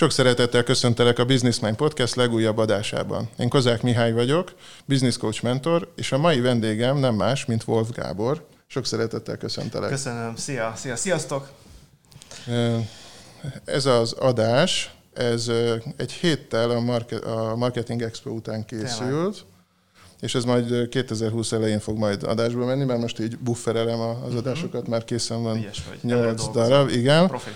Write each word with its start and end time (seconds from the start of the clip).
Sok 0.00 0.12
szeretettel 0.12 0.62
köszöntelek 0.62 1.18
a 1.18 1.24
Business 1.24 1.58
Mind 1.58 1.76
Podcast 1.76 2.14
legújabb 2.14 2.58
adásában. 2.58 3.28
Én 3.38 3.48
Kozák 3.48 3.82
Mihály 3.82 4.12
vagyok, 4.12 4.52
business 4.84 5.16
coach 5.16 5.42
mentor, 5.42 5.92
és 5.96 6.12
a 6.12 6.18
mai 6.18 6.40
vendégem 6.40 6.96
nem 6.96 7.14
más, 7.14 7.44
mint 7.44 7.62
Wolf 7.66 7.90
Gábor. 7.90 8.46
Sok 8.66 8.86
szeretettel 8.86 9.36
köszöntelek. 9.36 9.90
Köszönöm, 9.90 10.36
szia, 10.36 10.72
szia, 10.76 10.96
sziasztok! 10.96 11.50
Ez 13.64 13.86
az 13.86 14.12
adás, 14.12 14.94
ez 15.12 15.50
egy 15.96 16.12
héttel 16.12 16.70
a, 16.70 16.80
market, 16.80 17.24
a 17.24 17.56
Marketing 17.56 18.02
Expo 18.02 18.30
után 18.30 18.64
készült, 18.64 18.98
Tényleg. 18.98 19.34
és 20.20 20.34
ez 20.34 20.44
majd 20.44 20.88
2020 20.88 21.52
elején 21.52 21.80
fog 21.80 21.98
majd 21.98 22.22
adásba 22.22 22.64
menni, 22.64 22.84
mert 22.84 23.00
most 23.00 23.20
így 23.20 23.38
bufferelem 23.38 24.00
az 24.00 24.16
uh-huh. 24.16 24.36
adásokat, 24.36 24.88
már 24.88 25.04
készen 25.04 25.42
van 25.42 25.66
8 26.02 26.48
darab, 26.52 26.88
igen. 26.88 27.26
Profi. 27.26 27.50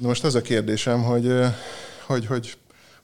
Most 0.00 0.24
az 0.24 0.34
a 0.34 0.42
kérdésem, 0.42 1.02
hogy, 1.02 1.32
hogy, 2.06 2.26
hogy 2.26 2.58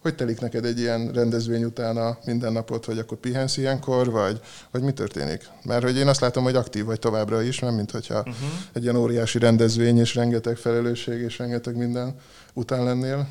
hogy 0.05 0.15
telik 0.15 0.41
neked 0.41 0.65
egy 0.65 0.79
ilyen 0.79 1.13
rendezvény 1.13 1.65
után 1.65 1.97
a 1.97 2.19
mindennapot, 2.25 2.85
hogy 2.85 2.99
akkor 2.99 3.19
pihensz 3.19 3.57
ilyenkor, 3.57 4.11
vagy, 4.11 4.41
vagy 4.71 4.83
mi 4.83 4.93
történik? 4.93 5.49
Mert 5.63 5.83
hogy 5.83 5.97
én 5.97 6.09
azt 6.09 6.21
látom, 6.21 6.45
hogy 6.45 6.57
aktív 6.57 6.85
vagy 6.85 6.99
továbbra 6.99 7.43
is, 7.43 7.59
nem 7.59 7.75
mint 7.75 7.91
hogyha 7.91 8.19
uh-huh. 8.19 8.35
egy 8.73 8.83
ilyen 8.83 8.97
óriási 8.97 9.39
rendezvény, 9.39 9.99
és 9.99 10.15
rengeteg 10.15 10.57
felelősség, 10.57 11.21
és 11.21 11.39
rengeteg 11.39 11.77
minden 11.77 12.17
után 12.53 12.85
lennél. 12.85 13.29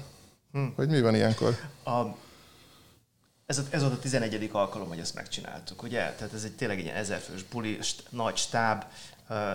Hmm. 0.52 0.74
Hogy 0.76 0.90
mi 0.90 1.02
van 1.02 1.16
ilyenkor? 1.16 1.58
A, 1.84 2.02
ez, 3.46 3.62
ez 3.70 3.82
volt 3.82 3.94
a 3.94 4.00
11. 4.00 4.50
alkalom, 4.52 4.88
hogy 4.88 5.00
ezt 5.00 5.16
megcsináltuk, 5.16 5.84
ugye? 5.84 6.14
Tehát 6.18 6.34
ez 6.34 6.44
egy 6.44 6.56
tényleg 6.56 6.78
egy 6.78 6.84
ilyen 6.84 6.96
ezerfős 6.96 7.44
buli, 7.44 7.78
st- 7.82 8.04
nagy 8.10 8.36
stáb, 8.36 8.84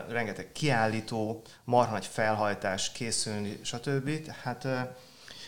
rengeteg 0.09 0.53
kiállító, 0.53 1.43
marha 1.65 1.93
nagy 1.93 2.07
felhajtás, 2.07 2.93
készülni, 2.93 3.59
stb. 3.63 4.11
Tehát 4.23 4.69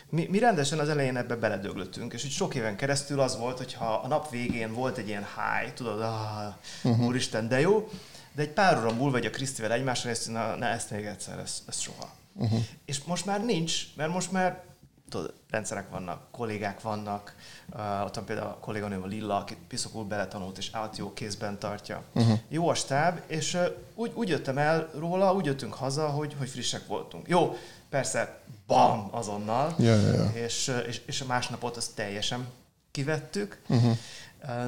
mi, 0.09 0.27
mi 0.29 0.39
rendesen 0.39 0.79
az 0.79 0.89
elején 0.89 1.17
ebbe 1.17 1.35
beledöglöttünk, 1.35 2.13
és 2.13 2.23
úgy 2.23 2.31
sok 2.31 2.55
éven 2.55 2.75
keresztül 2.75 3.19
az 3.19 3.37
volt, 3.37 3.57
hogy 3.57 3.73
ha 3.73 3.93
a 3.93 4.07
nap 4.07 4.29
végén 4.29 4.73
volt 4.73 4.97
egy 4.97 5.07
ilyen 5.07 5.25
high, 5.35 5.73
tudod, 5.73 6.01
ah, 6.01 6.53
uh-huh. 6.83 7.05
úristen, 7.05 7.47
de 7.47 7.59
jó, 7.59 7.89
de 8.35 8.41
egy 8.41 8.49
pár 8.49 8.77
óra 8.77 8.93
múlva, 8.93 9.11
vagy 9.11 9.25
a 9.25 9.29
Krisztivel 9.29 9.71
egymásra 9.71 10.09
néztünk, 10.09 10.37
na, 10.37 10.55
na, 10.55 10.65
ezt 10.65 10.91
még 10.91 11.05
egyszer, 11.05 11.39
ez, 11.39 11.63
ez 11.67 11.79
soha. 11.79 12.13
Uh-huh. 12.33 12.59
És 12.85 13.03
most 13.03 13.25
már 13.25 13.45
nincs, 13.45 13.83
mert 13.95 14.11
most 14.13 14.31
már 14.31 14.63
tudod, 15.11 15.33
rendszerek 15.49 15.89
vannak, 15.89 16.21
kollégák 16.31 16.81
vannak, 16.81 17.35
uh, 17.73 18.05
ott 18.05 18.15
van 18.15 18.25
például 18.25 18.47
a 18.47 18.57
kolléganőm 18.57 19.03
a 19.03 19.05
Lilla, 19.05 19.37
aki 19.37 19.57
piszokul 19.67 20.03
beletanult, 20.03 20.57
és 20.57 20.69
állt 20.71 20.97
jó 20.97 21.13
kézben 21.13 21.59
tartja. 21.59 22.03
Uh-huh. 22.13 22.39
Jó 22.47 22.69
a 22.69 22.73
stáb, 22.73 23.21
és 23.27 23.53
uh, 23.53 23.65
úgy, 23.95 24.11
úgy 24.15 24.29
jöttem 24.29 24.57
el 24.57 24.89
róla, 24.95 25.33
úgy 25.33 25.45
jöttünk 25.45 25.73
haza, 25.73 26.07
hogy, 26.07 26.35
hogy 26.37 26.49
frissek 26.49 26.87
voltunk. 26.87 27.27
Jó, 27.27 27.55
persze, 27.89 28.39
bam, 28.67 29.07
azonnal, 29.11 29.75
ja, 29.77 29.95
ja, 29.95 30.13
ja. 30.13 30.31
És, 30.33 30.71
és, 30.87 31.01
és 31.05 31.21
a 31.21 31.25
másnapot 31.25 31.77
azt 31.77 31.95
teljesen 31.95 32.47
kivettük, 32.91 33.61
uh-huh. 33.67 33.97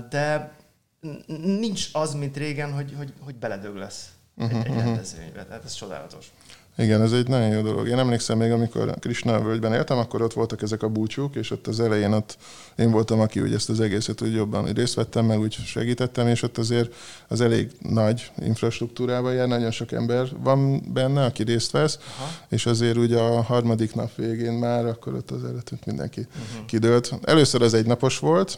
de 0.10 0.54
nincs 1.38 1.90
az, 1.94 2.14
mint 2.14 2.38
régen, 2.38 2.74
hogy, 2.74 2.94
hogy, 2.98 3.14
hogy 3.20 3.36
beledög 3.36 3.76
lesz 3.76 4.10
uh-huh, 4.36 4.60
egy, 4.60 4.66
egy 4.66 4.72
uh-huh. 4.72 4.86
rendezvénybe. 4.86 5.46
Tehát 5.46 5.64
ez 5.64 5.74
csodálatos. 5.74 6.32
Igen, 6.78 7.02
ez 7.02 7.12
egy 7.12 7.28
nagyon 7.28 7.50
jó 7.50 7.62
dolog. 7.62 7.88
Én 7.88 7.98
emlékszem 7.98 8.38
még, 8.38 8.52
amikor 8.52 8.96
Krishna 9.00 9.42
völgyben 9.42 9.74
éltem, 9.74 9.98
akkor 9.98 10.22
ott 10.22 10.34
voltak 10.34 10.62
ezek 10.62 10.84
a 10.84 10.90
búcsúk, 10.90 11.36
és 11.36 11.52
ott 11.52 11.68
az 11.68 11.80
elején 11.80 12.12
ott 12.12 12.38
én 12.76 12.92
voltam, 12.92 13.20
aki 13.20 13.40
úgy 13.40 13.54
ezt 13.54 13.70
az 13.70 13.80
egészet 13.80 14.22
úgy 14.22 14.34
jobban 14.34 14.66
részt 14.66 14.94
vettem, 14.94 15.26
meg 15.26 15.40
úgy 15.40 15.54
segítettem, 15.66 16.28
és 16.28 16.42
ott 16.42 16.58
azért 16.58 16.94
az 17.28 17.42
elég 17.42 17.72
nagy 17.80 18.32
infrastruktúrában 18.38 19.34
jár, 19.34 19.48
nagyon 19.48 19.72
sok 19.72 19.92
ember 19.92 20.28
van 20.40 20.82
benne, 20.94 21.26
aki 21.26 21.44
részt 21.44 21.72
vesz, 21.72 22.00
Aha. 22.18 22.30
és 22.50 22.66
azért 22.66 22.98
ugye 22.98 23.20
a 23.20 23.42
harmadik 23.42 23.96
nap 23.96 24.16
végén 24.16 24.54
már 24.54 24.86
akkor 24.86 25.14
ott 25.14 25.32
az 25.32 25.44
előttünk 25.44 25.86
mindenki 25.86 26.20
uh-huh. 26.20 26.66
kidőlt. 26.66 27.14
Először 27.24 27.62
az 27.62 27.74
egy 27.74 27.86
napos 27.86 28.20
volt, 28.20 28.58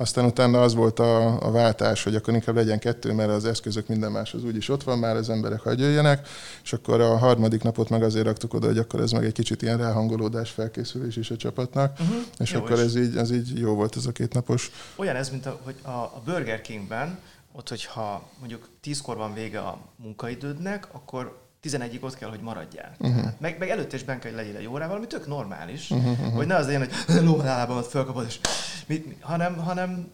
aztán 0.00 0.24
utána 0.24 0.62
az 0.62 0.74
volt 0.74 0.98
a, 0.98 1.42
a 1.46 1.50
váltás, 1.50 2.02
hogy 2.02 2.14
akkor 2.14 2.34
inkább 2.34 2.54
legyen 2.54 2.78
kettő, 2.78 3.12
mert 3.12 3.30
az 3.30 3.44
eszközök 3.44 3.88
minden 3.88 4.12
más 4.12 4.34
az 4.34 4.44
úgyis 4.44 4.68
ott 4.68 4.82
van 4.82 4.98
már, 4.98 5.16
az 5.16 5.30
emberek 5.30 5.60
hagy 5.60 5.80
jöjjenek, 5.80 6.28
és 6.62 6.72
akkor 6.72 7.00
a 7.00 7.16
harmadik 7.16 7.62
napot 7.62 7.88
meg 7.88 8.02
azért 8.02 8.24
raktuk 8.24 8.54
oda, 8.54 8.66
hogy 8.66 8.78
akkor 8.78 9.00
ez 9.00 9.10
meg 9.10 9.24
egy 9.24 9.32
kicsit 9.32 9.62
ilyen 9.62 9.78
ráhangolódás, 9.78 10.50
felkészülés 10.50 11.16
is 11.16 11.30
a 11.30 11.36
csapatnak, 11.36 12.00
uh-huh. 12.00 12.16
és 12.38 12.52
jó 12.52 12.58
akkor 12.60 12.78
ez 12.78 12.96
így, 12.96 13.16
ez 13.16 13.30
így 13.30 13.58
jó 13.58 13.74
volt 13.74 13.96
ez 13.96 14.06
a 14.06 14.12
két 14.12 14.32
napos. 14.34 14.70
Olyan 14.96 15.16
ez, 15.16 15.30
mint 15.30 15.46
a, 15.46 15.60
hogy 15.64 15.76
a, 15.82 15.88
a 15.88 16.22
Burger 16.24 16.60
Kingben, 16.60 17.18
ott, 17.52 17.68
hogyha 17.68 18.28
mondjuk 18.38 18.68
tízkor 18.80 19.16
van 19.16 19.34
vége 19.34 19.58
a 19.58 19.78
munkaidődnek, 19.96 20.88
akkor 20.92 21.47
11-ig 21.62 22.02
ott 22.02 22.16
kell, 22.16 22.28
hogy 22.28 22.40
maradjál. 22.40 22.94
Uh-huh. 22.98 23.30
meg, 23.38 23.58
meg 23.58 23.70
előtte 23.70 23.96
is 23.96 24.04
benne 24.04 24.18
kell, 24.18 24.30
hogy 24.32 24.40
legyél 24.40 24.56
egy 24.56 24.66
órával, 24.66 24.96
ami 24.96 25.06
tök 25.06 25.26
normális, 25.26 25.90
uh-huh, 25.90 26.10
uh-huh. 26.10 26.34
hogy 26.34 26.46
ne 26.46 26.54
az 26.54 26.66
legyen, 26.66 26.88
hogy 27.06 27.22
lólábamat 27.28 27.86
fölkapod, 27.86 28.24
és 28.26 28.40
mit, 28.86 29.06
mit, 29.06 29.22
hanem, 29.22 29.56
hanem 29.56 30.10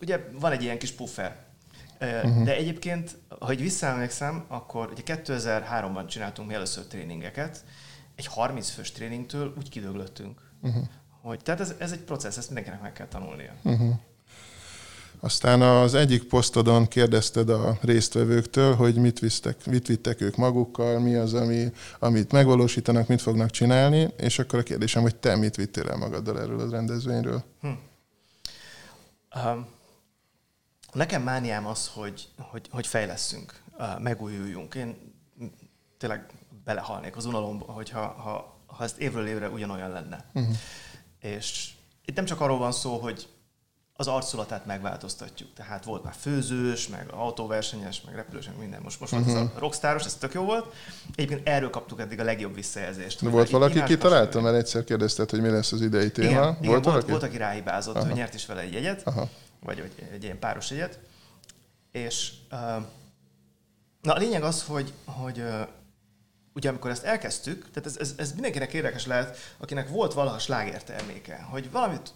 ugye 0.00 0.28
van 0.40 0.52
egy 0.52 0.62
ilyen 0.62 0.78
kis 0.78 0.92
puffer. 0.92 1.36
Uh-huh. 2.00 2.44
De 2.44 2.56
egyébként, 2.56 3.16
ha 3.40 3.54
visszaemlékszem, 3.54 4.44
akkor 4.48 4.90
ugye 4.90 5.02
2003-ban 5.06 6.06
csináltunk 6.08 6.48
mi 6.48 6.54
először 6.54 6.84
tréningeket, 6.84 7.64
egy 8.14 8.26
30 8.26 8.70
fős 8.70 8.92
tréningtől 8.92 9.54
úgy 9.56 9.68
kidöglöttünk. 9.68 10.40
Uh-huh. 10.62 10.84
Hogy, 11.22 11.40
tehát 11.42 11.60
ez, 11.60 11.74
ez 11.78 11.92
egy 11.92 12.00
processz, 12.00 12.36
ezt 12.36 12.46
mindenkinek 12.46 12.82
meg 12.82 12.92
kell 12.92 13.06
tanulnia. 13.06 13.52
Uh-huh. 13.62 13.94
Aztán 15.24 15.62
az 15.62 15.94
egyik 15.94 16.24
posztodon 16.24 16.88
kérdezted 16.88 17.48
a 17.48 17.78
résztvevőktől, 17.80 18.74
hogy 18.74 18.94
mit, 18.94 19.18
visztek, 19.18 19.66
mit 19.66 19.86
vittek 19.86 20.20
ők 20.20 20.36
magukkal, 20.36 20.98
mi 20.98 21.14
az, 21.14 21.34
ami, 21.34 21.72
amit 21.98 22.32
megvalósítanak, 22.32 23.06
mit 23.08 23.22
fognak 23.22 23.50
csinálni, 23.50 24.08
és 24.16 24.38
akkor 24.38 24.58
a 24.58 24.62
kérdésem, 24.62 25.02
hogy 25.02 25.16
te 25.16 25.36
mit 25.36 25.56
vittél 25.56 25.88
el 25.88 25.96
magaddal 25.96 26.40
erről 26.40 26.60
a 26.60 26.70
rendezvényről? 26.70 27.44
Hm. 27.60 27.68
Um, 29.46 29.66
nekem 30.92 31.22
mániám 31.22 31.66
az, 31.66 31.90
hogy, 31.94 32.28
hogy, 32.38 32.68
hogy 32.70 32.86
fejleszünk, 32.86 33.60
uh, 33.78 34.00
megújuljunk. 34.00 34.74
Én 34.74 34.96
tényleg 35.98 36.26
belehalnék 36.64 37.16
az 37.16 37.24
unalomba, 37.24 37.64
hogyha 37.64 38.06
ha, 38.06 38.58
ha 38.66 38.84
ezt 38.84 38.98
évről 38.98 39.26
évre 39.26 39.48
ugyanolyan 39.48 39.90
lenne. 39.90 40.24
Uh-huh. 40.34 40.56
És 41.20 41.70
itt 42.04 42.16
nem 42.16 42.24
csak 42.24 42.40
arról 42.40 42.58
van 42.58 42.72
szó, 42.72 42.98
hogy 42.98 43.28
az 43.96 44.06
arculatát 44.06 44.66
megváltoztatjuk. 44.66 45.52
Tehát 45.54 45.84
volt 45.84 46.04
már 46.04 46.14
főzős, 46.20 46.88
meg 46.88 47.06
autóversenyes, 47.10 48.02
meg 48.06 48.14
repülős, 48.14 48.46
meg 48.46 48.58
minden. 48.58 48.80
Most, 48.82 49.00
most 49.00 49.12
uh-huh. 49.12 49.28
az 49.28 49.34
a 49.34 49.42
mhm. 49.42 49.58
rockstáros, 49.58 50.04
ez 50.04 50.14
tök 50.14 50.32
jó 50.32 50.44
volt. 50.44 50.72
Egyébként 51.14 51.48
erről 51.48 51.70
kaptuk 51.70 52.00
eddig 52.00 52.20
a 52.20 52.24
legjobb 52.24 52.54
visszajelzést. 52.54 53.22
De 53.22 53.30
volt 53.30 53.50
valaki, 53.50 53.82
ki 53.82 53.96
találta, 53.96 54.40
mert 54.40 54.56
egyszer 54.56 54.84
kérdezted, 54.84 55.30
hogy 55.30 55.40
mi 55.40 55.48
lesz 55.48 55.72
az 55.72 55.80
idei 55.80 56.10
téma. 56.10 56.28
Igen, 56.28 56.42
volt, 56.42 56.58
igen, 56.58 56.70
volt, 56.70 56.84
valaki? 56.84 57.10
volt, 57.10 57.22
aki 57.22 57.36
ráhibázott, 57.36 57.96
Aha. 57.96 58.06
hogy 58.06 58.14
nyert 58.14 58.34
is 58.34 58.46
vele 58.46 58.60
egy 58.60 58.72
jegyet, 58.72 59.06
Aha. 59.06 59.28
vagy, 59.60 59.80
vagy 59.80 60.08
egy 60.12 60.22
ilyen 60.22 60.38
páros 60.38 60.70
jegyet. 60.70 60.98
És 61.92 62.32
uh, 62.52 62.58
na 64.02 64.12
a 64.12 64.18
lényeg 64.18 64.42
az, 64.42 64.62
hogy, 64.62 64.92
hogy 65.04 65.38
uh, 65.38 65.60
ugye 66.54 66.68
amikor 66.68 66.90
ezt 66.90 67.04
elkezdtük, 67.04 67.70
tehát 67.70 67.86
ez, 67.88 67.96
ez, 67.98 68.14
ez 68.16 68.32
mindenkinek 68.32 68.72
érdekes 68.72 69.06
lehet, 69.06 69.36
akinek 69.58 69.88
volt 69.88 70.12
valaha 70.12 70.38
slágerterméke, 70.38 71.46
hogy 71.50 71.70
valamit 71.70 72.12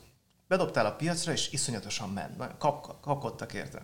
bedobtál 0.48 0.86
a 0.86 0.94
piacra, 0.94 1.32
és 1.32 1.52
iszonyatosan 1.52 2.10
ment. 2.10 2.56
Kap, 2.58 3.00
kapkodtak 3.00 3.52
érte. 3.52 3.82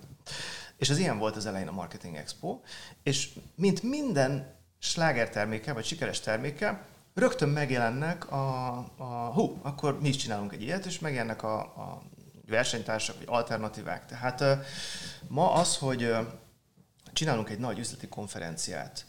És 0.76 0.90
az 0.90 0.98
ilyen 0.98 1.18
volt 1.18 1.36
az 1.36 1.46
elején 1.46 1.68
a 1.68 1.72
Marketing 1.72 2.16
Expo, 2.16 2.60
és 3.02 3.38
mint 3.54 3.82
minden 3.82 4.54
sláger 4.78 5.30
terméke, 5.30 5.72
vagy 5.72 5.84
sikeres 5.84 6.20
terméke, 6.20 6.86
rögtön 7.14 7.48
megjelennek 7.48 8.30
a, 8.32 8.76
a 8.96 9.30
hú, 9.32 9.58
akkor 9.62 10.00
mi 10.00 10.08
is 10.08 10.16
csinálunk 10.16 10.52
egy 10.52 10.62
ilyet, 10.62 10.86
és 10.86 10.98
megjelennek 10.98 11.42
a, 11.42 11.58
a 11.60 12.02
versenytársak, 12.46 13.16
vagy 13.16 13.26
alternatívák. 13.28 14.06
Tehát 14.06 14.44
ma 15.28 15.52
az, 15.52 15.76
hogy 15.76 16.14
csinálunk 17.12 17.50
egy 17.50 17.58
nagy 17.58 17.78
üzleti 17.78 18.08
konferenciát, 18.08 19.06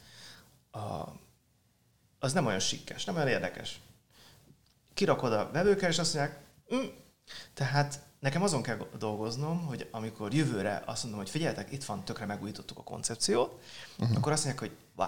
az 2.19 2.33
nem 2.33 2.45
olyan 2.45 2.59
sikkes, 2.59 3.05
nem 3.05 3.15
olyan 3.15 3.27
érdekes. 3.27 3.79
Kirakod 4.93 5.33
a 5.33 5.49
vevőkkel, 5.51 5.89
és 5.89 5.99
azt 5.99 6.13
mondják, 6.13 6.39
hm, 6.67 6.85
tehát 7.53 7.99
nekem 8.19 8.43
azon 8.43 8.61
kell 8.61 8.77
dolgoznom, 8.99 9.65
hogy 9.65 9.87
amikor 9.91 10.33
jövőre 10.33 10.83
azt 10.85 11.03
mondom, 11.03 11.21
hogy 11.21 11.29
figyeljetek, 11.29 11.71
itt 11.71 11.83
van, 11.83 12.05
tökre 12.05 12.25
megújítottuk 12.25 12.77
a 12.77 12.83
koncepciót, 12.83 13.59
uh-huh. 13.97 14.17
akkor 14.17 14.31
azt 14.31 14.45
mondják, 14.45 14.69
hogy 14.69 14.77
wow, 14.95 15.07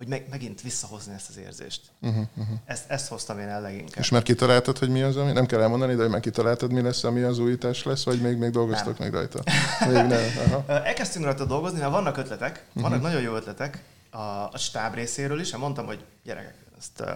hogy 0.00 0.08
meg, 0.08 0.26
megint 0.30 0.60
visszahozni 0.60 1.14
ezt 1.14 1.28
az 1.28 1.36
érzést. 1.36 1.80
Uh-huh, 2.00 2.24
uh-huh. 2.36 2.56
Ezt, 2.64 2.90
ezt 2.90 3.08
hoztam 3.08 3.38
én 3.38 3.48
el 3.48 3.60
leginkább. 3.60 3.98
És 3.98 4.08
már 4.08 4.22
kitaláltad, 4.22 4.78
hogy 4.78 4.88
mi 4.88 5.02
az, 5.02 5.16
ami... 5.16 5.32
Nem 5.32 5.46
kell 5.46 5.60
elmondani, 5.60 5.94
de 5.94 6.02
hogy 6.02 6.10
már 6.10 6.20
kitaláltad, 6.20 6.72
mi 6.72 6.80
lesz, 6.80 7.04
ami 7.04 7.20
az 7.22 7.38
újítás 7.38 7.82
lesz, 7.82 8.04
vagy 8.04 8.20
még, 8.20 8.36
még 8.36 8.50
dolgoztok 8.50 8.98
nem. 8.98 9.08
még 9.08 9.16
rajta? 9.16 9.42
Még 9.86 10.06
nem. 10.06 10.22
Aha. 10.46 10.84
Elkezdtünk 10.84 11.24
rajta 11.24 11.44
dolgozni, 11.44 11.78
mert 11.78 11.90
vannak 11.90 12.16
ötletek, 12.16 12.64
vannak 12.72 12.90
uh-huh. 12.90 13.06
nagyon 13.06 13.22
jó 13.22 13.34
ötletek 13.34 13.84
a, 14.10 14.18
a 14.52 14.58
stáb 14.58 14.94
részéről 14.94 15.40
is. 15.40 15.56
Mondtam, 15.56 15.86
hogy 15.86 16.04
gyerekek, 16.24 16.54
ezt 16.78 17.00
uh, 17.00 17.08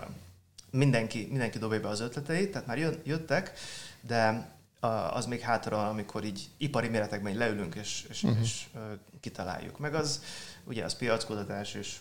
mindenki, 0.71 1.27
mindenki 1.31 1.59
dobja 1.59 1.81
be 1.81 1.89
az 1.89 2.01
ötleteit, 2.01 2.51
tehát 2.51 2.67
már 2.67 2.79
jöttek, 3.05 3.53
de 4.07 4.53
az 5.11 5.27
még 5.27 5.41
hátra, 5.41 5.89
amikor 5.89 6.25
így 6.25 6.49
ipari 6.57 6.89
méretekben 6.89 7.35
leülünk 7.35 7.75
és, 7.75 8.07
és, 8.09 8.23
uh-huh. 8.23 8.41
és 8.41 8.67
kitaláljuk. 9.21 9.79
Meg 9.79 9.95
az, 9.95 10.23
ugye 10.65 10.85
az 10.85 10.97
piackutatás 10.97 11.75
és 11.75 11.99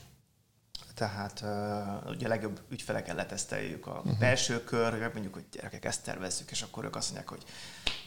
tehát 0.94 1.42
uh, 1.42 2.10
ugye 2.10 2.26
a 2.26 2.30
legjobb 2.30 2.60
ügyfelekkel 2.70 3.16
leteszteljük 3.16 3.88
a 3.88 3.92
uh-huh. 3.92 4.18
belső 4.20 4.64
kör, 4.64 5.12
mondjuk, 5.14 5.34
hogy 5.34 5.46
gyerekek, 5.52 5.86
ezt 5.86 6.04
tervezzük, 6.04 6.52
és 6.52 6.62
akkor 6.62 6.84
ők 6.84 6.96
azt 6.96 7.12
mondják, 7.12 7.30
hogy 7.30 7.44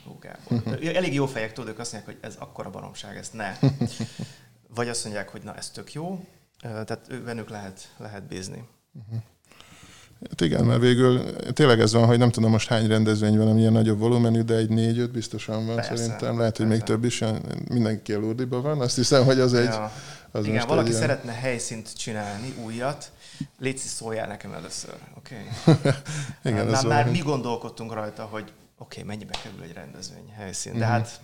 hú, 0.04 0.18
Gábor. 0.18 0.42
Uh-huh. 0.48 0.96
Elég 0.96 1.14
jó 1.14 1.26
fejek 1.26 1.52
tudok, 1.52 1.78
azt 1.78 1.92
mondják, 1.92 2.14
hogy 2.14 2.30
ez 2.30 2.36
akkora 2.36 2.70
baromság, 2.70 3.16
ezt 3.16 3.32
ne. 3.32 3.58
Vagy 4.76 4.88
azt 4.88 5.04
mondják, 5.04 5.28
hogy 5.28 5.42
na, 5.42 5.54
ez 5.54 5.70
tök 5.70 5.92
jó, 5.92 6.08
uh, 6.12 6.20
tehát 6.60 7.06
ő, 7.08 7.22
bennük 7.22 7.48
lehet, 7.48 7.94
lehet 7.96 8.22
bízni. 8.22 8.68
Uh-huh. 8.92 9.22
Hát 10.20 10.40
igen, 10.40 10.64
mert 10.64 10.80
végül 10.80 11.20
tényleg 11.52 11.80
ez 11.80 11.92
van, 11.92 12.06
hogy 12.06 12.18
nem 12.18 12.30
tudom 12.30 12.50
most 12.50 12.68
hány 12.68 12.86
rendezvény 12.86 13.38
van, 13.38 13.48
amilyen 13.48 13.72
nagyobb 13.72 13.98
volumenű, 13.98 14.40
de 14.40 14.54
egy 14.54 14.68
négy-öt 14.68 15.10
biztosan 15.10 15.66
van 15.66 15.74
persze, 15.74 15.96
szerintem. 15.96 16.38
Lehet, 16.38 16.56
hogy 16.56 16.66
persze. 16.66 16.82
még 16.82 16.82
több 16.82 17.04
is, 17.04 17.22
mindenki 17.68 18.12
a 18.12 18.18
Lurdiba 18.18 18.60
van. 18.60 18.80
Azt 18.80 18.96
hiszem, 18.96 19.24
hogy 19.24 19.40
az 19.40 19.54
egy... 19.54 19.64
Ja. 19.64 19.92
Az 20.30 20.46
igen, 20.46 20.66
valaki 20.66 20.88
ilyen... 20.88 21.00
szeretne 21.00 21.32
helyszínt 21.32 21.96
csinálni, 21.96 22.54
újat, 22.64 23.10
Léci 23.58 23.88
szóljál 23.88 24.26
nekem 24.26 24.52
először, 24.52 24.94
oké? 25.16 25.36
Okay? 25.66 25.92
igen, 26.52 26.66
már, 26.66 26.86
már 26.86 27.10
mi 27.10 27.18
gondolkodtunk 27.18 27.92
rajta, 27.92 28.22
hogy 28.22 28.42
oké, 28.42 28.52
okay, 28.78 29.02
mennyibe 29.02 29.34
kerül 29.42 29.62
egy 29.62 29.72
rendezvény 29.72 30.32
helyszín, 30.36 30.72
de 30.72 30.78
mm-hmm. 30.78 30.88
hát 30.88 31.20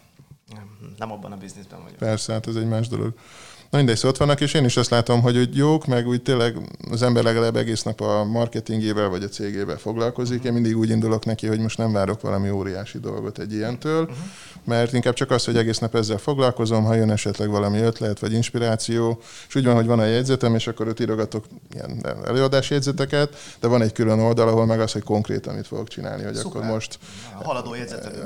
nem 0.99 1.13
abban 1.13 1.33
a 1.33 1.37
bizniszben 1.37 1.83
vagyok. 1.83 1.99
Persze, 1.99 2.33
hát 2.33 2.47
ez 2.47 2.55
egy 2.55 2.69
más 2.69 2.89
dolog. 2.89 3.15
Na 3.73 3.79
mindegy, 3.79 3.97
szóval 3.97 4.11
ott 4.11 4.17
vannak, 4.17 4.41
és 4.41 4.55
én 4.55 4.65
is 4.65 4.77
azt 4.77 4.91
látom, 4.91 5.21
hogy 5.21 5.39
úgy 5.39 5.57
jók, 5.57 5.87
meg 5.87 6.07
úgy 6.07 6.23
tényleg 6.23 6.57
az 6.91 7.03
ember 7.03 7.23
legalább 7.23 7.57
egész 7.57 7.83
nap 7.83 8.01
a 8.01 8.25
marketingével 8.25 9.09
vagy 9.09 9.23
a 9.23 9.29
cégével 9.29 9.77
foglalkozik. 9.77 10.45
Én 10.45 10.53
mindig 10.53 10.77
úgy 10.77 10.91
indulok 10.91 11.25
neki, 11.25 11.47
hogy 11.47 11.59
most 11.59 11.79
nem 11.79 11.93
várok 11.93 12.21
valami 12.21 12.51
óriási 12.51 12.99
dolgot 12.99 13.39
egy 13.39 13.53
ilyentől, 13.53 14.11
mert 14.65 14.93
inkább 14.93 15.15
csak 15.15 15.31
az, 15.31 15.45
hogy 15.45 15.57
egész 15.57 15.79
nap 15.79 15.95
ezzel 15.95 16.19
foglalkozom, 16.19 16.85
ha 16.85 16.95
jön 16.95 17.11
esetleg 17.11 17.49
valami 17.49 17.79
ötlet 17.79 18.19
vagy 18.19 18.33
inspiráció, 18.33 19.21
és 19.49 19.55
úgy 19.55 19.65
van, 19.65 19.75
hogy 19.75 19.87
van 19.87 20.01
egy 20.01 20.13
jegyzetem, 20.13 20.55
és 20.55 20.67
akkor 20.67 20.89
ott 20.89 21.01
írogatok 21.01 21.45
ilyen 21.75 22.07
előadási 22.27 22.73
jegyzeteket, 22.75 23.37
de 23.61 23.69
van 23.69 23.83
egy 23.83 23.93
külön 23.93 24.19
oldal, 24.19 24.49
ahol 24.49 24.67
meg 24.67 24.81
az, 24.81 24.93
hogy 24.93 25.03
konkrétan 25.03 25.55
mit 25.55 25.67
fogok 25.67 25.89
csinálni, 25.89 26.23
hogy 26.23 26.35
Szuper. 26.35 26.63
akkor 26.63 26.75
most... 26.75 26.99
A 27.39 27.45
haladó 27.45 27.75
jegyzetet. 27.75 28.17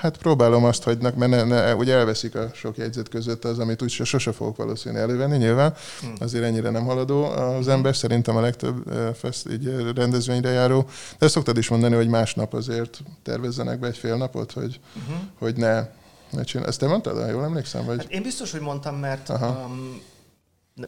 Hát 0.00 0.16
próbálom 0.16 0.64
azt, 0.64 0.82
hogy 0.82 0.98
mert 1.00 1.16
ne, 1.16 1.44
ne, 1.44 1.74
ugye 1.74 1.94
elveszik 1.94 2.34
a 2.34 2.50
sok 2.54 2.76
jegyzet 2.76 3.08
között 3.08 3.44
az, 3.44 3.58
amit 3.58 3.82
úgy 3.82 3.90
sose 3.90 4.32
fogok 4.32 4.56
valószínűleg 4.56 4.80
valószínű 4.82 4.98
elővenni, 4.98 5.36
nyilván. 5.36 5.74
Hmm. 6.00 6.14
Azért 6.18 6.44
ennyire 6.44 6.70
nem 6.70 6.84
haladó 6.84 7.24
az 7.24 7.68
ember, 7.68 7.96
szerintem 7.96 8.36
a 8.36 8.40
legtöbb 8.40 8.88
fest, 9.14 9.48
így 9.50 9.92
rendezvényre 9.94 10.50
járó. 10.50 10.82
De 11.18 11.24
ezt 11.24 11.34
szoktad 11.34 11.56
is 11.56 11.68
mondani, 11.68 11.94
hogy 11.94 12.08
másnap 12.08 12.54
azért 12.54 13.02
tervezzenek 13.22 13.78
be 13.78 13.86
egy 13.86 13.96
fél 13.96 14.16
napot, 14.16 14.52
hogy, 14.52 14.80
uh-huh. 14.96 15.22
hogy 15.38 15.56
ne, 15.56 15.86
ne 16.30 16.42
csinál. 16.42 16.66
Ezt 16.66 16.78
te 16.78 16.86
mondtad, 16.86 17.28
jól 17.30 17.44
emlékszem? 17.44 17.84
Vagy? 17.84 17.98
Hát 17.98 18.10
én 18.10 18.22
biztos, 18.22 18.50
hogy 18.50 18.60
mondtam, 18.60 18.96
mert 18.96 19.28
um, 19.28 20.02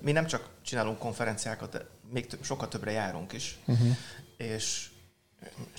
mi 0.02 0.12
nem 0.12 0.26
csak 0.26 0.48
csinálunk 0.62 0.98
konferenciákat, 0.98 1.70
de 1.70 1.86
még 2.12 2.26
több, 2.26 2.42
sokkal 2.42 2.68
többre 2.68 2.90
járunk 2.90 3.32
is. 3.32 3.58
Uh-huh. 3.66 3.88
És 4.36 4.88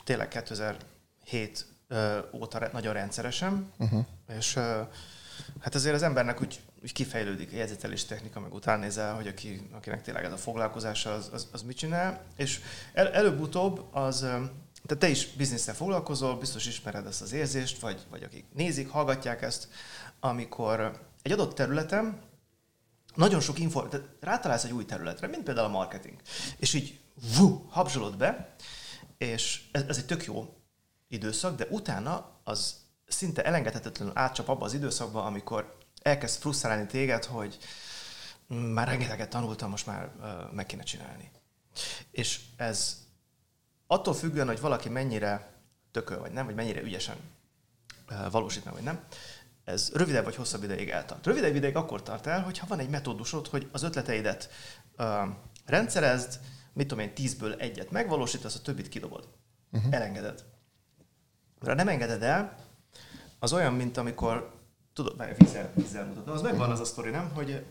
tényleg 0.03 0.27
2007 0.27 1.65
óta 2.33 2.69
nagyon 2.73 2.94
rendszeresen, 2.94 3.71
uh-huh. 3.77 4.06
és 4.38 4.53
hát 5.59 5.75
azért 5.75 5.95
az 5.95 6.03
embernek 6.03 6.41
úgy 6.41 6.59
úgy 6.85 6.91
kifejlődik 6.91 7.53
a 7.53 7.55
jegyzetelés 7.55 8.05
technika, 8.05 8.39
meg 8.39 8.53
utána 8.53 8.81
nézel, 8.81 9.15
hogy 9.15 9.27
aki, 9.27 9.67
akinek 9.71 10.01
tényleg 10.01 10.23
ez 10.23 10.31
a 10.31 10.37
foglalkozása, 10.37 11.13
az, 11.13 11.29
az, 11.33 11.47
az 11.51 11.61
mit 11.61 11.77
csinál. 11.77 12.23
És 12.35 12.59
el, 12.93 13.07
előbb-utóbb 13.07 13.85
az, 13.91 14.19
tehát 14.19 14.97
te 14.99 15.07
is 15.07 15.27
biznisztel 15.27 15.75
foglalkozol, 15.75 16.37
biztos 16.37 16.67
ismered 16.67 17.05
ezt 17.05 17.21
az 17.21 17.31
érzést, 17.31 17.79
vagy, 17.79 18.05
vagy 18.09 18.23
akik 18.23 18.45
nézik, 18.53 18.89
hallgatják 18.89 19.41
ezt, 19.41 19.67
amikor 20.19 20.99
egy 21.21 21.31
adott 21.31 21.55
területen 21.55 22.21
nagyon 23.15 23.39
sok 23.39 23.59
info, 23.59 23.87
tehát 23.87 24.07
rátalálsz 24.19 24.63
egy 24.63 24.73
új 24.73 24.85
területre, 24.85 25.27
mint 25.27 25.43
például 25.43 25.67
a 25.67 25.77
marketing, 25.77 26.19
és 26.57 26.73
így 26.73 26.99
vú, 27.37 27.65
habzsolod 27.69 28.17
be, 28.17 28.55
és 29.17 29.63
ez, 29.71 29.83
ez 29.87 29.97
egy 29.97 30.05
tök 30.05 30.25
jó 30.25 30.53
időszak, 31.07 31.55
de 31.55 31.67
utána 31.69 32.39
az 32.43 32.75
szinte 33.07 33.43
elengedhetetlenül 33.43 34.13
átcsap 34.15 34.47
abba 34.47 34.65
az 34.65 34.73
időszakba, 34.73 35.23
amikor 35.23 35.83
elkezd 36.06 36.40
frusztrálni 36.40 36.86
téged, 36.86 37.25
hogy 37.25 37.57
már 38.48 38.88
rengeteget 38.88 39.30
tanultam, 39.30 39.69
most 39.69 39.86
már 39.86 40.12
meg 40.52 40.66
kéne 40.66 40.84
csinálni. 40.84 41.31
És 42.12 42.40
ez 42.57 42.98
attól 43.88 44.13
függően, 44.13 44.48
hogy 44.48 44.60
valaki 44.60 44.90
mennyire 44.90 45.54
tököl, 45.92 46.19
vagy 46.19 46.31
nem, 46.31 46.46
vagy 46.46 46.56
mennyire 46.56 46.81
ügyesen 46.81 47.18
valósít 48.31 48.66
meg, 48.66 48.74
vagy 48.74 48.84
nem, 48.84 49.04
ez 49.63 49.92
rövidebb 49.94 50.24
vagy 50.24 50.36
hosszabb 50.36 50.63
ideig 50.63 50.90
eltart. 50.90 51.25
Rövidebb 51.25 51.56
ideig 51.56 51.75
akkor 51.75 52.04
tart 52.04 52.28
el, 52.28 52.42
hogyha 52.42 52.68
van 52.68 52.80
egy 52.80 52.90
metódusod, 52.90 53.48
hogy 53.48 53.69
az 53.72 53.84
ötleteidet 53.84 54.50
uh, 54.98 55.28
rendszerezd, 55.66 56.40
mit 56.74 56.88
tudom 56.88 57.04
én, 57.04 57.13
tízből 57.13 57.54
egyet 57.54 57.92
megvalósítasz, 57.92 58.56
a 58.56 58.62
többit 58.62 58.90
kidobod. 58.90 59.28
Uh-huh. 59.72 59.94
Elengeded. 59.94 60.44
Ha 61.60 61.74
nem 61.74 61.88
engeded 61.88 62.24
el, 62.24 62.56
az 63.40 63.54
olyan, 63.54 63.74
mint 63.74 63.98
amikor 63.98 64.55
tudod, 64.95 65.18
már 65.18 65.36
vízzel, 65.38 65.71
vízzel 65.74 66.06
mutat. 66.06 66.27
Az 66.27 66.42
megvan 66.42 66.71
az 66.71 66.80
a 66.80 66.86
sztori, 66.86 67.09
nem? 67.09 67.31
Hogy 67.33 67.65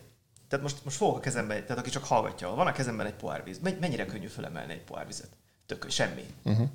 tehát 0.48 0.64
most, 0.64 0.84
most 0.84 0.96
fogok 0.96 1.16
a 1.16 1.20
kezembe, 1.20 1.62
tehát 1.62 1.78
aki 1.78 1.90
csak 1.90 2.04
hallgatja, 2.04 2.48
van 2.48 2.66
a 2.66 2.72
kezemben 2.72 3.06
egy 3.06 3.14
pohár 3.14 3.44
víz. 3.44 3.58
Mennyire 3.58 4.06
könnyű 4.06 4.26
fölemelni 4.26 4.72
egy 4.72 4.84
pohár 4.84 5.06
vizet? 5.06 5.28
Tök, 5.66 5.90
semmi. 5.90 6.24
Uh-huh. 6.42 6.68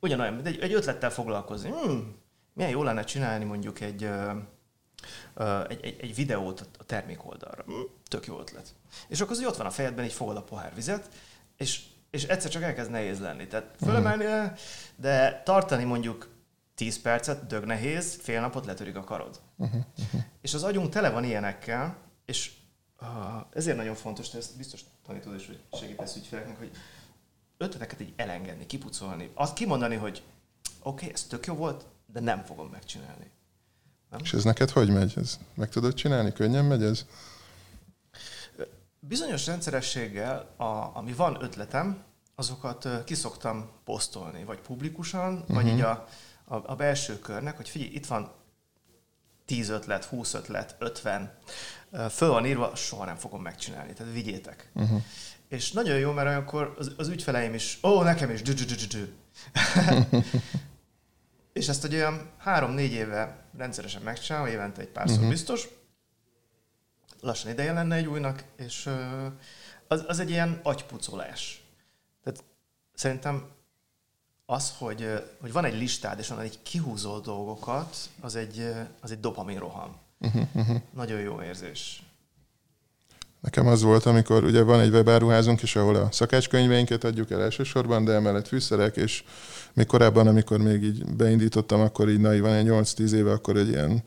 Ugyanolyan, 0.00 0.34
mint 0.34 0.46
egy, 0.46 0.58
egy 0.58 0.72
ötlettel 0.72 1.10
foglalkozni. 1.10 1.70
Hmm, 1.70 2.16
milyen 2.52 2.70
jó 2.70 2.82
lenne 2.82 3.04
csinálni 3.04 3.44
mondjuk 3.44 3.80
egy, 3.80 4.04
uh, 4.04 5.64
egy, 5.68 5.84
egy, 5.84 5.96
egy 6.00 6.14
videót 6.14 6.68
a 6.78 6.84
termék 6.84 7.26
oldalra. 7.26 7.62
Hmm, 7.62 7.84
tök 8.08 8.26
jó 8.26 8.38
ötlet. 8.38 8.74
És 9.08 9.20
akkor 9.20 9.32
az, 9.32 9.38
hogy 9.38 9.46
ott 9.46 9.56
van 9.56 9.66
a 9.66 9.70
fejedben, 9.70 10.04
így 10.04 10.12
fogod 10.12 10.36
a 10.36 10.42
pohár 10.42 10.74
vizet, 10.74 11.08
és, 11.56 11.82
és 12.10 12.24
egyszer 12.24 12.50
csak 12.50 12.62
elkezd 12.62 12.90
nehéz 12.90 13.20
lenni. 13.20 13.46
Tehát 13.46 13.74
fölemelni, 13.80 14.24
uh-huh. 14.24 14.58
de 14.96 15.42
tartani 15.44 15.84
mondjuk 15.84 16.28
10 16.80 17.00
percet, 17.00 17.46
dög 17.46 17.64
nehéz, 17.64 18.18
fél 18.22 18.40
napot 18.40 18.66
letörik 18.66 18.96
a 18.96 19.04
karod. 19.04 19.40
Uh-huh, 19.56 19.80
uh-huh. 19.98 20.20
És 20.40 20.54
az 20.54 20.62
agyunk 20.62 20.88
tele 20.88 21.10
van 21.10 21.24
ilyenekkel, 21.24 21.96
és 22.24 22.52
uh, 23.00 23.08
ezért 23.52 23.76
nagyon 23.76 23.94
fontos, 23.94 24.30
hogy 24.30 24.40
ezt 24.40 24.56
biztos 24.56 24.84
tanítod 25.06 25.34
is, 25.34 25.46
hogy 25.46 25.60
segítesz 25.72 26.16
ügyfeleknek, 26.16 26.58
hogy 26.58 26.70
ötleteket 27.56 28.00
így 28.00 28.12
elengedni, 28.16 28.66
kipucolni, 28.66 29.30
azt 29.34 29.54
kimondani, 29.54 29.94
hogy 29.94 30.22
oké, 30.82 31.04
okay, 31.04 31.12
ez 31.12 31.22
tök 31.22 31.46
jó 31.46 31.54
volt, 31.54 31.84
de 32.12 32.20
nem 32.20 32.44
fogom 32.44 32.68
megcsinálni. 32.68 33.30
Nem? 34.10 34.20
És 34.22 34.32
ez 34.32 34.44
neked 34.44 34.70
hogy 34.70 34.90
megy? 34.90 35.12
Ez 35.16 35.38
meg 35.54 35.68
tudod 35.68 35.94
csinálni? 35.94 36.32
Könnyen 36.32 36.64
megy 36.64 36.82
ez? 36.82 37.06
Bizonyos 38.98 39.46
rendszerességgel, 39.46 40.54
a, 40.56 40.96
ami 40.96 41.12
van 41.12 41.42
ötletem, 41.42 42.02
azokat 42.34 43.04
kiszoktam 43.04 43.70
posztolni, 43.84 44.44
vagy 44.44 44.58
publikusan, 44.60 45.34
uh-huh. 45.34 45.54
vagy 45.54 45.66
így 45.66 45.80
a, 45.80 46.06
a, 46.50 46.72
a 46.72 46.74
belső 46.74 47.18
körnek, 47.18 47.56
hogy 47.56 47.68
figyelj, 47.68 47.90
itt 47.90 48.06
van 48.06 48.32
10 49.44 49.68
ötlet, 49.68 50.04
20 50.04 50.34
ötlet, 50.34 50.76
50, 50.78 51.38
föl 52.10 52.28
van 52.28 52.46
írva, 52.46 52.74
soha 52.76 53.04
nem 53.04 53.16
fogom 53.16 53.42
megcsinálni, 53.42 53.92
tehát 53.92 54.12
vigyétek. 54.12 54.70
Uh-huh. 54.74 55.02
És 55.48 55.72
nagyon 55.72 55.98
jó, 55.98 56.12
mert 56.12 56.28
olyankor 56.28 56.74
az, 56.78 56.92
az 56.96 57.08
ügyfeleim 57.08 57.54
is, 57.54 57.78
ó, 57.82 58.02
nekem 58.02 58.30
is, 58.30 58.42
dü 58.42 58.52
dü 58.52 58.64
dü 58.64 58.86
dü 58.86 59.08
És 61.52 61.68
ezt 61.68 61.84
egy 61.84 61.94
olyan 61.94 62.30
három-négy 62.38 62.92
éve 62.92 63.44
rendszeresen 63.56 64.02
megcsinálom, 64.02 64.48
évente 64.48 64.80
egy 64.80 64.88
párszor 64.88 65.16
uh-huh. 65.16 65.30
biztos. 65.30 65.68
Lassan 67.20 67.50
ideje 67.50 67.72
lenne 67.72 67.96
egy 67.96 68.06
újnak, 68.06 68.44
és 68.56 68.90
az, 69.88 70.04
az 70.06 70.18
egy 70.18 70.30
ilyen 70.30 70.60
agypucolás. 70.62 71.62
Tehát 72.22 72.44
szerintem 72.94 73.48
az, 74.50 74.72
hogy, 74.78 75.22
hogy 75.40 75.52
van 75.52 75.64
egy 75.64 75.78
listád, 75.78 76.18
és 76.18 76.30
onnan 76.30 76.44
egy 76.44 76.58
kihúzol 76.62 77.20
dolgokat, 77.20 77.96
az 78.20 78.36
egy, 78.36 78.72
az 79.00 79.10
egy 79.10 79.20
dopamin 79.20 79.58
roham. 79.58 79.96
Uh-huh. 80.18 80.76
Nagyon 80.94 81.20
jó 81.20 81.42
érzés. 81.42 82.02
Nekem 83.40 83.66
az 83.66 83.82
volt, 83.82 84.06
amikor 84.06 84.44
ugye 84.44 84.62
van 84.62 84.80
egy 84.80 84.90
webáruházunk 84.90 85.62
is, 85.62 85.76
ahol 85.76 85.94
a 85.94 86.12
szakácskönyveinket 86.12 87.04
adjuk 87.04 87.30
el 87.30 87.42
elsősorban, 87.42 88.04
de 88.04 88.12
emellett 88.12 88.46
fűszerek, 88.46 88.96
és 88.96 89.24
még 89.72 89.86
korábban, 89.86 90.26
amikor 90.26 90.58
még 90.58 90.82
így 90.82 91.14
beindítottam, 91.14 91.80
akkor 91.80 92.08
így 92.08 92.20
van 92.20 92.52
egy 92.52 92.66
8-10 92.68 93.12
éve, 93.12 93.32
akkor 93.32 93.56
egy 93.56 93.68
ilyen 93.68 94.02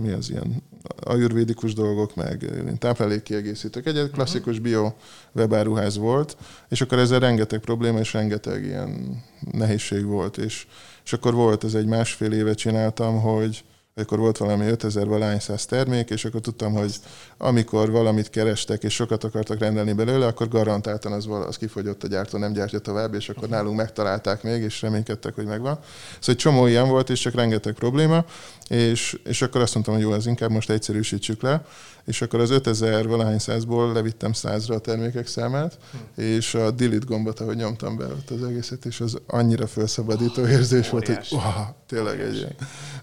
mi 0.00 0.10
az 0.10 0.30
ilyen 0.30 0.62
ajurvédikus 1.00 1.74
dolgok, 1.74 2.14
meg 2.14 2.50
táplálékkiegészítők. 2.78 3.86
Egy 3.86 4.10
klasszikus 4.12 4.58
bio 4.58 4.92
webáruház 5.32 5.96
volt, 5.96 6.36
és 6.68 6.80
akkor 6.80 6.98
ezzel 6.98 7.20
rengeteg 7.20 7.60
probléma 7.60 7.98
és 7.98 8.12
rengeteg 8.12 8.64
ilyen 8.64 9.22
nehézség 9.52 10.04
volt. 10.04 10.38
És, 10.38 10.66
és 11.04 11.12
akkor 11.12 11.34
volt, 11.34 11.64
ez 11.64 11.74
egy 11.74 11.86
másfél 11.86 12.32
éve 12.32 12.54
csináltam, 12.54 13.20
hogy 13.20 13.64
akkor 13.96 14.18
volt 14.18 14.36
valami 14.36 14.66
5000 14.66 15.06
valány 15.06 15.38
száz 15.38 15.66
termék, 15.66 16.10
és 16.10 16.24
akkor 16.24 16.40
tudtam, 16.40 16.72
hogy 16.72 16.94
amikor 17.38 17.90
valamit 17.90 18.30
kerestek, 18.30 18.82
és 18.82 18.94
sokat 18.94 19.24
akartak 19.24 19.58
rendelni 19.58 19.92
belőle, 19.92 20.26
akkor 20.26 20.48
garantáltan 20.48 21.12
az, 21.12 21.28
az 21.46 21.56
kifogyott 21.56 22.02
a 22.04 22.06
gyártó, 22.06 22.38
nem 22.38 22.52
gyártja 22.52 22.78
tovább, 22.78 23.14
és 23.14 23.28
akkor 23.28 23.48
nálunk 23.48 23.76
megtalálták 23.76 24.42
még, 24.42 24.62
és 24.62 24.82
reménykedtek, 24.82 25.34
hogy 25.34 25.46
megvan. 25.46 25.78
Szóval 26.18 26.34
egy 26.34 26.36
csomó 26.36 26.66
ilyen 26.66 26.88
volt, 26.88 27.10
és 27.10 27.20
csak 27.20 27.34
rengeteg 27.34 27.74
probléma, 27.74 28.24
és, 28.68 29.18
és 29.24 29.42
akkor 29.42 29.60
azt 29.60 29.74
mondtam, 29.74 29.94
hogy 29.94 30.02
jó, 30.02 30.12
ez 30.12 30.26
inkább 30.26 30.50
most 30.50 30.70
egyszerűsítsük 30.70 31.42
le, 31.42 31.66
és 32.04 32.22
akkor 32.22 32.40
az 32.40 32.50
5000 32.50 33.06
valahány 33.06 33.38
százból 33.38 33.92
levittem 33.92 34.32
százra 34.32 34.74
a 34.74 34.78
termékek 34.78 35.26
számát, 35.26 35.78
hm. 35.90 36.20
és 36.20 36.54
a 36.54 36.70
delete 36.70 37.04
gombot, 37.06 37.40
ahogy 37.40 37.56
nyomtam 37.56 37.96
be 37.96 38.04
ott 38.04 38.30
az 38.30 38.42
egészet, 38.42 38.84
és 38.84 39.00
az 39.00 39.18
annyira 39.26 39.66
felszabadító 39.66 40.42
oh, 40.42 40.50
érzés 40.50 40.90
volt, 40.90 41.06
hogy 41.06 41.28
wow, 41.30 41.42
tényleg 41.86 42.20
egy 42.20 42.36
ilyen, 42.36 42.54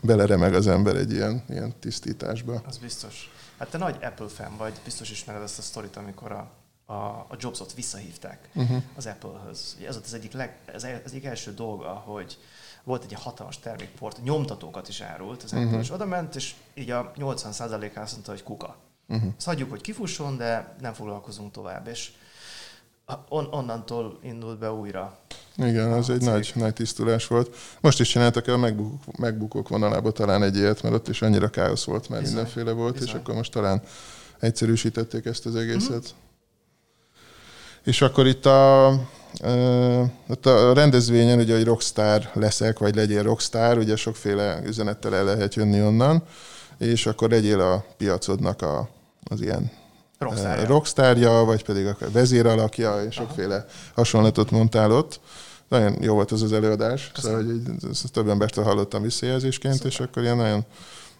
beleremeg 0.04 0.54
az 0.54 0.68
ember 0.68 0.96
egy 0.96 1.12
ilyen, 1.12 1.44
ilyen 1.50 1.74
tisztításba. 1.80 2.62
Az 2.68 2.78
biztos. 2.78 3.32
Hát 3.58 3.70
te 3.70 3.78
nagy 3.78 3.96
Apple 4.02 4.28
fan 4.28 4.58
vagy, 4.58 4.74
biztos 4.84 5.12
ismered 5.12 5.42
ezt 5.42 5.60
a 5.60 5.62
sztorit, 5.62 5.96
amikor 5.96 6.32
a, 6.32 6.52
a, 6.86 7.26
a 7.30 7.36
Jobsot 7.40 7.74
visszahívták 7.74 8.50
uh-huh. 8.54 8.84
az 8.96 9.06
Apple-höz. 9.06 9.78
Ez 9.88 9.94
volt 9.94 10.06
az 10.06 10.14
egyik, 10.14 10.34
leg, 10.34 10.58
az, 10.74 10.84
az 10.84 11.12
egyik 11.12 11.26
első 11.26 11.54
dolga, 11.54 11.90
hogy 11.90 12.38
volt 12.84 13.04
egy 13.04 13.14
hatalmas 13.14 13.60
termékport, 13.60 14.24
nyomtatókat 14.24 14.88
is 14.88 15.02
árult 15.02 15.44
az 15.44 15.54
uh-huh. 15.54 15.80
és 15.80 15.92
oda 15.92 16.06
ment, 16.06 16.36
és 16.36 16.54
így 16.74 16.90
a 16.90 17.12
80%-án 17.18 18.04
azt 18.04 18.12
mondta, 18.12 18.32
hogy 18.32 18.44
kuka. 18.44 18.76
Uh-huh. 19.08 19.34
Azt 19.38 19.46
hagyjuk, 19.46 19.70
hogy 19.70 19.82
kifusson, 19.82 20.38
de 20.38 20.76
nem 20.82 20.94
foglalkozunk 20.94 21.52
tovább. 21.52 21.88
És 21.88 22.12
on, 23.30 23.48
onnantól 23.52 24.20
indult 24.22 24.60
be 24.60 24.72
újra. 24.72 25.18
Igen, 25.58 25.92
az 25.92 26.10
egy 26.10 26.22
nagy, 26.22 26.52
nagy 26.56 26.74
tisztulás 26.74 27.28
volt. 27.28 27.56
Most 27.82 28.00
is 28.00 28.10
csináltak 28.10 28.48
el 28.48 28.54
a 28.54 28.58
megbukók, 28.58 29.18
megbukók 29.18 29.70
vonalába 29.70 30.12
talán 30.12 30.44
egy 30.44 30.56
ilyet, 30.56 30.82
mert 30.82 30.96
ott 30.96 31.08
is 31.08 31.22
annyira 31.22 31.50
káosz 31.50 31.84
volt, 31.84 32.10
mert 32.10 32.22
bizony, 32.22 32.36
mindenféle 32.38 32.72
volt, 32.72 32.94
bizony. 32.94 33.08
és 33.08 33.14
akkor 33.14 33.36
most 33.36 33.52
talán 33.52 33.82
egyszerűsítették 34.40 35.26
ezt 35.26 35.46
az 35.46 35.56
egészet. 35.56 35.90
Uh-huh. 35.90 36.10
És 37.84 38.02
akkor 38.02 38.28
itt 38.28 38.46
a, 38.46 38.88
a 38.88 40.74
rendezvényen, 40.74 41.40
ugye, 41.40 41.56
hogy 41.56 41.64
rockstar 41.64 42.30
leszek, 42.34 42.80
vagy 42.80 42.96
legyél 42.96 43.24
rockstar, 43.24 43.78
ugye 43.78 43.96
sokféle 43.96 44.60
üzenettel 44.66 45.16
el 45.16 45.24
lehet 45.24 45.56
jönni 45.56 45.82
onnan, 45.82 46.24
és 46.78 47.06
akkor 47.06 47.30
legyél 47.30 47.60
a 47.60 47.86
piacodnak 47.98 48.62
a, 48.62 48.90
az 49.24 49.42
ilyen 49.42 49.72
rockstárja. 50.18 50.68
rockstárja, 50.68 51.32
vagy 51.32 51.64
pedig 51.64 51.86
a 51.86 51.98
vezéralakja, 52.12 53.04
és 53.04 53.16
sokféle 53.16 53.56
Aha. 53.56 53.66
hasonlatot 53.96 54.52
mondtál 54.52 54.92
ott. 54.92 55.20
Nagyon 55.68 55.98
jó 56.02 56.14
volt 56.14 56.32
az 56.32 56.42
az 56.42 56.54
előadás, 56.54 57.12
Köszönöm. 57.14 57.40
szóval 57.40 57.76
hogy 57.80 57.90
ezt 57.90 58.12
több 58.12 58.30
embertől 58.30 58.64
hallottam 58.64 59.02
visszajelzésként, 59.02 59.74
Szuper. 59.74 59.92
és 59.92 60.00
akkor 60.00 60.24
ilyen 60.24 60.38
nagyon 60.38 60.66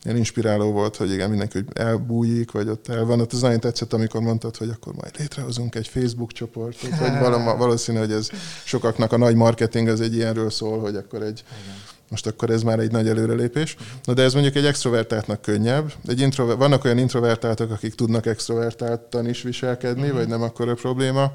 ilyen 0.04 0.18
inspiráló 0.18 0.72
volt, 0.72 0.96
hogy 0.96 1.12
igen, 1.12 1.30
mindenki 1.30 1.58
hogy 1.58 1.68
elbújik, 1.74 2.52
vagy 2.52 2.70
ott 2.70 2.88
el 2.88 3.06
van. 3.06 3.20
Ott 3.20 3.34
az 3.34 3.42
nagyon 3.42 3.60
tetszett, 3.60 3.94
amikor 3.94 4.22
mondtad, 4.22 4.58
hogy 4.58 4.70
akkor 4.70 4.94
majd 4.94 5.18
létrehozunk 5.18 5.76
egy 5.76 5.88
Facebook 5.88 6.32
csoportot, 6.32 6.98
vagy 6.98 7.20
valószínű, 7.58 7.98
hogy 7.98 8.12
ez 8.12 8.30
sokaknak 8.64 9.12
a 9.12 9.18
nagy 9.18 9.36
marketing 9.36 9.88
az 9.88 10.02
egy 10.02 10.16
ilyenről 10.16 10.50
szól, 10.50 10.80
hogy 10.80 10.96
akkor 10.96 11.22
egy 11.22 11.44
igen 11.64 11.90
most 12.12 12.28
akkor 12.28 12.50
ez 12.50 12.62
már 12.62 12.80
egy 12.80 12.92
nagy 12.92 13.08
előrelépés. 13.08 13.76
Na 14.04 14.14
de 14.14 14.22
ez 14.24 14.34
mondjuk 14.34 14.56
egy 14.56 14.66
extrovertáltnak 14.66 15.42
könnyebb. 15.42 15.94
Egy 16.08 16.20
introver- 16.20 16.58
vannak 16.58 16.84
olyan 16.84 16.98
introvertáltak, 16.98 17.72
akik 17.72 17.96
tudnak 17.96 18.26
extrovertáltan 18.26 19.30
is 19.30 19.42
viselkedni, 19.42 20.02
uh-huh. 20.02 20.18
vagy 20.18 20.28
nem 20.28 20.42
akkor 20.42 20.70
a 20.70 20.74
probléma. 20.74 21.34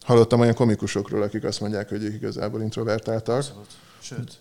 Hallottam 0.00 0.40
olyan 0.40 0.54
komikusokról, 0.54 1.22
akik 1.22 1.44
azt 1.44 1.60
mondják, 1.60 1.88
hogy 1.88 2.02
ők 2.02 2.14
igazából 2.14 2.62
introvertáltak. 2.62 3.36
Abszolút. 3.36 3.66
Sőt, 4.00 4.38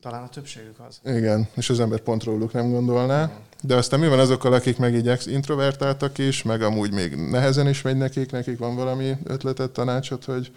talán 0.00 0.22
a 0.22 0.28
többségük 0.28 0.78
az. 0.88 1.00
Igen, 1.04 1.48
és 1.54 1.70
az 1.70 1.80
ember 1.80 2.00
pont 2.00 2.24
róluk 2.24 2.52
nem 2.52 2.70
gondolná. 2.70 3.30
De 3.62 3.74
aztán 3.74 4.00
mi 4.00 4.08
van 4.08 4.18
azokkal, 4.18 4.52
akik 4.52 4.78
meg 4.78 4.94
így 4.94 5.26
introvertáltak 5.26 6.18
is, 6.18 6.42
meg 6.42 6.62
amúgy 6.62 6.92
még 6.92 7.14
nehezen 7.16 7.68
is 7.68 7.82
megy 7.82 7.96
nekik, 7.96 8.30
nekik 8.30 8.58
van 8.58 8.76
valami 8.76 9.16
ötletet, 9.24 9.70
tanácsot, 9.70 10.24
hogy 10.24 10.52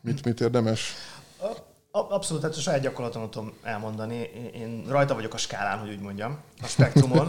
mit, 0.00 0.24
mit 0.24 0.40
érdemes? 0.40 0.94
Abszolút, 1.90 2.42
tehát 2.42 2.56
a 2.56 2.60
saját 2.60 2.80
gyakorlaton 2.80 3.30
tudom 3.30 3.52
elmondani. 3.62 4.30
Én 4.54 4.84
rajta 4.88 5.14
vagyok 5.14 5.34
a 5.34 5.36
skálán, 5.36 5.78
hogy 5.78 5.88
úgy 5.88 6.00
mondjam, 6.00 6.38
a 6.62 6.66
spektrumon. 6.66 7.28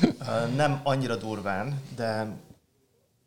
Nem 0.56 0.80
annyira 0.82 1.16
durván, 1.16 1.80
de 1.96 2.36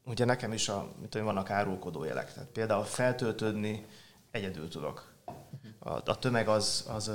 ugye 0.05 0.25
nekem 0.25 0.53
is 0.53 0.69
a, 0.69 0.87
mit 1.01 1.09
tudom, 1.09 1.27
vannak 1.27 1.49
árulkodó 1.49 2.03
jelek. 2.03 2.33
Tehát 2.33 2.49
például 2.49 2.83
feltöltődni 2.83 3.85
egyedül 4.31 4.69
tudok. 4.69 5.16
A, 5.87 6.01
a 6.05 6.19
tömeg 6.19 6.47
az, 6.47 6.85
az 6.89 7.11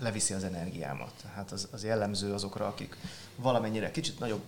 leviszi 0.00 0.34
az 0.34 0.44
energiámat. 0.44 1.12
Tehát 1.22 1.52
az, 1.52 1.68
az 1.72 1.84
jellemző 1.84 2.32
azokra, 2.32 2.66
akik 2.66 2.96
valamennyire 3.36 3.90
kicsit 3.90 4.18
nagyobb 4.18 4.42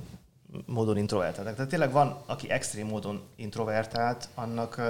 módon 0.67 0.97
introvertáltak. 0.97 1.55
Tehát 1.55 1.71
tényleg 1.71 1.93
van, 1.93 2.23
aki 2.27 2.51
extrém 2.51 2.87
módon 2.87 3.23
introvertált, 3.37 4.29
annak, 4.35 4.81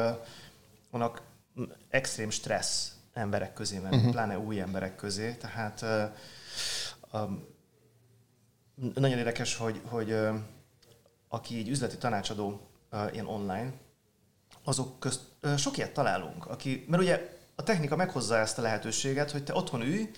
annak 0.91 1.23
extrém 1.89 2.31
stressz 2.31 2.93
emberek 3.13 3.53
közé 3.53 3.79
menni, 3.79 3.97
uh-huh. 3.97 4.11
pláne 4.11 4.39
új 4.39 4.61
emberek 4.61 4.97
közé. 4.97 5.33
Tehát 5.35 5.85
um, 7.13 7.47
nagyon 8.95 9.19
érdekes, 9.19 9.57
hogy, 9.57 9.81
hogy 9.85 10.17
aki 11.29 11.59
így 11.59 11.69
üzleti 11.69 11.97
tanácsadó 11.97 12.61
ilyen 13.13 13.27
online, 13.27 13.73
azok 14.65 15.01
közt 15.01 15.21
sok 15.57 15.77
ilyet 15.77 15.93
találunk, 15.93 16.47
aki, 16.47 16.85
mert 16.89 17.03
ugye 17.03 17.38
a 17.59 17.63
technika 17.63 17.97
meghozza 17.97 18.37
ezt 18.37 18.59
a 18.59 18.63
lehetőséget, 18.63 19.31
hogy 19.31 19.45
te 19.45 19.55
otthon 19.55 19.81
ülj, 19.81 20.11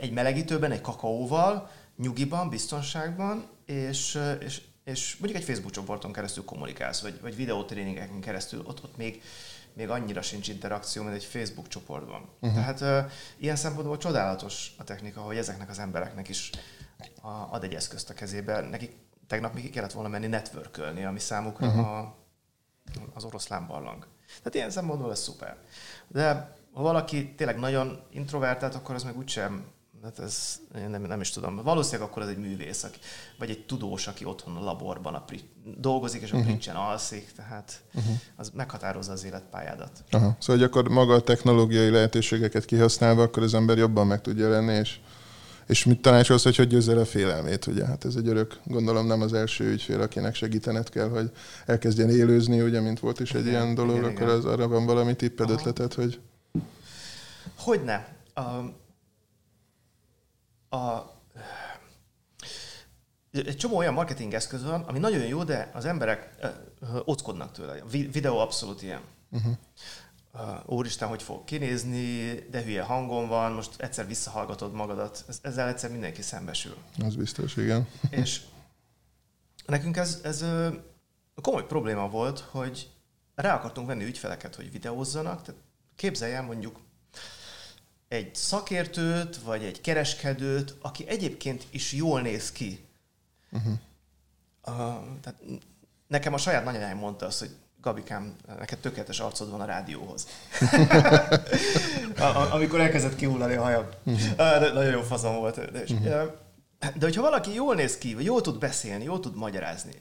egy 0.00 0.12
melegítőben, 0.12 0.72
egy 0.72 0.80
kakaóval, 0.80 1.70
nyugiban, 1.96 2.48
biztonságban, 2.48 3.48
és, 3.66 4.20
és, 4.40 4.62
és 4.84 5.16
mondjuk 5.16 5.40
egy 5.40 5.46
Facebook 5.46 5.72
csoporton 5.72 6.12
keresztül 6.12 6.44
kommunikálsz, 6.44 7.00
vagy, 7.00 7.20
vagy 7.20 7.36
videótréningeken 7.36 8.20
keresztül, 8.20 8.62
ott, 8.66 8.82
ott 8.84 8.96
még 8.96 9.22
még 9.72 9.90
annyira 9.90 10.22
sincs 10.22 10.48
interakció, 10.48 11.02
mint 11.02 11.14
egy 11.14 11.24
Facebook 11.24 11.68
csoportban. 11.68 12.28
Uh-huh. 12.40 12.58
Tehát 12.58 13.04
uh, 13.04 13.12
ilyen 13.36 13.56
szempontból 13.56 13.96
csodálatos 13.96 14.74
a 14.78 14.84
technika, 14.84 15.20
hogy 15.20 15.36
ezeknek 15.36 15.68
az 15.68 15.78
embereknek 15.78 16.28
is 16.28 16.50
a, 17.22 17.28
ad 17.28 17.64
egy 17.64 17.74
eszközt 17.74 18.10
a 18.10 18.14
kezébe. 18.14 18.60
Nekik 18.60 18.96
tegnap 19.26 19.54
még 19.54 19.62
ki 19.62 19.70
kellett 19.70 19.92
volna 19.92 20.08
menni 20.08 20.26
networkölni, 20.26 21.04
ami 21.04 21.18
számukra 21.18 21.66
uh-huh. 21.66 21.88
a, 21.88 22.16
az 23.14 23.24
oroszlán 23.24 23.66
barlang. 23.66 24.06
Tehát 24.38 24.54
ilyen 24.54 24.70
szempontból 24.70 25.10
ez 25.10 25.20
szuper. 25.20 25.56
De 26.08 26.56
ha 26.72 26.82
valaki 26.82 27.34
tényleg 27.34 27.58
nagyon 27.58 28.00
introvertált, 28.10 28.74
akkor 28.74 28.94
az 28.94 29.02
meg 29.02 29.16
úgysem 29.16 29.64
Hát 30.02 30.18
ez 30.18 30.60
én 30.76 30.90
nem, 30.90 31.02
nem 31.02 31.20
is 31.20 31.30
tudom. 31.30 31.62
Valószínűleg 31.62 32.08
akkor 32.08 32.22
ez 32.22 32.28
egy 32.28 32.38
művész, 32.38 32.82
aki, 32.82 32.98
vagy 33.38 33.50
egy 33.50 33.64
tudós, 33.66 34.06
aki 34.06 34.24
otthon 34.24 34.56
a 34.56 34.64
laborban 34.64 35.14
a 35.14 35.20
pri, 35.20 35.40
dolgozik, 35.78 36.22
és 36.22 36.32
a 36.32 36.36
uh-huh. 36.36 36.50
pricsen 36.50 36.76
alszik, 36.76 37.32
tehát 37.36 37.82
uh-huh. 37.94 38.14
az 38.36 38.50
meghatározza 38.54 39.12
az 39.12 39.24
életpályádat. 39.24 40.04
Aha. 40.10 40.36
Szóval, 40.38 40.56
hogy 40.56 40.62
akkor 40.62 40.88
maga 40.88 41.14
a 41.14 41.20
technológiai 41.20 41.90
lehetőségeket 41.90 42.64
kihasználva, 42.64 43.22
akkor 43.22 43.42
az 43.42 43.54
ember 43.54 43.78
jobban 43.78 44.06
meg 44.06 44.20
tudja 44.20 44.48
lenni, 44.48 44.72
és, 44.72 45.00
és 45.68 45.84
mit 45.84 46.00
tanácsolsz, 46.00 46.42
hogy 46.42 46.56
hogy 46.56 46.66
győzzel 46.66 46.98
a 46.98 47.04
félelmét, 47.04 47.66
ugye? 47.66 47.86
Hát 47.86 48.04
ez 48.04 48.14
egy 48.16 48.28
örök, 48.28 48.58
gondolom 48.64 49.06
nem 49.06 49.20
az 49.20 49.32
első 49.32 49.64
ügyfél, 49.64 50.00
akinek 50.00 50.34
segítened 50.34 50.88
kell, 50.88 51.08
hogy 51.08 51.30
elkezdjen 51.66 52.10
élőzni, 52.10 52.60
ugye, 52.60 52.80
mint 52.80 53.00
volt 53.00 53.20
is 53.20 53.32
egy 53.34 53.46
igen, 53.46 53.62
ilyen 53.62 53.74
dolog, 53.74 53.96
igen, 53.96 54.10
akkor 54.10 54.22
igen. 54.22 54.34
az 54.34 54.44
arra 54.44 54.68
van 54.68 54.86
valami 54.86 55.16
tipped, 55.16 55.50
Aha. 55.50 55.58
ötletet, 55.58 55.94
hogy... 55.94 56.20
Hogyne. 57.56 58.16
Um, 58.36 58.74
a, 60.80 61.12
egy 63.30 63.56
csomó 63.56 63.76
olyan 63.76 63.94
marketing 63.94 64.34
eszköz 64.34 64.64
van, 64.64 64.80
ami 64.80 64.98
nagyon 64.98 65.26
jó, 65.26 65.44
de 65.44 65.70
az 65.74 65.84
emberek 65.84 66.30
uh, 66.80 66.88
ockodnak 67.04 67.52
tőle. 67.52 67.72
A 67.72 67.88
videó 67.88 68.38
abszolút 68.38 68.82
ilyen. 68.82 69.00
Uh-huh. 69.30 69.52
Úristen, 70.66 71.08
hogy 71.08 71.22
fog 71.22 71.44
kinézni, 71.44 72.34
de 72.50 72.62
hülye 72.62 72.82
hangon 72.82 73.28
van, 73.28 73.52
most 73.52 73.80
egyszer 73.80 74.06
visszahallgatod 74.06 74.72
magadat. 74.72 75.24
Ezzel 75.42 75.68
egyszer 75.68 75.90
mindenki 75.90 76.22
szembesül. 76.22 76.76
Az 77.04 77.16
biztos, 77.16 77.56
igen. 77.56 77.88
És 78.10 78.40
nekünk 79.66 79.96
ez, 79.96 80.20
ez 80.22 80.44
komoly 81.42 81.66
probléma 81.66 82.08
volt, 82.08 82.38
hogy 82.38 82.90
rá 83.34 83.54
akartunk 83.54 83.86
venni 83.86 84.04
ügyfeleket, 84.04 84.54
hogy 84.54 84.70
videózzanak. 84.70 85.42
Tehát 85.42 85.60
képzelj 85.96 86.34
el 86.34 86.42
mondjuk 86.42 86.80
egy 88.08 88.34
szakértőt, 88.34 89.36
vagy 89.36 89.64
egy 89.64 89.80
kereskedőt, 89.80 90.76
aki 90.80 91.08
egyébként 91.08 91.66
is 91.70 91.92
jól 91.92 92.20
néz 92.20 92.52
ki. 92.52 92.86
Uh-huh. 93.50 93.72
Uh, 94.66 95.20
tehát 95.20 95.40
nekem 96.06 96.32
a 96.32 96.38
saját 96.38 96.64
nagyanyám 96.64 96.96
mondta 96.96 97.26
azt, 97.26 97.38
hogy 97.38 97.56
Gabikám, 97.88 98.36
neked 98.58 98.78
tökéletes 98.78 99.20
arcod 99.20 99.50
van 99.50 99.60
a 99.60 99.64
rádióhoz. 99.64 100.26
amikor 102.52 102.80
elkezdett 102.80 103.16
kihullani 103.16 103.54
a 103.54 103.62
hajam. 103.62 103.86
Uh, 104.04 104.72
nagyon 104.72 104.90
jó 104.90 105.00
fazon 105.00 105.36
volt. 105.36 105.70
De, 105.70 105.80
uh-huh. 105.80 106.32
de 106.78 107.04
hogyha 107.04 107.22
valaki 107.22 107.54
jól 107.54 107.74
néz 107.74 107.98
ki, 107.98 108.14
vagy 108.14 108.24
jól 108.24 108.40
tud 108.40 108.58
beszélni, 108.58 109.04
jól 109.04 109.20
tud 109.20 109.36
magyarázni, 109.36 109.92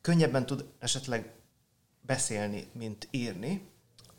könnyebben 0.00 0.46
tud 0.46 0.64
esetleg 0.78 1.32
beszélni, 2.00 2.66
mint 2.72 3.08
írni, 3.10 3.68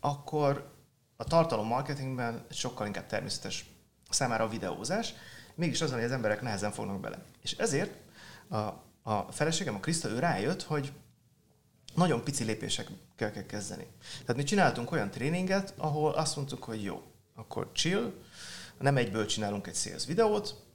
akkor 0.00 0.70
a 1.16 1.24
tartalom 1.24 1.66
marketingben 1.66 2.44
sokkal 2.50 2.86
inkább 2.86 3.06
természetes 3.06 3.64
számára 4.10 4.44
a 4.44 4.48
videózás, 4.48 5.14
mégis 5.54 5.80
az, 5.80 5.92
hogy 5.92 6.02
az 6.02 6.12
emberek 6.12 6.42
nehezen 6.42 6.72
fognak 6.72 7.00
bele. 7.00 7.18
És 7.42 7.52
ezért 7.52 7.94
a, 8.48 8.56
a 9.02 9.26
feleségem, 9.30 9.74
a 9.74 9.80
Kriszta, 9.80 10.08
ő 10.08 10.18
rájött, 10.18 10.62
hogy 10.62 10.92
nagyon 11.98 12.24
pici 12.24 12.44
lépésekkel 12.44 13.32
kell 13.32 13.46
kezdeni. 13.46 13.86
Tehát 14.20 14.36
mi 14.36 14.42
csináltunk 14.42 14.90
olyan 14.90 15.10
tréninget, 15.10 15.74
ahol 15.76 16.12
azt 16.12 16.36
mondtuk, 16.36 16.64
hogy 16.64 16.82
jó, 16.82 17.02
akkor 17.34 17.70
chill, 17.72 18.12
nem 18.78 18.96
egyből 18.96 19.26
csinálunk 19.26 19.66
egy 19.66 19.74
sales 19.74 20.06
videót, 20.06 20.66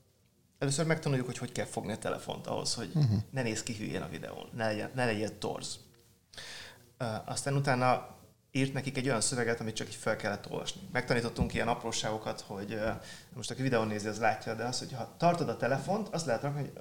először 0.64 0.86
megtanuljuk, 0.86 1.26
hogy 1.26 1.38
hogy 1.38 1.52
kell 1.52 1.66
fogni 1.66 1.92
a 1.92 1.98
telefont 1.98 2.48
ahhoz, 2.48 2.74
hogy 2.74 2.92
uh-huh. 2.94 3.20
ne 3.32 3.42
néz 3.42 3.64
ki 3.64 3.76
hülyén 3.76 4.02
a 4.02 4.10
videón, 4.10 4.50
ne 4.56 4.66
legyen, 4.66 4.92
ne 4.96 5.06
legyen 5.06 5.40
torz. 5.40 5.80
Uh, 7.00 7.30
aztán 7.30 7.56
utána 7.56 8.08
írt 8.52 8.74
nekik 8.74 8.98
egy 8.98 9.08
olyan 9.08 9.22
szöveget, 9.22 9.60
amit 9.60 9.76
csak 9.76 9.88
így 9.88 9.96
fel 9.96 10.16
kellett 10.16 10.52
olvasni. 10.52 10.82
Megtanítottunk 10.92 11.54
ilyen 11.54 11.68
apróságokat, 11.68 12.42
hogy 12.42 12.74
uh, 12.74 12.90
most 13.34 13.52
aki 13.52 13.62
videón 13.62 13.88
nézi, 13.88 14.08
az 14.08 14.20
látja, 14.20 14.54
de 14.54 14.64
az, 14.64 14.80
hogy 14.80 14.94
ha 14.94 15.16
tartod 15.18 15.50
a 15.50 15.58
telefont, 15.58 16.08
azt 16.08 16.26
lehet 16.26 16.42
rakni, 16.42 16.60
hogy 16.60 16.72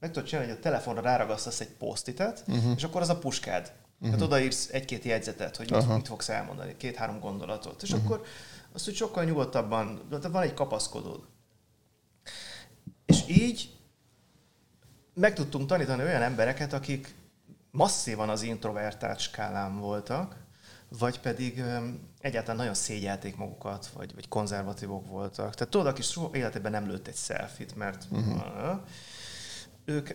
meg 0.00 0.10
tudod 0.10 0.28
csinálni, 0.28 0.50
hogy 0.50 0.58
a 0.58 0.62
telefonra 0.62 1.00
ráragasztasz 1.00 1.60
egy 1.60 1.70
posztitet, 1.70 2.44
uh-huh. 2.46 2.72
és 2.76 2.84
akkor 2.84 3.00
az 3.00 3.08
a 3.08 3.18
puskád. 3.18 3.72
Uh-huh. 4.02 4.16
Tehát 4.16 4.32
odaírsz 4.32 4.68
egy-két 4.72 5.04
jegyzetet, 5.04 5.56
hogy 5.56 5.70
mit, 5.70 5.88
mit 5.88 6.06
fogsz 6.06 6.28
elmondani, 6.28 6.76
két-három 6.76 7.20
gondolatot. 7.20 7.82
És 7.82 7.90
uh-huh. 7.90 8.04
akkor 8.06 8.26
azt, 8.72 8.84
hogy 8.84 8.94
sokkal 8.94 9.24
nyugodtabban, 9.24 10.06
de 10.20 10.28
van 10.28 10.42
egy 10.42 10.54
kapaszkodód. 10.54 11.20
És 13.06 13.24
így 13.28 13.76
meg 15.14 15.34
tudtunk 15.34 15.66
tanítani 15.66 16.02
olyan 16.02 16.22
embereket, 16.22 16.72
akik 16.72 17.14
masszívan 17.70 18.28
az 18.28 18.42
introvertált 18.42 19.18
skálán 19.18 19.78
voltak, 19.78 20.36
vagy 20.98 21.20
pedig 21.20 21.62
egyáltalán 22.20 22.56
nagyon 22.56 22.74
szégyelték 22.74 23.36
magukat, 23.36 23.86
vagy, 23.86 24.14
vagy 24.14 24.28
konzervatívok 24.28 25.06
voltak. 25.06 25.54
Tehát 25.54 25.72
tudod, 25.72 25.86
aki 25.86 26.02
soha 26.02 26.36
életében 26.36 26.70
nem 26.72 26.86
lőtt 26.86 27.06
egy 27.06 27.16
selfit, 27.16 27.76
mert 27.76 28.06
uh-huh. 28.10 28.80
ők, 29.84 30.10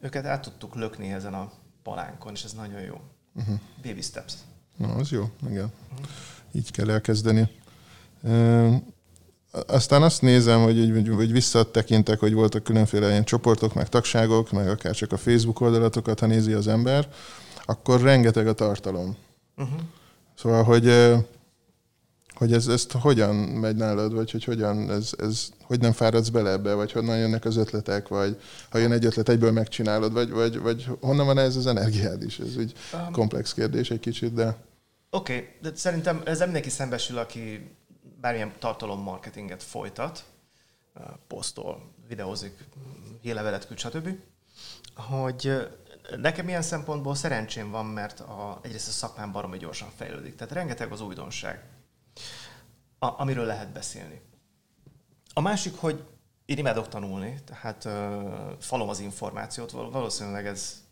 őket 0.00 0.26
át 0.26 0.42
tudtuk 0.42 0.74
lökni 0.74 1.12
ezen 1.12 1.34
a 1.34 1.52
palánkon, 1.88 2.32
és 2.32 2.44
ez 2.44 2.52
nagyon 2.52 2.80
jó. 2.80 3.00
Uh-huh. 3.34 3.58
Baby 3.82 4.00
steps. 4.00 4.32
Na, 4.76 4.88
az 4.94 5.10
jó, 5.10 5.30
igen. 5.50 5.72
Uh-huh. 5.92 6.06
Így 6.52 6.70
kell 6.70 6.90
elkezdeni. 6.90 7.48
Aztán 9.66 10.02
azt 10.02 10.22
nézem, 10.22 10.62
hogy, 10.62 10.78
így, 10.78 11.08
hogy 11.08 11.32
visszatekintek, 11.32 12.18
hogy 12.18 12.32
voltak 12.32 12.62
különféle 12.62 13.08
ilyen 13.08 13.24
csoportok, 13.24 13.74
meg 13.74 13.88
tagságok, 13.88 14.50
meg 14.50 14.68
akár 14.68 14.94
csak 14.94 15.12
a 15.12 15.16
Facebook 15.16 15.60
oldalatokat, 15.60 16.20
ha 16.20 16.26
nézi 16.26 16.52
az 16.52 16.68
ember, 16.68 17.08
akkor 17.64 18.00
rengeteg 18.00 18.46
a 18.46 18.52
tartalom. 18.52 19.16
Uh-huh. 19.56 19.80
Szóval, 20.34 20.64
hogy, 20.64 20.86
hogy 22.38 22.52
ez, 22.52 22.66
ezt 22.66 22.92
hogyan 22.92 23.34
megy 23.34 23.76
nálad, 23.76 24.14
vagy 24.14 24.30
hogy 24.30 24.44
hogyan, 24.44 24.90
ez, 24.90 25.12
ez, 25.18 25.48
hogy 25.62 25.80
nem 25.80 25.92
fáradsz 25.92 26.28
bele 26.28 26.50
ebbe, 26.50 26.74
vagy 26.74 26.92
honnan 26.92 27.18
jönnek 27.18 27.44
az 27.44 27.56
ötletek, 27.56 28.08
vagy 28.08 28.40
ha 28.70 28.78
jön 28.78 28.92
egy 28.92 29.04
ötlet, 29.04 29.28
egyből 29.28 29.52
megcsinálod, 29.52 30.12
vagy, 30.12 30.30
vagy, 30.30 30.58
vagy 30.58 30.88
honnan 31.00 31.26
van 31.26 31.38
ez 31.38 31.56
az 31.56 31.66
energiád 31.66 32.22
is? 32.22 32.38
Ez 32.38 32.56
úgy 32.56 32.72
um, 32.92 33.12
komplex 33.12 33.54
kérdés 33.54 33.90
egy 33.90 34.00
kicsit, 34.00 34.34
de... 34.34 34.56
Oké, 35.10 35.34
okay, 35.36 35.48
de 35.62 35.70
szerintem 35.74 36.22
ez 36.24 36.38
mindenki 36.38 36.70
szembesül, 36.70 37.18
aki 37.18 37.70
bármilyen 38.20 38.52
tartalommarketinget 38.58 39.62
folytat, 39.62 40.24
posztol, 41.26 41.90
videózik, 42.08 42.64
hírlevelet 43.20 43.66
küld, 43.66 43.78
stb., 43.78 44.08
hogy 44.94 45.68
nekem 46.16 46.48
ilyen 46.48 46.62
szempontból 46.62 47.14
szerencsém 47.14 47.70
van, 47.70 47.86
mert 47.86 48.20
a, 48.20 48.58
egyrészt 48.62 48.88
a 48.88 48.90
szakmám 48.90 49.32
baromi 49.32 49.58
gyorsan 49.58 49.88
fejlődik. 49.96 50.36
Tehát 50.36 50.52
rengeteg 50.52 50.92
az 50.92 51.00
újdonság, 51.00 51.62
a, 52.98 53.20
amiről 53.20 53.44
lehet 53.44 53.72
beszélni. 53.72 54.20
A 55.32 55.40
másik, 55.40 55.76
hogy 55.76 56.04
én 56.44 56.58
imádok 56.58 56.88
tanulni, 56.88 57.40
tehát 57.44 57.84
uh, 57.84 57.92
falom 58.60 58.88
az 58.88 59.00
információt, 59.00 59.70
valószínűleg 59.70 60.46
ez 60.46 60.82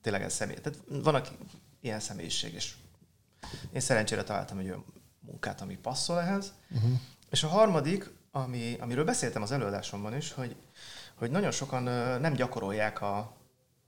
tényleg 0.00 0.22
ez 0.22 0.32
személy. 0.32 0.56
Tehát 0.56 0.78
van, 0.88 1.14
aki 1.14 1.30
ilyen 1.80 2.00
személyiség, 2.00 2.54
és 2.54 2.74
én 3.72 3.80
szerencsére 3.80 4.22
találtam 4.22 4.58
egy 4.58 4.66
olyan 4.66 4.84
munkát, 5.20 5.60
ami 5.60 5.76
passzol 5.76 6.20
ehhez. 6.20 6.52
Uh-huh. 6.70 6.90
És 7.30 7.42
a 7.42 7.48
harmadik, 7.48 8.10
ami, 8.30 8.76
amiről 8.80 9.04
beszéltem 9.04 9.42
az 9.42 9.52
előadásomban 9.52 10.16
is, 10.16 10.32
hogy, 10.32 10.56
hogy 11.14 11.30
nagyon 11.30 11.50
sokan 11.50 11.82
nem 12.20 12.32
gyakorolják 12.32 13.00
a 13.00 13.36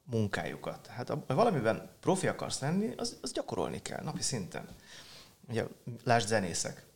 munkájukat. 0.05 0.87
Hát 0.87 1.09
ha 1.09 1.25
valamiben 1.27 1.91
profi 2.01 2.27
akarsz 2.27 2.61
lenni, 2.61 2.95
az, 2.97 3.19
az 3.23 3.33
gyakorolni 3.33 3.83
kell 3.83 4.03
napi 4.03 4.23
szinten. 4.23 4.69
Ugye, 5.49 5.65
lásd 6.05 6.27
zenészek. 6.27 6.87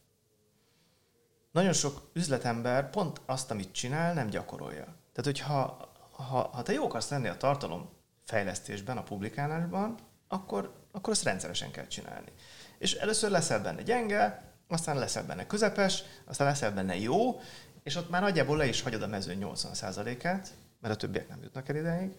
Nagyon 1.52 1.72
sok 1.72 2.10
üzletember 2.12 2.90
pont 2.90 3.20
azt, 3.26 3.50
amit 3.50 3.72
csinál, 3.72 4.14
nem 4.14 4.28
gyakorolja. 4.28 4.84
Tehát, 4.84 5.24
hogyha 5.24 5.90
ha, 6.10 6.48
ha 6.52 6.62
te 6.62 6.72
jó 6.72 6.84
akarsz 6.84 7.08
lenni 7.08 7.28
a 7.28 7.36
tartalom 7.36 7.88
fejlesztésben, 8.24 8.96
a 8.96 9.02
publikálásban, 9.02 9.98
akkor, 10.28 10.74
akkor 10.92 11.12
azt 11.12 11.24
rendszeresen 11.24 11.70
kell 11.70 11.86
csinálni. 11.86 12.32
És 12.78 12.94
először 12.94 13.30
leszel 13.30 13.62
benne 13.62 13.82
gyenge, 13.82 14.52
aztán 14.68 14.98
leszel 14.98 15.24
benne 15.24 15.46
közepes, 15.46 16.02
aztán 16.24 16.46
leszel 16.46 16.72
benne 16.72 16.98
jó, 16.98 17.40
és 17.82 17.96
ott 17.96 18.10
már 18.10 18.22
nagyjából 18.22 18.56
le 18.56 18.66
is 18.66 18.82
hagyod 18.82 19.02
a 19.02 19.06
mezőn 19.06 19.38
80%-át, 19.40 20.54
mert 20.80 20.94
a 20.94 20.96
többiek 20.96 21.28
nem 21.28 21.42
jutnak 21.42 21.68
el 21.68 21.76
ideig, 21.76 22.16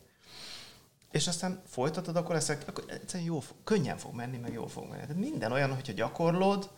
és 1.12 1.28
aztán 1.28 1.62
folytatod, 1.66 2.16
akkor 2.16 2.36
leszek, 2.36 2.64
akkor 2.68 2.84
egyszerűen 2.88 3.30
jó, 3.30 3.44
könnyen 3.64 3.98
fog 3.98 4.14
menni, 4.14 4.38
meg 4.38 4.54
jó 4.54 4.68
fog 4.68 4.84
menni. 4.84 5.02
Tehát 5.02 5.18
minden 5.18 5.52
olyan, 5.52 5.74
hogyha 5.74 5.94
gyakorlod, 5.94 6.70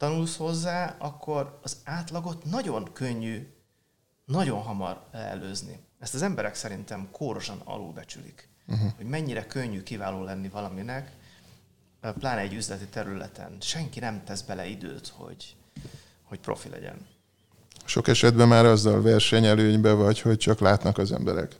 tanulsz 0.00 0.36
hozzá, 0.36 0.96
akkor 0.98 1.58
az 1.62 1.76
átlagot 1.84 2.44
nagyon 2.44 2.92
könnyű, 2.92 3.54
nagyon 4.24 4.62
hamar 4.62 5.02
előzni. 5.12 5.78
Ezt 5.98 6.14
az 6.14 6.22
emberek 6.22 6.54
szerintem 6.54 7.08
kórosan 7.12 7.60
alulbecsülik. 7.64 8.48
Uh-huh. 8.66 8.90
Hogy 8.96 9.06
mennyire 9.06 9.46
könnyű 9.46 9.82
kiváló 9.82 10.22
lenni 10.22 10.48
valaminek, 10.48 11.12
pláne 12.18 12.40
egy 12.40 12.52
üzleti 12.52 12.84
területen. 12.84 13.56
Senki 13.60 14.00
nem 14.00 14.24
tesz 14.24 14.42
bele 14.42 14.66
időt, 14.66 15.12
hogy, 15.16 15.56
hogy 16.22 16.40
profi 16.40 16.68
legyen. 16.68 17.06
Sok 17.84 18.08
esetben 18.08 18.48
már 18.48 18.64
azzal 18.64 19.02
versenyelőnybe 19.02 19.92
vagy, 19.92 20.20
hogy 20.20 20.38
csak 20.38 20.60
látnak 20.60 20.98
az 20.98 21.12
emberek. 21.12 21.56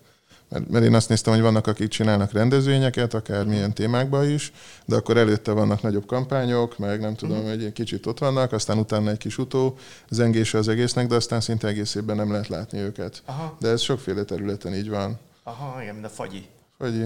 Mert, 0.50 0.68
mert 0.68 0.84
én 0.84 0.94
azt 0.94 1.08
néztem, 1.08 1.32
hogy 1.32 1.42
vannak, 1.42 1.66
akik 1.66 1.88
csinálnak 1.88 2.32
rendezvényeket, 2.32 3.14
akár 3.14 3.44
milyen 3.44 3.72
témákban 3.72 4.30
is, 4.30 4.52
de 4.84 4.96
akkor 4.96 5.16
előtte 5.16 5.52
vannak 5.52 5.82
nagyobb 5.82 6.06
kampányok, 6.06 6.78
meg 6.78 7.00
nem 7.00 7.14
tudom, 7.14 7.36
uh-huh. 7.38 7.50
egy 7.50 7.72
kicsit 7.72 8.06
ott 8.06 8.18
vannak, 8.18 8.52
aztán 8.52 8.78
utána 8.78 9.10
egy 9.10 9.18
kis 9.18 9.38
utó 9.38 9.78
zengése 10.08 10.58
az 10.58 10.68
egésznek, 10.68 11.06
de 11.06 11.14
aztán 11.14 11.40
szinte 11.40 11.68
egész 11.68 11.94
évben 11.94 12.16
nem 12.16 12.30
lehet 12.30 12.48
látni 12.48 12.78
őket. 12.78 13.22
Aha. 13.24 13.56
De 13.60 13.68
ez 13.68 13.80
sokféle 13.80 14.22
területen 14.22 14.74
így 14.74 14.88
van. 14.88 15.18
Aha, 15.42 15.82
igen, 15.82 15.94
mint 15.94 16.06
a 16.06 16.08
fagyi. 16.08 16.48
Hogy... 16.78 17.04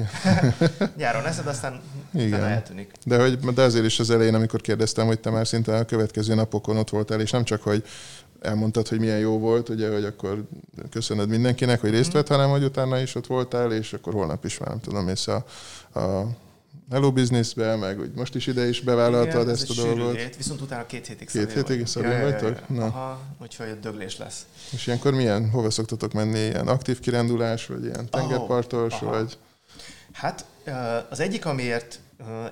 Nyáron 0.97 1.27
eszed, 1.27 1.47
aztán 1.47 1.81
Igen. 2.15 2.45
eltűnik. 2.45 2.93
De, 3.05 3.21
hogy, 3.21 3.39
de 3.39 3.63
azért 3.63 3.85
is 3.85 3.99
az 3.99 4.11
elején, 4.11 4.35
amikor 4.35 4.61
kérdeztem, 4.61 5.07
hogy 5.07 5.21
te 5.21 5.31
már 5.31 5.47
szinte 5.47 5.77
a 5.77 5.85
következő 5.85 6.35
napokon 6.35 6.77
ott 6.77 6.91
voltál, 6.91 7.21
és 7.21 7.31
nem 7.31 7.45
csak, 7.45 7.63
hogy 7.63 7.85
elmondtad, 8.45 8.89
hogy 8.89 8.99
milyen 8.99 9.19
jó 9.19 9.39
volt, 9.39 9.69
ugye, 9.69 9.93
hogy 9.93 10.05
akkor 10.05 10.45
köszönöd 10.91 11.29
mindenkinek, 11.29 11.81
hogy 11.81 11.91
részt 11.91 12.09
mhm. 12.09 12.17
vett, 12.17 12.29
hanem 12.29 12.51
hogy 12.51 12.65
utána 12.65 12.99
is 12.99 13.15
ott 13.15 13.27
voltál, 13.27 13.73
és 13.73 13.93
akkor 13.93 14.13
holnap 14.13 14.45
is 14.45 14.59
már 14.59 14.69
nem 14.69 14.81
tudom, 14.81 15.09
és 15.09 15.29
a, 15.29 15.45
a 16.01 16.27
Hello 16.91 17.13
Businessbe, 17.13 17.77
meg 17.77 17.99
hogy 17.99 18.11
most 18.15 18.35
is 18.35 18.47
ide 18.47 18.69
is 18.69 18.81
bevállaltad 18.81 19.43
Igen, 19.43 19.55
ezt 19.55 19.71
a 19.71 19.75
dolgot. 19.75 20.17
Hét, 20.17 20.37
viszont 20.37 20.61
utána 20.61 20.87
két 20.87 21.07
hétig 21.07 21.31
Két 21.31 21.53
hétig 21.53 21.87
szabad 21.87 22.11
ja, 22.11 22.21
vagytok? 22.21 22.61
Ja, 22.69 22.75
ja. 22.75 22.85
Aha, 22.85 23.21
úgyhogy 23.43 23.79
döglés 23.81 24.19
lesz. 24.19 24.47
És 24.71 24.87
ilyenkor 24.87 25.15
milyen, 25.15 25.51
hova 25.51 25.71
szoktatok 25.71 26.13
menni? 26.13 26.39
Ilyen 26.39 26.69
aktív 26.69 27.01
kirándulás, 27.01 27.67
vagy 27.67 27.85
ilyen 27.85 28.11
tengerpartos, 28.11 28.93
oh, 28.93 29.09
vagy... 29.11 29.39
Hát 30.13 30.45
az 31.11 31.21
egyik, 31.21 31.47
amiért 31.47 32.01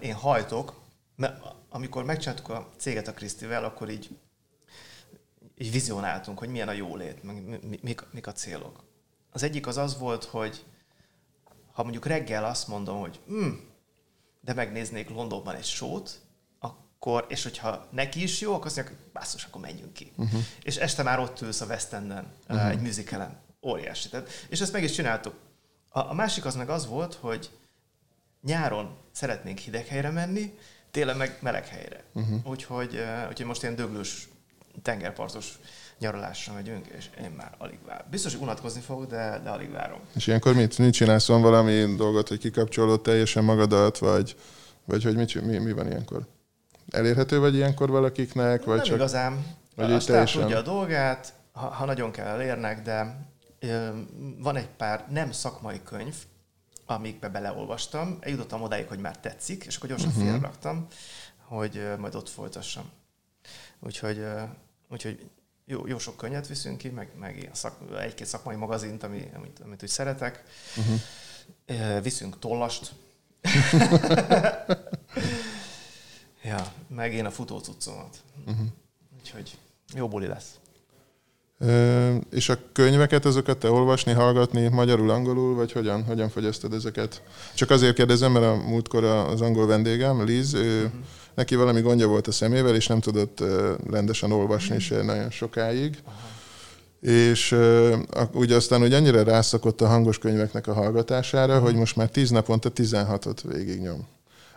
én 0.01 0.15
hajtok, 0.15 0.75
mert 1.17 1.41
amikor 1.69 2.05
megcsináltuk 2.05 2.49
a 2.49 2.69
céget 2.79 3.09
a 3.09 3.13
Krisztivel, 3.13 3.65
akkor 3.65 3.91
így, 3.91 4.09
így 5.63 5.73
vizionáltunk, 5.73 6.39
hogy 6.39 6.49
milyen 6.49 6.69
a 6.69 6.73
jólét, 6.73 7.23
mik, 7.81 8.07
mik 8.11 8.27
a 8.27 8.33
célok. 8.33 8.85
Az 9.31 9.43
egyik 9.43 9.67
az 9.67 9.77
az 9.77 9.99
volt, 9.99 10.25
hogy 10.25 10.65
ha 11.73 11.83
mondjuk 11.83 12.07
reggel 12.07 12.45
azt 12.45 12.69
mondom, 12.69 13.01
hogy 13.01 13.21
hm, 13.27 13.49
de 14.41 14.55
megnéznék 14.55 15.09
Londonban 15.09 15.55
egy 15.55 15.65
sót, 15.65 16.21
akkor, 16.59 17.27
és 17.29 17.43
hogyha 17.43 17.87
neki 17.91 18.23
is 18.23 18.41
jó, 18.41 18.55
akkor 18.55 18.67
azt 18.67 18.77
mondják, 18.77 18.99
basszus, 19.13 19.45
akkor 19.45 19.61
menjünk 19.61 19.93
ki. 19.93 20.13
Uh-huh. 20.17 20.41
És 20.63 20.77
este 20.77 21.03
már 21.03 21.19
ott 21.19 21.41
ülsz 21.41 21.61
a 21.61 21.67
West 21.67 21.93
Enden, 21.93 22.33
uh-huh. 22.49 22.69
egy 22.69 22.81
musicalen. 22.81 23.41
Óriási. 23.63 24.09
Tehát, 24.09 24.29
és 24.49 24.61
ezt 24.61 24.73
meg 24.73 24.83
is 24.83 24.93
csináltuk. 24.93 25.35
A, 25.89 26.01
a 26.01 26.15
másik 26.15 26.45
az 26.45 26.55
meg 26.55 26.71
az 26.71 26.87
volt, 26.87 27.15
hogy 27.15 27.51
nyáron 28.43 28.97
szeretnénk 29.13 29.59
hideg 29.59 29.87
helyre 29.87 30.11
menni, 30.11 30.59
télen 30.91 31.17
meg 31.17 31.39
meleg 31.41 31.67
helyre. 31.67 32.05
Uh-huh. 32.13 32.47
Úgyhogy, 32.47 32.95
uh, 32.95 33.29
úgyhogy 33.29 33.47
most 33.47 33.63
ilyen 33.63 33.77
döglős, 33.77 34.29
tengerpartos 34.83 35.59
nyaralásra 35.99 36.53
megyünk, 36.53 36.87
és 36.87 37.09
én 37.23 37.31
már 37.31 37.55
alig 37.59 37.79
várom. 37.87 38.07
Biztos, 38.11 38.33
hogy 38.33 38.43
unatkozni 38.43 38.81
fogok, 38.81 39.07
de, 39.07 39.41
de 39.45 39.51
alig 39.51 39.71
várom. 39.71 40.01
És 40.15 40.27
ilyenkor 40.27 40.55
mit, 40.55 40.79
mit 40.79 40.93
csinálsz? 40.93 41.27
Van 41.27 41.43
valami 41.43 41.95
dolgot, 41.95 42.29
hogy 42.29 42.39
kikapcsolod 42.39 43.03
teljesen 43.03 43.45
magadat, 43.45 43.99
vagy, 43.99 44.37
vagy 44.85 45.03
hogy 45.03 45.17
mit, 45.17 45.47
mi, 45.47 45.59
mi 45.59 45.73
van 45.73 45.87
ilyenkor? 45.87 46.27
Elérhető 46.91 47.39
vagy 47.39 47.55
ilyenkor 47.55 47.91
valakiknek? 47.91 48.65
Vagy 48.65 48.77
Nem 48.77 48.85
csak, 48.85 48.97
igazán. 48.97 49.47
Vagy 49.77 49.93
a 49.93 49.99
teljesen... 49.99 50.41
tudja 50.41 50.59
a 50.59 50.63
dolgát, 50.63 51.33
ha, 51.53 51.67
ha 51.67 51.85
nagyon 51.85 52.11
kell 52.11 52.27
elérnek, 52.27 52.83
de 52.83 53.27
van 54.39 54.57
egy 54.57 54.69
pár 54.69 55.05
nem 55.11 55.33
szakmai 55.33 55.81
könyv, 55.85 56.15
amikbe 56.87 57.29
beleolvastam, 57.29 58.19
eljutottam 58.21 58.63
odáig, 58.63 58.89
hogy 58.89 58.99
már 58.99 59.19
tetszik, 59.19 59.65
és 59.65 59.77
akkor 59.77 59.89
gyorsan 59.89 60.09
uh-huh. 60.09 60.25
félraktam, 60.25 60.87
hogy 61.39 61.83
majd 61.99 62.15
ott 62.15 62.29
folytassam. 62.29 62.91
Úgyhogy, 63.85 64.25
úgyhogy 64.89 65.31
jó, 65.65 65.87
jó 65.87 65.99
sok 65.99 66.17
könyvet 66.17 66.49
viszünk 66.49 66.79
ki, 66.79 66.89
meg, 66.89 67.09
meg 67.19 67.51
szak, 67.53 67.77
egy-két 68.01 68.27
szakmai 68.27 68.57
magazint, 68.57 69.03
ami, 69.03 69.31
amit, 69.35 69.61
amit 69.65 69.83
úgy 69.83 69.89
szeretek. 69.89 70.45
Uh-huh. 70.77 72.03
Viszünk 72.03 72.39
tollast. 72.39 72.93
ja, 76.43 76.73
meg 76.89 77.15
én 77.15 77.25
a 77.25 77.31
futócuccomat. 77.31 78.17
Uh-huh. 78.47 78.67
Úgyhogy 79.19 79.59
jó 79.95 80.09
buli 80.09 80.27
lesz. 80.27 80.57
És 82.31 82.49
a 82.49 82.59
könyveket, 82.73 83.25
azokat 83.25 83.59
te 83.59 83.71
olvasni, 83.71 84.13
hallgatni 84.13 84.69
magyarul, 84.69 85.11
angolul, 85.11 85.55
vagy 85.55 85.73
hogyan, 85.73 86.05
hogyan 86.05 86.29
fogyasztod 86.29 86.73
ezeket? 86.73 87.23
Csak 87.55 87.71
azért 87.71 87.95
kérdezem, 87.95 88.33
mert 88.33 88.45
a 88.45 88.55
múltkor 88.55 89.05
az 89.05 89.41
angol 89.41 89.67
vendégem, 89.67 90.25
Liz, 90.25 90.55
ő, 90.55 90.85
uh-huh. 90.85 91.01
Neki 91.35 91.55
valami 91.55 91.81
gondja 91.81 92.07
volt 92.07 92.27
a 92.27 92.33
szemével, 92.33 92.75
és 92.75 92.87
nem 92.87 93.01
tudott 93.01 93.45
rendesen 93.91 94.33
olvasni 94.33 94.79
se 94.79 95.03
nagyon 95.03 95.31
sokáig. 95.31 95.99
És 97.01 97.53
uh, 97.53 97.93
ugye 98.33 98.57
aztán 98.57 98.81
hogy 98.81 98.95
annyira 98.95 99.23
rászakott 99.23 99.81
a 99.81 99.87
hangos 99.87 100.19
könyveknek 100.19 100.67
a 100.67 100.73
hallgatására, 100.73 101.53
uh-huh. 101.53 101.69
hogy 101.69 101.79
most 101.79 101.97
már 101.97 102.09
10 102.09 102.31
naponta 102.31 102.71
16-ot 102.75 103.39
végignyom 103.43 104.07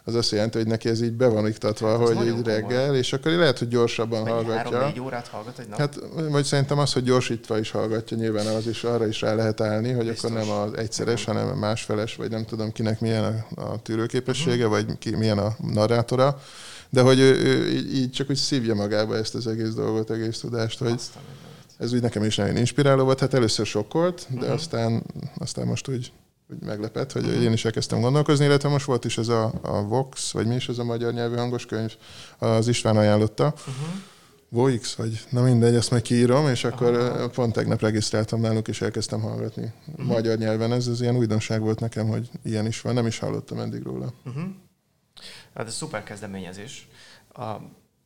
az 0.08 0.16
azt 0.16 0.32
jelenti, 0.32 0.58
hogy 0.58 0.68
neki 0.68 0.90
ez 0.90 1.02
így 1.02 1.12
be 1.12 1.28
van 1.28 1.48
iktatva, 1.48 1.90
hát 1.90 2.18
hogy 2.18 2.28
így 2.28 2.46
reggel, 2.46 2.96
és 2.96 3.14
akkor 3.14 3.32
lehet, 3.32 3.60
hogy 3.60 3.68
gyorsabban 3.68 4.24
Mennyi, 4.24 4.36
hallgatja. 4.36 4.78
Három-négy 4.78 5.00
órát 5.00 5.28
hallgat 5.28 5.60
egy 5.60 5.68
nap? 5.68 5.80
Hát, 5.80 6.00
vagy 6.30 6.44
szerintem 6.44 6.78
az, 6.80 6.94
hogy 6.94 7.04
gyorsítva 7.04 7.60
is 7.60 7.72
hallgatja, 7.72 8.18
nyilván 8.18 8.46
az 8.46 8.68
is 8.68 8.84
arra 8.84 9.08
is 9.08 9.22
rá 9.22 9.34
lehet 9.34 9.62
állni, 9.62 9.92
hogy 9.92 10.08
Biztos. 10.08 10.32
akkor 10.32 10.46
nem 10.46 10.56
az 10.56 10.78
egyszeres, 10.78 11.26
hanem 11.26 11.48
másfeles, 11.48 12.16
vagy 12.16 12.30
nem 12.30 12.46
tudom 12.46 12.72
kinek 12.72 13.00
milyen 13.00 13.46
a, 13.56 13.62
a 13.62 13.82
tűrőképessége, 13.82 14.68
uh-huh. 14.68 14.86
vagy 14.86 14.98
ki, 14.98 15.16
milyen 15.16 15.38
a 15.38 15.56
narrátora. 15.74 16.42
De 16.96 17.02
hogy 17.02 17.20
ő, 17.20 17.36
ő 17.36 17.70
így, 17.70 17.96
így 17.96 18.12
csak 18.12 18.30
úgy 18.30 18.36
szívja 18.36 18.76
magába 18.76 19.16
ezt 19.16 19.36
az 19.36 19.48
egész 19.48 19.74
dolgot, 19.74 20.12
egész 20.12 20.40
tudást, 20.40 20.80
hogy 20.80 21.02
ez 21.78 21.94
úgy 21.94 22.02
nekem 22.02 22.24
is 22.24 22.36
nagyon 22.36 22.58
inspiráló 22.58 23.04
volt. 23.04 23.20
Hát 23.20 23.34
először 23.34 23.66
sokkolt, 23.66 24.28
de 24.30 24.40
uh-huh. 24.40 24.54
aztán, 24.54 25.04
aztán 25.38 25.66
most 25.68 25.88
úgy 25.88 26.12
úgy 26.50 26.64
meglepett, 26.66 27.12
hogy 27.12 27.26
uh-huh. 27.26 27.44
én 27.44 27.52
is 27.52 27.66
elkezdtem 27.66 28.02
gondolkozni, 28.02 28.46
illetve 28.46 28.70
most 28.70 28.86
volt 28.86 29.06
is 29.06 29.18
ez 29.18 29.28
a, 29.28 29.54
a 29.62 29.82
Vox, 29.82 30.32
vagy 30.32 30.48
mi 30.48 30.56
is 30.56 30.70
ez 30.70 30.78
a 30.78 30.84
magyar 30.84 31.14
nyelvű 31.14 31.36
hangos 31.36 31.66
könyv, 31.66 31.96
az 32.38 32.68
István 32.68 32.98
ajánlotta. 32.98 33.54
Uh-huh. 33.58 33.74
Vox, 34.50 34.94
vagy 34.94 35.26
na 35.30 35.42
mindegy, 35.42 35.76
ezt 35.76 35.92
meg 35.92 36.02
kiírom, 36.02 36.48
és 36.48 36.64
akkor 36.64 36.92
uh-huh. 36.92 37.32
pont 37.32 37.54
tegnap 37.54 37.82
regisztráltam 37.82 38.42
náluk, 38.42 38.68
és 38.68 38.82
elkezdtem 38.82 39.22
hallgatni 39.22 39.74
uh-huh. 39.88 40.06
magyar 40.06 40.38
nyelven. 40.38 40.72
Ez 40.72 40.88
az 40.88 41.02
ilyen 41.02 41.16
újdonság 41.16 41.62
volt 41.62 41.80
nekem, 41.80 42.08
hogy 42.08 42.30
ilyen 42.44 42.66
is 42.66 42.82
van, 42.82 42.94
nem 42.94 43.06
is 43.06 43.20
hallottam 43.20 43.60
eddig 43.60 43.84
róla. 43.84 44.14
Uh-huh. 44.26 44.44
Hát 45.56 45.68
ez 45.68 45.76
szuper 45.76 46.04
kezdeményezés. 46.04 46.88
A, 47.34 47.56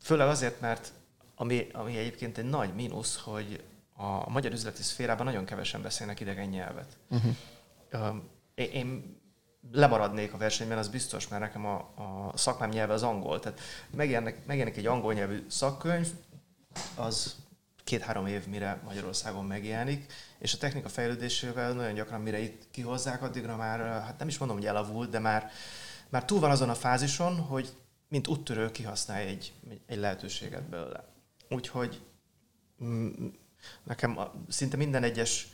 főleg 0.02 0.28
azért, 0.28 0.62
mert 0.62 0.92
ami, 1.36 1.68
ami 1.74 1.98
egyébként 1.98 2.38
egy 2.38 2.50
nagy 2.50 2.74
mínusz, 2.74 3.20
hogy 3.20 3.64
a 3.96 4.30
magyar 4.30 4.52
üzleti 4.52 4.82
szférában 4.82 5.26
nagyon 5.26 5.46
kevesen 5.46 5.82
beszélnek 5.82 6.20
idegen 6.20 6.48
nyelvet. 6.48 6.98
Uh-huh 7.10 7.36
én 8.68 9.18
lemaradnék 9.72 10.34
a 10.34 10.38
versenyben, 10.38 10.78
az 10.78 10.88
biztos, 10.88 11.28
mert 11.28 11.42
nekem 11.42 11.66
a, 11.66 11.76
a 11.76 12.38
szakmám 12.38 12.70
nyelve 12.70 12.94
az 12.94 13.04
angol. 13.04 13.40
Tehát 13.40 13.60
megjelenik, 13.96 14.46
megjelenik 14.46 14.80
egy 14.80 14.86
angol 14.86 15.14
nyelvű 15.14 15.46
szakkönyv, 15.50 16.08
az 16.96 17.36
két-három 17.84 18.28
év, 18.28 18.48
mire 18.48 18.82
Magyarországon 18.86 19.46
megjelenik, 19.46 20.14
és 20.40 20.54
a 20.54 20.58
technika 20.58 20.90
fejlődésével 20.90 21.74
nagyon 21.74 21.94
gyakran, 21.94 22.22
mire 22.22 22.40
itt 22.40 22.68
kihozzák, 22.72 23.24
addigra 23.24 23.56
már, 23.56 23.80
hát 23.80 24.20
nem 24.20 24.28
is 24.28 24.38
mondom, 24.38 24.58
hogy 24.58 24.66
elavult, 24.66 25.10
de 25.10 25.20
már, 25.20 25.52
már 26.10 26.26
túl 26.26 26.40
van 26.40 26.52
azon 26.52 26.70
a 26.70 26.76
fázison, 26.76 27.38
hogy 27.38 27.70
mint 28.08 28.28
úttörő 28.28 28.72
kihasználja 28.72 29.28
egy, 29.28 29.54
egy 29.86 29.98
lehetőséget 29.98 30.70
belőle. 30.70 31.14
Úgyhogy 31.50 32.02
nekem 33.84 34.20
szinte 34.48 34.78
minden 34.78 35.04
egyes 35.04 35.48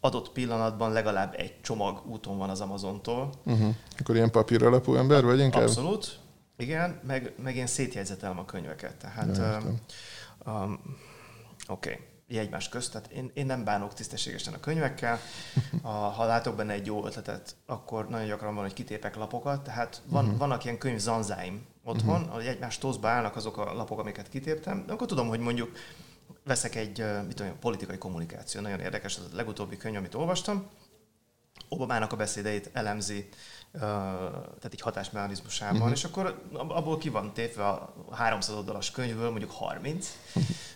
adott 0.00 0.32
pillanatban 0.32 0.92
legalább 0.92 1.34
egy 1.36 1.60
csomag 1.60 2.06
úton 2.06 2.38
van 2.38 2.50
az 2.50 2.60
Amazontól. 2.60 3.32
Uh-huh. 3.44 3.74
Akkor 3.98 4.14
ilyen 4.14 4.30
papír 4.30 4.64
alapú 4.64 4.94
ember 4.94 5.24
vagy 5.24 5.38
inkább? 5.38 5.62
Abszolút, 5.62 6.18
igen, 6.56 7.00
meg, 7.06 7.32
meg 7.42 7.56
én 7.56 7.66
szétjegyzetelem 7.66 8.38
a 8.38 8.44
könyveket. 8.44 8.96
Tehát, 8.96 9.62
um, 9.64 9.80
um, 10.46 10.80
oké, 11.68 11.90
okay 11.90 12.12
egymás 12.28 12.68
közt. 12.68 12.92
Tehát 12.92 13.10
én, 13.10 13.30
én 13.34 13.46
nem 13.46 13.64
bánok 13.64 13.94
tisztességesen 13.94 14.54
a 14.54 14.60
könyvekkel. 14.60 15.20
A, 15.82 15.88
ha 15.88 16.24
látok 16.24 16.56
benne 16.56 16.72
egy 16.72 16.86
jó 16.86 17.06
ötletet, 17.06 17.56
akkor 17.66 18.08
nagyon 18.08 18.26
gyakran 18.26 18.54
van, 18.54 18.64
hogy 18.64 18.72
kitépek 18.72 19.16
lapokat. 19.16 19.64
Tehát 19.64 20.02
van, 20.06 20.24
uh-huh. 20.24 20.38
vannak 20.38 20.64
ilyen 20.64 20.78
könyv 20.78 20.98
zanzáim 20.98 21.66
otthon, 21.82 22.14
uh-huh. 22.14 22.30
ahogy 22.30 22.46
egymás 22.46 22.78
tózba 22.78 23.08
állnak 23.08 23.36
azok 23.36 23.56
a 23.56 23.74
lapok, 23.74 23.98
amiket 23.98 24.28
kitéptem. 24.28 24.86
De 24.86 24.92
akkor 24.92 25.06
tudom, 25.06 25.28
hogy 25.28 25.40
mondjuk 25.40 25.76
veszek 26.44 26.74
egy 26.74 27.04
mit 27.26 27.36
tudom, 27.36 27.58
politikai 27.58 27.98
kommunikáció, 27.98 28.60
nagyon 28.60 28.80
érdekes, 28.80 29.16
az 29.16 29.28
a 29.32 29.36
legutóbbi 29.36 29.76
könyv, 29.76 29.96
amit 29.96 30.14
olvastam. 30.14 30.66
Obamának 31.68 32.12
a 32.12 32.16
beszédeit 32.16 32.70
elemzi, 32.72 33.28
tehát 33.78 34.72
egy 34.72 34.80
hatásmechanizmusában, 34.80 35.76
uh-huh. 35.76 35.92
és 35.92 36.04
akkor 36.04 36.42
abból 36.52 36.98
ki 36.98 37.08
van 37.08 37.32
tépve 37.32 37.66
a 37.66 37.94
300 38.10 38.56
oldalas 38.56 38.90
könyvből 38.90 39.30
mondjuk 39.30 39.50
30, 39.50 40.18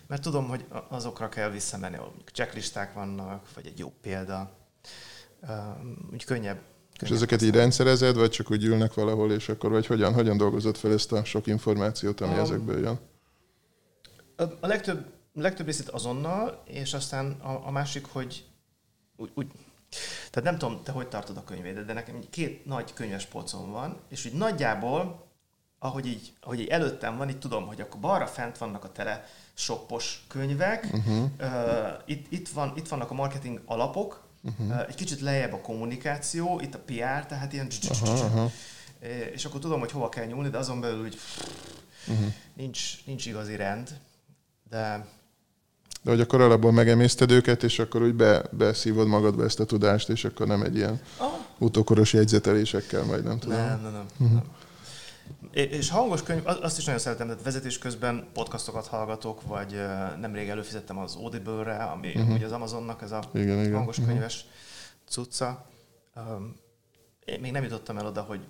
mert 0.07 0.23
tudom, 0.23 0.49
hogy 0.49 0.65
azokra 0.89 1.29
kell 1.29 1.51
visszamenni, 1.51 1.97
ahol 1.97 2.09
mondjuk 2.09 2.31
checklisták 2.31 2.93
vannak, 2.93 3.55
vagy 3.55 3.67
egy 3.67 3.79
jó 3.79 3.93
példa. 4.01 4.51
Úgy 6.13 6.25
könnyebb, 6.25 6.59
és 7.01 7.11
ezeket 7.11 7.43
így 7.43 7.55
rendszerezed, 7.55 8.17
vagy 8.17 8.31
csak 8.31 8.51
úgy 8.51 8.65
ülnek 8.65 8.95
valahol, 8.95 9.33
és 9.33 9.49
akkor 9.49 9.71
vagy 9.71 9.87
hogyan, 9.87 10.13
hogyan 10.13 10.37
dolgozott 10.37 10.77
fel 10.77 10.93
ezt 10.93 11.13
a 11.13 11.25
sok 11.25 11.47
információt, 11.47 12.21
ami 12.21 12.33
um, 12.33 12.39
ezekből 12.39 12.79
jön? 12.79 12.99
A 14.61 14.67
legtöbb 14.67 15.07
legtöbb 15.41 15.67
részét 15.67 15.89
azonnal, 15.89 16.63
és 16.65 16.95
aztán 16.95 17.31
a, 17.31 17.67
a 17.67 17.71
másik, 17.71 18.07
hogy 18.07 18.45
úgy, 19.17 19.31
úgy, 19.35 19.47
tehát 20.31 20.51
nem 20.51 20.59
tudom, 20.59 20.83
te 20.83 20.93
hogy 20.93 21.09
tartod 21.09 21.37
a 21.37 21.45
könyvédet, 21.45 21.85
de 21.85 21.93
nekem 21.93 22.21
két 22.31 22.65
nagy 22.67 22.93
könyves 22.93 23.27
polcom 23.27 23.71
van, 23.71 24.01
és 24.09 24.25
úgy 24.25 24.33
nagyjából, 24.33 25.27
ahogy 25.79 26.07
így, 26.07 26.33
ahogy 26.41 26.61
így 26.61 26.69
előttem 26.69 27.17
van, 27.17 27.29
így 27.29 27.39
tudom, 27.39 27.67
hogy 27.67 27.81
akkor 27.81 28.01
balra 28.01 28.27
fent 28.27 28.59
vannak 28.59 28.85
a 28.85 28.93
tele 28.93 29.25
soppos 29.55 30.25
könyvek, 30.29 30.89
uh-huh. 30.93 31.31
uh, 31.41 31.49
itt, 32.05 32.33
itt, 32.33 32.49
van, 32.49 32.73
itt 32.77 32.89
vannak 32.89 33.11
a 33.11 33.15
marketing 33.15 33.63
alapok, 33.65 34.25
uh-huh. 34.43 34.69
uh, 34.69 34.89
egy 34.89 34.95
kicsit 34.95 35.21
lejjebb 35.21 35.53
a 35.53 35.61
kommunikáció, 35.61 36.61
itt 36.61 36.75
a 36.75 36.79
PR, 36.79 37.27
tehát 37.27 37.53
ilyen 37.53 37.69
uh-huh. 37.91 38.53
és 39.33 39.45
akkor 39.45 39.61
tudom, 39.61 39.81
hogy 39.81 39.93
hova 39.93 40.09
kell 40.09 40.25
nyúlni, 40.25 40.49
de 40.49 40.59
azon 40.59 40.81
belül 40.81 41.05
úgy 41.05 41.19
uh-huh. 42.09 42.33
nincs, 42.55 43.05
nincs 43.05 43.27
igazi 43.27 43.57
rend, 43.57 43.99
de 44.69 45.07
de 46.03 46.11
hogy 46.11 46.21
akkor 46.21 46.41
alapból 46.41 46.73
megemészted 46.73 47.31
őket, 47.31 47.63
és 47.63 47.79
akkor 47.79 48.03
úgy 48.03 48.15
be, 48.15 48.43
beszívod 48.51 49.07
magadba 49.07 49.45
ezt 49.45 49.61
a 49.61 49.65
tudást, 49.65 50.09
és 50.09 50.25
akkor 50.25 50.47
nem 50.47 50.63
egy 50.63 50.77
ilyen 50.77 51.01
ah. 51.17 51.27
utókoros 51.59 52.13
jegyzetelésekkel, 52.13 53.05
majd 53.05 53.25
nem 53.25 53.39
tudom. 53.39 53.57
Nem, 53.57 53.81
nem, 53.83 53.93
nem. 53.93 54.07
Uh-huh. 54.19 54.33
nem. 54.33 54.45
És 55.51 55.91
hangos 55.91 56.23
könyv, 56.23 56.43
azt 56.45 56.79
is 56.79 56.85
nagyon 56.85 57.01
szeretem, 57.01 57.27
tehát 57.27 57.43
vezetés 57.43 57.79
közben 57.79 58.29
podcastokat 58.33 58.87
hallgatok, 58.87 59.43
vagy 59.43 59.81
nemrég 60.21 60.49
előfizettem 60.49 60.99
az 60.99 61.17
Audible-re, 61.17 61.77
ami 61.77 62.13
uh-huh. 62.15 62.35
ugye 62.35 62.47
az 62.47 62.53
Amazonnak 62.53 63.03
ez 63.03 63.13
a 63.13 63.23
igen, 63.35 63.59
igen. 63.59 63.75
hangos 63.75 63.97
könyves 63.97 64.37
uh-huh. 64.37 64.53
cucca. 65.09 65.67
Én 67.25 67.41
még 67.41 67.53
nem 67.53 67.63
jutottam 67.63 67.99
el 67.99 68.07
oda, 68.07 68.21
hogy 68.21 68.41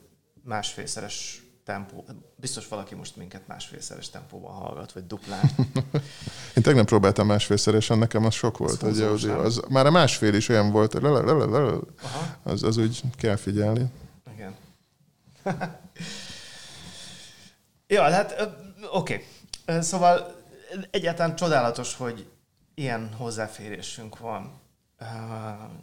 másfélszeres 0.45 1.43
tempó. 1.69 2.05
Biztos 2.37 2.69
valaki 2.69 2.95
most 2.95 3.17
minket 3.17 3.47
másfélszeres 3.47 4.11
tempóban 4.11 4.55
hallgat, 4.55 4.93
vagy 4.93 5.07
duplán. 5.07 5.51
Én 6.57 6.63
tegnap 6.63 6.87
próbáltam 6.87 7.27
másfélszeresen, 7.27 7.99
nekem 7.99 8.25
az 8.25 8.35
sok 8.35 8.59
volt. 8.59 8.83
Az, 8.83 8.99
az, 8.99 9.25
az, 9.25 9.63
már 9.69 9.87
a 9.87 9.91
másfél 9.91 10.35
is 10.35 10.49
olyan 10.49 10.71
volt, 10.71 10.95
az, 12.43 12.63
az 12.63 12.77
úgy 12.77 13.01
kell 13.17 13.37
figyelni. 13.37 13.85
Igen. 14.35 14.55
ja, 17.87 18.03
hát 18.03 18.49
oké. 18.93 19.25
Okay. 19.67 19.83
Szóval 19.83 20.37
egyáltalán 20.91 21.37
csodálatos, 21.37 21.95
hogy 21.95 22.31
ilyen 22.75 23.13
hozzáférésünk 23.17 24.19
van. 24.19 24.61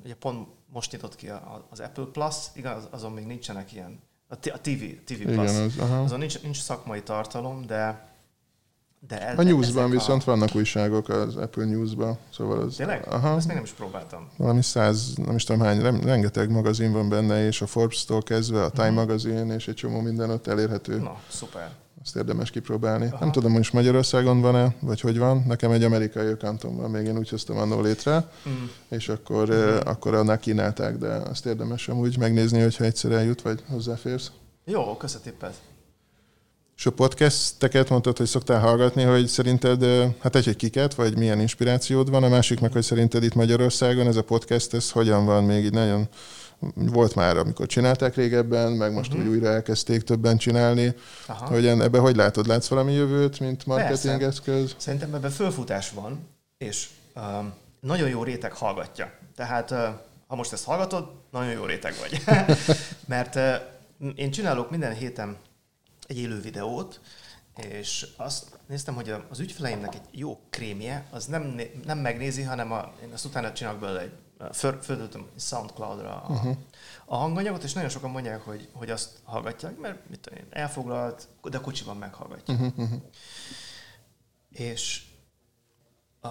ugye 0.04 0.16
pont 0.16 0.48
most 0.68 0.92
nyitott 0.92 1.16
ki 1.16 1.32
az 1.70 1.80
Apple 1.80 2.06
Plus, 2.12 2.36
igaz, 2.54 2.88
azon 2.92 3.12
még 3.12 3.26
nincsenek 3.26 3.74
ilyen 3.74 4.00
a, 4.36 4.40
t- 4.40 4.54
a 4.54 4.60
TV, 4.62 5.14
TV 5.14 5.22
Plus. 5.22 5.52
Igen, 5.52 5.64
az, 5.64 5.78
aha. 5.80 6.02
Azon 6.02 6.20
nincs, 6.20 6.42
nincs 6.42 6.62
szakmai 6.62 7.02
tartalom, 7.02 7.66
de 7.66 8.14
de 9.08 9.22
el, 9.22 9.38
a 9.38 9.44
newsban 9.44 9.90
viszont 9.90 10.22
a... 10.22 10.26
vannak 10.26 10.56
újságok 10.56 11.10
az 11.10 11.36
Apple 11.36 11.66
News-ban. 11.66 12.18
Szóval 12.34 12.60
az, 12.60 12.76
Tényleg? 12.76 13.08
Aha. 13.08 13.36
Ezt 13.36 13.48
még 13.48 13.56
nem 13.56 13.66
is 13.66 13.72
próbáltam. 13.72 14.30
Valami 14.38 14.62
száz, 14.62 15.14
nem 15.16 15.36
is 15.36 15.44
tudom 15.44 15.62
hány, 15.62 15.82
rengeteg 16.02 16.52
magazin 16.52 16.92
van 16.92 17.10
benne, 17.10 17.46
és 17.46 17.62
a 17.62 17.68
Forbes-tól 17.68 18.22
kezdve 18.22 18.64
a 18.64 18.70
Time 18.70 18.88
uh-huh. 18.88 19.00
magazin, 19.00 19.52
és 19.52 19.68
egy 19.68 19.76
csomó 19.76 20.00
minden 20.00 20.30
ott 20.30 20.48
elérhető. 20.48 20.98
Na, 20.98 21.20
szuper. 21.30 21.72
Azt 22.06 22.16
érdemes 22.16 22.52
kipróbálni. 22.52 23.06
Aha. 23.06 23.18
Nem 23.20 23.32
tudom, 23.32 23.50
hogy 23.50 23.60
most 23.60 23.74
Magyarországon 23.74 24.42
van-e, 24.42 24.76
vagy 24.80 25.02
hogy 25.02 25.18
van. 25.18 25.44
Nekem 25.48 25.72
egy 25.72 25.84
amerikai 25.84 26.26
ökantom 26.26 26.76
van, 26.76 26.90
még 26.90 27.06
én 27.06 27.18
úgy 27.18 27.30
hoztam 27.30 27.58
annól 27.58 27.84
létre, 27.84 28.32
mm. 28.50 28.64
és 28.90 29.10
akkor, 29.10 29.50
mm. 29.54 29.78
akkor 29.86 30.14
annál 30.14 30.40
kínálták, 30.40 30.98
de 30.98 31.08
azt 31.08 31.46
érdemes 31.46 31.88
amúgy 31.88 32.18
megnézni, 32.18 32.62
hogyha 32.62 32.84
egyszer 32.84 33.12
eljut, 33.12 33.42
vagy 33.42 33.64
hozzáférsz. 33.70 34.32
Jó, 34.66 34.98
köszönöm 34.98 35.34
és 36.78 36.86
a 36.86 36.92
podcasteket 36.92 37.90
mondtad, 37.90 38.18
hogy 38.18 38.28
szoktál 38.28 38.60
hallgatni, 38.60 39.04
hogy 39.04 39.28
szerinted, 39.28 39.86
hát 40.20 40.36
egy, 40.36 40.46
hogy 40.46 40.56
kiket, 40.56 40.94
vagy 40.94 41.18
milyen 41.18 41.40
inspirációd 41.40 42.10
van, 42.10 42.24
a 42.24 42.30
másik 42.30 42.60
meg, 42.60 42.72
hogy 42.72 42.84
szerinted 42.84 43.24
itt 43.24 43.34
Magyarországon 43.36 44.08
ez 44.08 44.16
a 44.16 44.24
podcast, 44.24 44.74
ez 44.74 44.92
hogyan 44.92 45.26
van 45.26 45.44
még 45.44 45.64
így 45.64 45.72
nagyon 45.72 46.08
volt 46.76 47.16
már, 47.16 47.38
amikor 47.38 47.66
csinálták 47.66 48.16
régebben, 48.16 48.72
meg 48.72 48.94
most 48.94 49.10
uh-huh. 49.10 49.26
úgy 49.26 49.32
újra 49.32 49.48
elkezdték 49.48 50.02
többen 50.02 50.38
csinálni. 50.38 50.96
Aha. 51.28 51.46
Hogy 51.46 51.68
ebbe 51.68 52.00
hogy 52.00 52.16
látod? 52.16 52.48
Látsz 52.48 52.68
valami 52.68 52.94
jövőt, 52.94 53.40
mint 53.40 53.66
marketing 53.66 54.20
Persze. 54.20 54.26
eszköz? 54.26 54.76
Szerintem 54.78 55.14
ebben 55.14 55.32
fölfutás 55.32 55.92
van, 55.92 56.30
és 56.58 56.90
um, 57.16 57.54
nagyon 57.80 58.10
jó 58.10 58.24
réteg 58.24 58.54
hallgatja. 58.54 59.12
Tehát 59.36 59.72
uh, 59.72 59.80
ha 60.28 60.36
most 60.36 60.54
ezt 60.54 60.66
hallgatod, 60.66 61.12
nagyon 61.32 61.52
jó 61.52 61.66
réteg 61.66 61.94
vagy. 62.00 62.24
Mert 63.06 63.36
uh, 63.36 64.14
én 64.16 64.32
csinálok 64.32 64.70
minden 64.70 64.94
héten 64.94 65.38
egy 66.08 66.18
élő 66.18 66.42
videót, 66.42 67.00
és 67.56 68.08
azt 68.18 68.60
néztem, 68.68 68.96
hogy 68.96 69.16
az 69.30 69.40
ügyfeleimnek 69.40 69.96
egy 69.96 70.02
jó 70.12 70.40
krémje, 70.50 71.06
az 71.12 71.26
nem, 71.26 71.62
nem 71.86 71.98
megnézi, 71.98 72.42
hanem 72.42 72.72
a, 72.72 72.94
én 73.04 73.10
azt 73.14 73.26
utána 73.26 73.54
csinálok 73.54 73.80
belőle 73.80 74.00
egy, 74.00 74.12
föl, 74.52 74.82
földöltöm 74.82 75.30
Soundcloud-ra 75.38 76.22
a, 76.22 76.34
uh-huh. 76.34 76.58
a 77.06 77.16
hanganyagot, 77.16 77.64
és 77.64 77.74
nagyon 77.74 77.90
sokan 77.90 78.10
mondják, 78.10 78.42
hogy, 78.42 78.70
hogy 78.74 78.90
azt 78.90 79.20
hallgatják, 79.24 79.78
mert 79.78 80.10
mit 80.10 80.20
tudom 80.20 80.40
én, 80.40 80.46
elfoglalt, 80.50 81.28
de 81.44 81.58
a 81.58 81.62
kocsiban 81.62 81.98
meghallgatja. 81.98 82.54
Uh-huh. 82.54 82.80
uh-huh. 82.80 83.02
És 84.50 85.06
a, 86.22 86.28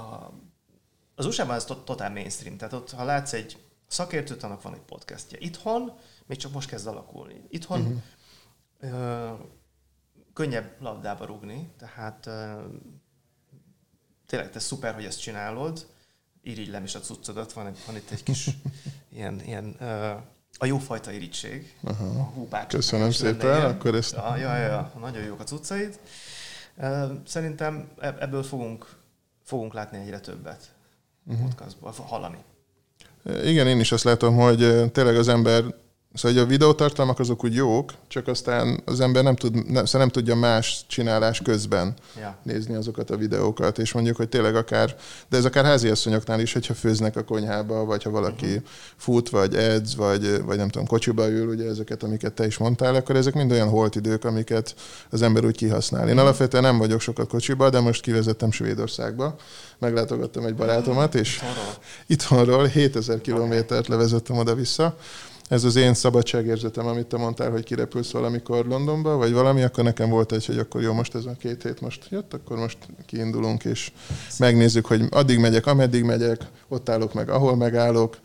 az 1.14 1.26
USA-ban 1.26 1.54
ez 1.54 1.64
totál 1.64 2.10
mainstream, 2.10 2.56
tehát 2.56 2.74
ott, 2.74 2.90
ha 2.90 3.04
látsz 3.04 3.32
egy 3.32 3.62
szakértőt, 3.86 4.42
annak 4.42 4.62
van 4.62 4.74
egy 4.74 4.80
podcastja. 4.80 5.38
Itthon 5.40 5.92
még 6.26 6.38
csak 6.38 6.52
most 6.52 6.68
kezd 6.68 6.86
alakulni. 6.86 7.44
Itthon 7.48 7.80
uh-huh 7.80 8.02
könnyebb 10.34 10.76
labdába 10.80 11.24
rugni, 11.24 11.72
tehát 11.78 12.28
tényleg 14.26 14.50
te 14.50 14.58
szuper, 14.58 14.94
hogy 14.94 15.04
ezt 15.04 15.20
csinálod, 15.20 15.86
irigylem 16.44 16.84
is 16.84 16.94
a 16.94 17.00
cuccodat, 17.00 17.52
van, 17.52 17.72
van 17.86 17.96
itt 17.96 18.10
egy 18.10 18.22
kis 18.22 18.50
ilyen, 19.16 19.40
ilyen 19.44 19.76
a 20.58 20.66
jófajta 20.66 21.10
irítség. 21.10 21.76
A 21.84 22.66
Köszönöm 22.66 23.10
szépen, 23.10 23.56
ilyen. 23.56 23.70
akkor 23.70 23.94
ezt... 23.94 24.12
Ja, 24.12 24.36
ja, 24.36 24.56
ja, 24.56 24.92
nagyon 25.00 25.22
jók 25.22 25.40
a 25.40 25.44
cuccaid. 25.44 25.98
Szerintem 27.26 27.88
e-, 27.98 28.16
ebből 28.18 28.42
fogunk, 28.42 28.96
fogunk 29.44 29.74
látni 29.74 29.98
egyre 29.98 30.20
többet 30.20 30.74
uh-huh. 31.26 31.46
podcastból, 31.46 31.94
hallani. 31.96 32.38
Igen, 33.44 33.66
én 33.66 33.80
is 33.80 33.92
azt 33.92 34.04
látom, 34.04 34.36
hogy 34.36 34.90
tényleg 34.92 35.16
az 35.16 35.28
ember 35.28 35.64
Szóval 36.14 36.38
hogy 36.38 36.46
a 36.46 36.50
videótartalmak 36.50 37.18
azok 37.18 37.44
úgy 37.44 37.54
jók, 37.54 37.92
csak 38.08 38.28
aztán 38.28 38.82
az 38.84 39.00
ember 39.00 39.22
nem, 39.22 39.36
tud, 39.36 39.54
nem, 39.54 39.84
szóval 39.84 40.00
nem 40.00 40.08
tudja 40.08 40.34
más 40.34 40.84
csinálás 40.86 41.40
közben 41.42 41.94
ja. 42.20 42.36
nézni 42.42 42.74
azokat 42.74 43.10
a 43.10 43.16
videókat, 43.16 43.78
és 43.78 43.92
mondjuk, 43.92 44.16
hogy 44.16 44.28
tényleg 44.28 44.56
akár, 44.56 44.96
de 45.28 45.36
ez 45.36 45.44
akár 45.44 45.64
háziasszonyoknál 45.64 46.40
is, 46.40 46.52
hogyha 46.52 46.74
főznek 46.74 47.16
a 47.16 47.24
konyhába, 47.24 47.84
vagy 47.84 48.02
ha 48.02 48.10
valaki 48.10 48.46
uh-huh. 48.46 48.62
fut, 48.96 49.28
vagy 49.28 49.54
edz, 49.54 49.96
vagy, 49.96 50.42
vagy 50.42 50.56
nem 50.56 50.68
tudom, 50.68 50.86
kocsiba 50.86 51.28
ül, 51.28 51.48
ugye 51.48 51.68
ezeket, 51.68 52.02
amiket 52.02 52.32
te 52.32 52.46
is 52.46 52.58
mondtál, 52.58 52.94
akkor 52.94 53.16
ezek 53.16 53.34
mind 53.34 53.50
olyan 53.50 53.68
holt 53.68 53.94
idők, 53.94 54.24
amiket 54.24 54.74
az 55.10 55.22
ember 55.22 55.44
úgy 55.44 55.56
kihasznál. 55.56 56.02
Én 56.02 56.08
uh-huh. 56.08 56.22
alapvetően 56.22 56.62
nem 56.62 56.78
vagyok 56.78 57.00
sokat 57.00 57.28
kocsiba, 57.28 57.70
de 57.70 57.80
most 57.80 58.02
kivezettem 58.02 58.50
Svédországba, 58.50 59.36
meglátogattam 59.78 60.44
egy 60.44 60.54
barátomat, 60.54 61.14
és 61.14 61.40
itthonról 62.06 62.66
7000 62.66 63.20
kilométert 63.20 63.88
levezettem 63.88 64.36
oda-vissza, 64.36 64.96
ez 65.48 65.64
az 65.64 65.76
én 65.76 65.94
szabadságérzetem, 65.94 66.86
amit 66.86 67.06
te 67.06 67.16
mondtál, 67.16 67.50
hogy 67.50 67.64
kirepülsz 67.64 68.10
valamikor 68.10 68.66
Londonba, 68.66 69.16
vagy 69.16 69.32
valami, 69.32 69.62
akkor 69.62 69.84
nekem 69.84 70.10
volt 70.10 70.32
egy, 70.32 70.46
hogy 70.46 70.58
akkor 70.58 70.82
jó, 70.82 70.92
most 70.92 71.14
ez 71.14 71.24
a 71.24 71.36
két 71.38 71.62
hét 71.62 71.80
most 71.80 72.06
jött, 72.10 72.34
akkor 72.34 72.56
most 72.56 72.78
kiindulunk, 73.06 73.64
és 73.64 73.92
megnézzük, 74.38 74.86
hogy 74.86 75.04
addig 75.10 75.38
megyek, 75.38 75.66
ameddig 75.66 76.04
megyek, 76.04 76.40
ott 76.68 76.88
állok 76.88 77.14
meg, 77.14 77.28
ahol 77.28 77.56
megállok, 77.56 78.18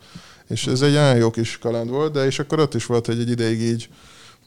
és 0.48 0.66
ez 0.66 0.82
egy 0.82 0.92
olyan 0.92 1.16
jó 1.16 1.30
kis 1.30 1.58
kaland 1.58 1.90
volt, 1.90 2.12
de 2.12 2.24
és 2.24 2.38
akkor 2.38 2.60
ott 2.60 2.74
is 2.74 2.86
volt, 2.86 3.06
hogy 3.06 3.20
egy 3.20 3.30
ideig 3.30 3.60
így 3.60 3.88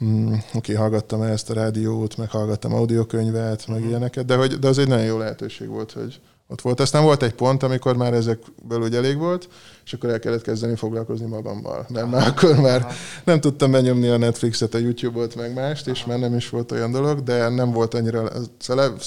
mm, 0.04 0.34
oké, 0.54 0.74
hallgattam 0.74 1.22
ezt 1.22 1.50
a 1.50 1.54
rádiót, 1.54 2.18
meg 2.18 2.30
hallgattam 2.30 2.74
audiokönyvet, 2.74 3.68
meg 3.68 3.76
uh-huh. 3.76 3.90
ilyeneket, 3.90 4.26
de, 4.26 4.36
hogy, 4.36 4.60
de 4.60 4.68
az 4.68 4.78
egy 4.78 4.88
nagyon 4.88 5.06
jó 5.06 5.18
lehetőség 5.18 5.68
volt, 5.68 5.92
hogy, 5.92 6.20
ott 6.54 6.62
volt. 6.62 6.80
Aztán 6.80 7.04
volt 7.04 7.24
egy 7.24 7.34
pont, 7.34 7.64
amikor 7.64 7.98
már 7.98 8.14
ezekből 8.14 8.82
úgy 8.82 8.96
elég 8.96 9.18
volt, 9.18 9.48
és 9.86 9.94
akkor 9.94 10.10
el 10.10 10.20
kellett 10.20 10.42
kezdeni 10.42 10.76
foglalkozni 10.76 11.26
magammal. 11.26 11.86
Mert 11.90 12.10
már 12.10 12.28
akkor 12.28 12.56
már 12.56 12.88
nem 13.24 13.40
tudtam 13.40 13.72
benyomni 13.72 14.08
a 14.08 14.18
Netflixet, 14.18 14.74
a 14.74 14.78
YouTube-ot, 14.78 15.36
meg 15.36 15.54
mást, 15.54 15.88
és 15.88 16.06
már 16.06 16.20
nem 16.20 16.36
is 16.36 16.50
volt 16.50 16.72
olyan 16.72 16.92
dolog, 16.92 17.24
de 17.24 17.50
nem 17.50 17.72
volt 17.72 17.94
annyira, 17.94 18.30
szóval, 18.58 18.98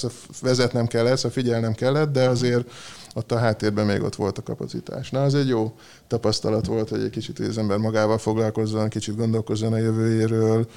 vezetnem 0.41 0.87
kellett, 0.87 1.15
szóval 1.15 1.31
figyelnem 1.31 1.73
kellett, 1.73 2.11
de 2.11 2.27
azért 2.29 2.71
ott 3.13 3.31
a 3.31 3.37
háttérben 3.37 3.85
még 3.85 4.01
ott 4.01 4.15
volt 4.15 4.37
a 4.37 4.43
kapacitás. 4.43 5.09
Na, 5.09 5.23
az 5.23 5.35
egy 5.35 5.47
jó 5.47 5.75
tapasztalat 6.07 6.65
volt, 6.65 6.89
hogy 6.89 7.03
egy 7.03 7.09
kicsit 7.09 7.39
az 7.39 7.57
ember 7.57 7.77
magával 7.77 8.17
foglalkozzon, 8.17 8.89
kicsit 8.89 9.15
gondolkozzon 9.15 9.73
a 9.73 9.77
jövőjéről, 9.77 10.67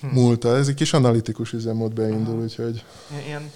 hm. 0.00 0.06
múlta. 0.06 0.56
Ez 0.56 0.68
egy 0.68 0.74
kis 0.74 0.92
analitikus 0.92 1.52
üzemmód 1.52 1.92
beindul, 1.92 2.42
úgyhogy... 2.42 2.84
Ilyen 3.26 3.50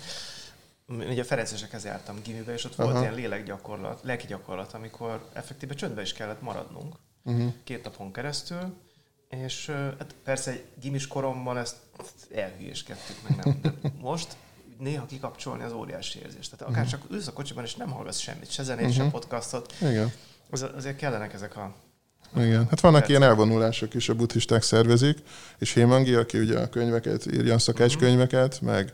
ugye 0.88 1.22
a 1.22 1.24
Ferencesekhez 1.24 1.84
jártam 1.84 2.22
gimibe, 2.22 2.52
és 2.52 2.64
ott 2.64 2.78
Aha. 2.78 2.90
volt 2.90 3.02
ilyen 3.02 3.14
lélekgyakorlat, 3.14 4.00
lelki 4.02 4.26
gyakorlat, 4.26 4.72
amikor 4.72 5.28
effektíve 5.32 5.74
csöndbe 5.74 6.02
is 6.02 6.12
kellett 6.12 6.40
maradnunk 6.40 6.96
uh-huh. 7.24 7.52
két 7.64 7.84
napon 7.84 8.12
keresztül, 8.12 8.74
és 9.28 9.66
hát 9.98 10.14
persze 10.24 10.50
egy 10.50 10.64
gimis 10.80 11.06
koromban 11.06 11.56
ezt 11.56 11.76
elhülyéskedtük, 12.34 13.16
meg 13.28 13.44
nem. 13.44 13.58
De 13.62 13.72
most 14.00 14.36
néha 14.78 15.06
kikapcsolni 15.06 15.62
az 15.62 15.72
óriási 15.72 16.18
érzés. 16.18 16.48
Tehát 16.48 16.66
akár 16.66 16.84
uh-huh. 16.84 17.00
csak 17.00 17.10
ülsz 17.10 17.26
a 17.26 17.32
kocsiban, 17.32 17.64
és 17.64 17.74
nem 17.74 17.90
hallgatsz 17.90 18.18
semmit, 18.18 18.50
se 18.50 18.62
zenét, 18.62 18.88
uh-huh. 18.88 19.04
se 19.04 19.10
podcastot. 19.10 19.74
Igen. 19.80 20.12
Az, 20.50 20.62
azért 20.62 20.96
kellenek 20.96 21.32
ezek 21.32 21.56
a 21.56 21.74
igen, 22.36 22.66
hát 22.70 22.80
vannak 22.80 23.08
ilyen 23.08 23.22
elvonulások 23.22 23.94
is, 23.94 24.08
a 24.08 24.14
buddhisták 24.14 24.62
szervezik, 24.62 25.18
és 25.58 25.72
Hémangi, 25.72 26.14
aki 26.14 26.38
ugye 26.38 26.58
a 26.58 26.68
könyveket 26.68 27.26
írja, 27.34 27.54
a 27.54 27.58
szakácskönyveket, 27.58 28.58
uh-huh. 28.62 28.70
meg 28.70 28.92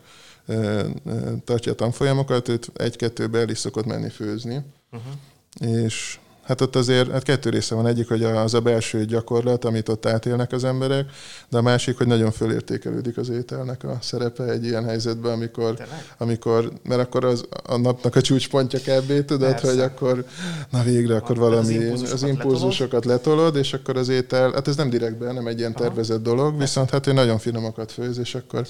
tartja 1.44 1.72
a 1.72 1.74
tanfolyamokat, 1.74 2.48
őt 2.48 2.70
egy-kettőbe 2.74 3.38
el 3.38 3.48
is 3.48 3.58
szokott 3.58 3.86
menni 3.86 4.08
főzni. 4.08 4.60
Uh-huh. 4.92 5.82
És 5.84 6.18
Hát 6.42 6.60
ott 6.60 6.76
azért 6.76 7.10
hát 7.10 7.22
kettő 7.22 7.50
része 7.50 7.74
van. 7.74 7.86
Egyik, 7.86 8.08
hogy 8.08 8.22
az 8.22 8.54
a 8.54 8.60
belső 8.60 9.04
gyakorlat, 9.04 9.64
amit 9.64 9.88
ott 9.88 10.06
átélnek 10.06 10.52
az 10.52 10.64
emberek, 10.64 11.10
de 11.48 11.58
a 11.58 11.62
másik, 11.62 11.96
hogy 11.96 12.06
nagyon 12.06 12.30
fölértékelődik 12.30 13.16
az 13.16 13.28
ételnek 13.28 13.84
a 13.84 13.98
szerepe 14.00 14.44
egy 14.44 14.64
ilyen 14.64 14.84
helyzetben, 14.84 15.32
amikor, 15.32 15.76
amikor 16.18 16.72
mert 16.82 17.00
akkor 17.00 17.24
az, 17.24 17.44
a 17.66 17.76
napnak 17.76 18.16
a 18.16 18.20
csúcspontja 18.20 18.78
kb. 18.78 19.24
tudod, 19.24 19.50
Persze. 19.50 19.68
hogy 19.68 19.80
akkor 19.80 20.24
na 20.70 20.82
végre, 20.82 21.16
akkor 21.16 21.36
valami 21.36 21.58
az 21.58 21.68
impulzusokat, 21.68 22.12
az 22.12 22.22
impulzusokat 22.22 23.04
letolod. 23.04 23.36
letolod, 23.36 23.56
és 23.56 23.72
akkor 23.72 23.96
az 23.96 24.08
étel, 24.08 24.52
hát 24.52 24.68
ez 24.68 24.76
nem 24.76 24.90
direktben, 24.90 25.34
nem 25.34 25.46
egy 25.46 25.58
ilyen 25.58 25.74
tervezett 25.74 26.22
dolog, 26.22 26.58
viszont 26.58 26.90
hát 26.90 27.06
ő 27.06 27.12
nagyon 27.12 27.38
finomakat 27.38 27.92
főz, 27.92 28.18
és 28.18 28.34
akkor 28.34 28.66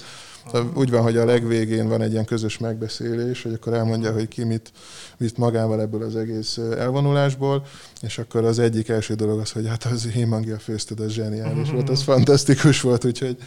Aha. 0.51 0.71
úgy 0.75 0.89
van, 0.89 1.01
hogy 1.01 1.17
a 1.17 1.25
legvégén 1.25 1.87
van 1.87 2.01
egy 2.01 2.11
ilyen 2.11 2.25
közös 2.25 2.57
megbeszélés, 2.57 3.43
hogy 3.43 3.53
akkor 3.53 3.73
elmondja, 3.73 4.11
hogy 4.11 4.27
ki 4.27 4.43
mit 4.43 4.71
vitt 5.17 5.37
magával 5.37 5.81
ebből 5.81 6.03
az 6.03 6.15
egész 6.15 6.57
elvonulásból, 6.57 7.65
és 8.01 8.17
akkor 8.17 8.43
az 8.45 8.59
egyik 8.59 8.89
első 8.89 9.13
dolog 9.13 9.39
az, 9.39 9.51
hogy 9.51 9.67
hát 9.67 9.83
az 9.83 10.05
Hémangia 10.05 10.59
főzted, 10.59 10.99
az 10.99 11.11
zseniális 11.11 11.69
volt, 11.69 11.89
az 11.89 12.01
fantasztikus 12.01 12.81
volt, 12.81 13.05
úgyhogy, 13.05 13.37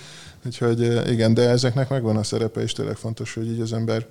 úgyhogy 0.46 1.08
igen, 1.10 1.34
de 1.34 1.48
ezeknek 1.48 1.88
megvan 1.88 2.16
a 2.16 2.22
szerepe, 2.22 2.60
és 2.60 2.72
tényleg 2.72 2.96
fontos, 2.96 3.34
hogy 3.34 3.46
így 3.46 3.60
az 3.60 3.72
ember 3.72 4.06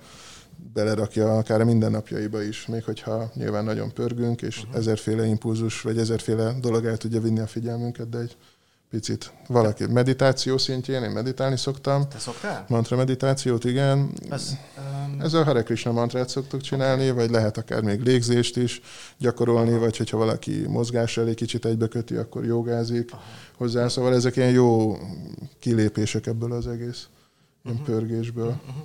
belerakja 0.73 1.37
akár 1.37 1.61
a 1.61 1.65
mindennapjaiba 1.65 2.41
is, 2.41 2.65
még 2.65 2.83
hogyha 2.83 3.31
nyilván 3.33 3.63
nagyon 3.63 3.93
pörgünk, 3.93 4.41
és 4.41 4.57
uh-huh. 4.57 4.75
ezerféle 4.75 5.25
impulzus, 5.25 5.81
vagy 5.81 5.97
ezerféle 5.97 6.55
dolog 6.61 6.85
el 6.85 6.97
tudja 6.97 7.21
vinni 7.21 7.39
a 7.39 7.47
figyelmünket, 7.47 8.09
de 8.09 8.17
egy 8.17 8.37
picit. 8.95 9.31
Valaki 9.47 9.85
meditáció 9.85 10.57
szintjén, 10.57 11.03
én 11.03 11.09
meditálni 11.09 11.57
szoktam. 11.57 12.09
Te 12.09 12.17
szoktál? 12.17 12.65
Mantra 12.69 12.97
meditációt, 12.97 13.63
igen. 13.63 14.11
Ez, 14.29 14.51
um... 14.77 15.21
Ez 15.21 15.33
a 15.33 15.43
Hare 15.43 15.63
Krishna 15.63 15.91
mantrát 15.91 16.29
szoktuk 16.29 16.61
csinálni, 16.61 17.09
okay. 17.09 17.15
vagy 17.15 17.29
lehet 17.29 17.57
akár 17.57 17.81
még 17.81 18.01
légzést 18.01 18.57
is 18.57 18.81
gyakorolni, 19.17 19.69
Aha. 19.69 19.79
vagy 19.79 19.97
hogyha 19.97 20.17
valaki 20.17 20.67
mozgás 20.67 21.17
elé 21.17 21.33
kicsit 21.33 21.65
egybeköti, 21.65 22.15
akkor 22.15 22.45
jogázik 22.45 23.13
Aha. 23.13 23.21
hozzá. 23.57 23.87
Szóval 23.87 24.13
ezek 24.13 24.35
ilyen 24.35 24.51
jó 24.51 24.97
kilépések 25.59 26.27
ebből 26.27 26.51
az 26.51 26.67
egész 26.67 27.07
uh-huh. 27.63 27.81
pörgésből. 27.81 28.61
Uh-huh. 28.67 28.83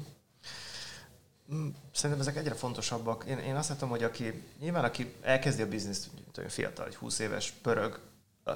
Szerintem 1.93 2.27
ezek 2.27 2.37
egyre 2.37 2.55
fontosabbak. 2.55 3.25
Én, 3.29 3.39
én 3.39 3.55
azt 3.55 3.69
látom, 3.69 3.89
hogy 3.89 4.03
aki, 4.03 4.43
nyilván 4.61 4.85
aki 4.85 5.15
elkezdi 5.23 5.63
a 5.63 5.69
bizniszt, 5.69 6.11
fiatal, 6.49 6.87
egy 6.87 6.97
20 6.97 7.19
éves, 7.19 7.51
pörög, 7.63 7.99
uh, 8.47 8.55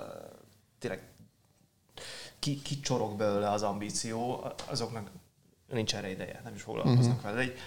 tényleg 0.78 1.02
ki, 2.44 2.62
kicsorog 2.62 3.16
belőle 3.16 3.50
az 3.50 3.62
ambíció, 3.62 4.46
azoknak 4.66 5.11
nincs 5.68 5.94
erre 5.94 6.11
ideje, 6.11 6.40
nem 6.44 6.54
is 6.54 6.62
foglalkoznak 6.62 7.16
uh-huh. 7.16 7.30
vele. 7.30 7.40
egy 7.40 7.59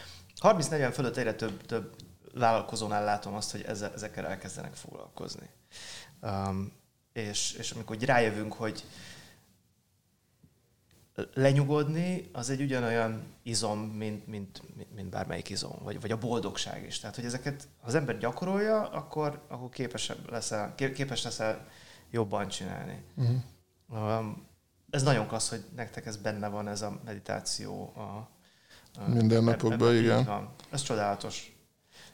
30-40 0.42 0.92
fölött 0.94 1.18
egyre 1.18 1.34
több, 1.34 1.66
több 1.66 1.96
vállalkozónál 2.34 3.04
látom 3.04 3.34
azt, 3.34 3.52
hogy 3.52 3.62
ezzel, 3.62 3.94
ezekkel 3.94 4.28
elkezdenek 4.28 4.74
foglalkozni. 4.74 5.50
Um, 6.22 6.72
és, 7.13 7.54
és 7.54 7.72
amikor 7.72 7.98
rájövünk, 7.98 8.54
hogy 8.54 8.84
lenyugodni 11.34 12.30
az 12.34 12.50
egy 12.50 12.62
ugyanolyan 12.62 13.24
izom, 13.44 13.80
mint, 13.80 14.28
mint, 14.28 14.62
mint 14.96 15.10
bármelyik 15.10 15.50
izom, 15.50 15.80
vagy, 15.84 16.02
vagy 16.02 16.12
a 16.12 16.18
boldogság 16.18 16.86
is. 16.86 17.00
Tehát, 17.00 17.16
hogy 17.16 17.26
ezeket 17.26 17.68
ha 17.80 17.88
az 17.88 17.96
ember 17.96 18.18
gyakorolja, 18.18 18.90
akkor, 18.90 19.42
akkor 19.48 19.70
képesebb 19.70 20.32
leszel, 20.32 20.76
képes 20.76 21.24
leszel 21.24 21.68
jobban 22.12 22.48
csinálni. 22.48 23.04
Uh-huh. 23.16 24.20
Um, 24.20 24.48
ez 24.89 25.04
nagyon 25.04 25.28
klassz, 25.28 25.50
hogy 25.50 25.63
nektek 25.76 26.06
ez 26.06 26.17
benne 26.17 26.47
van, 26.47 26.67
ez 26.67 26.82
a 26.82 27.00
meditáció. 27.06 27.93
A, 27.95 28.30
a 29.00 29.10
Minden 29.10 29.43
napokban, 29.43 29.95
igen. 29.95 30.23
Van. 30.23 30.50
Ez 30.69 30.82
csodálatos. 30.82 31.52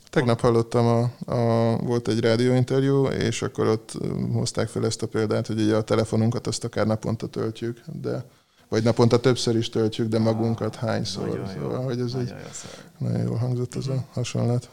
Tegnap 0.09 0.39
hallottam, 0.39 0.85
a, 0.85 1.31
a, 1.33 1.77
volt 1.77 2.07
egy 2.07 2.19
rádióinterjú, 2.19 3.05
és 3.05 3.41
akkor 3.41 3.67
ott 3.67 3.91
hozták 4.33 4.67
fel 4.67 4.85
ezt 4.85 5.01
a 5.01 5.07
példát, 5.07 5.47
hogy 5.47 5.61
ugye 5.61 5.75
a 5.75 5.81
telefonunkat 5.81 6.47
azt 6.47 6.63
akár 6.63 6.85
naponta 6.85 7.27
töltjük, 7.27 7.81
de 7.85 8.25
vagy 8.69 8.83
naponta 8.83 9.19
többször 9.19 9.55
is 9.55 9.69
töltjük, 9.69 10.07
de 10.07 10.19
magunkat 10.19 10.75
hányszor. 10.75 11.27
Nagyon 11.27 11.47
szóval, 11.47 11.79
jó. 11.79 11.83
hogy 11.83 11.99
ez 11.99 12.13
nagyon 12.13 12.27
egy, 12.27 12.45
jó 12.99 13.07
nagyon 13.07 13.21
jól 13.21 13.37
hangzott 13.37 13.75
ez 13.75 13.87
a 13.87 13.93
mhm. 13.93 14.01
hasonlat. 14.11 14.69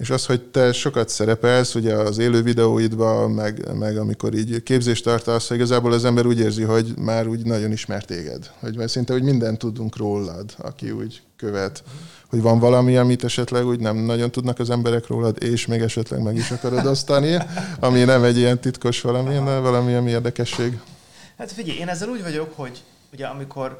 És 0.00 0.10
az, 0.10 0.26
hogy 0.26 0.40
te 0.42 0.72
sokat 0.72 1.08
szerepelsz 1.08 1.74
ugye 1.74 1.94
az 1.94 2.18
élő 2.18 2.42
videóidban, 2.42 3.30
meg, 3.30 3.74
meg 3.74 3.96
amikor 3.96 4.34
így 4.34 4.62
képzést 4.62 5.04
tartasz, 5.04 5.50
igazából 5.50 5.92
az 5.92 6.04
ember 6.04 6.26
úgy 6.26 6.38
érzi, 6.38 6.62
hogy 6.62 6.94
már 6.98 7.26
úgy 7.26 7.46
nagyon 7.46 7.72
ismert 7.72 8.06
téged. 8.06 8.50
Hogy 8.60 8.76
már 8.76 8.90
szinte 8.90 9.12
hogy 9.12 9.22
mindent 9.22 9.58
tudunk 9.58 9.96
rólad, 9.96 10.54
aki 10.58 10.90
úgy 10.90 11.22
követ. 11.36 11.82
Hogy 12.28 12.42
van 12.42 12.58
valami, 12.58 12.96
amit 12.96 13.24
esetleg 13.24 13.66
úgy 13.66 13.80
nem 13.80 13.96
nagyon 13.96 14.30
tudnak 14.30 14.58
az 14.58 14.70
emberek 14.70 15.06
rólad, 15.06 15.42
és 15.42 15.66
még 15.66 15.80
esetleg 15.80 16.22
meg 16.22 16.36
is 16.36 16.50
akarod 16.50 16.86
osztani, 16.86 17.38
ami 17.80 18.04
nem 18.04 18.24
egy 18.24 18.36
ilyen 18.36 18.60
titkos 18.60 19.00
valami, 19.00 19.34
hanem 19.34 19.62
valami, 19.62 19.94
ami 19.94 20.10
érdekesség. 20.10 20.80
Hát 21.38 21.52
figyelj, 21.52 21.78
én 21.78 21.88
ezzel 21.88 22.08
úgy 22.08 22.22
vagyok, 22.22 22.52
hogy 22.56 22.82
ugye 23.12 23.26
amikor 23.26 23.78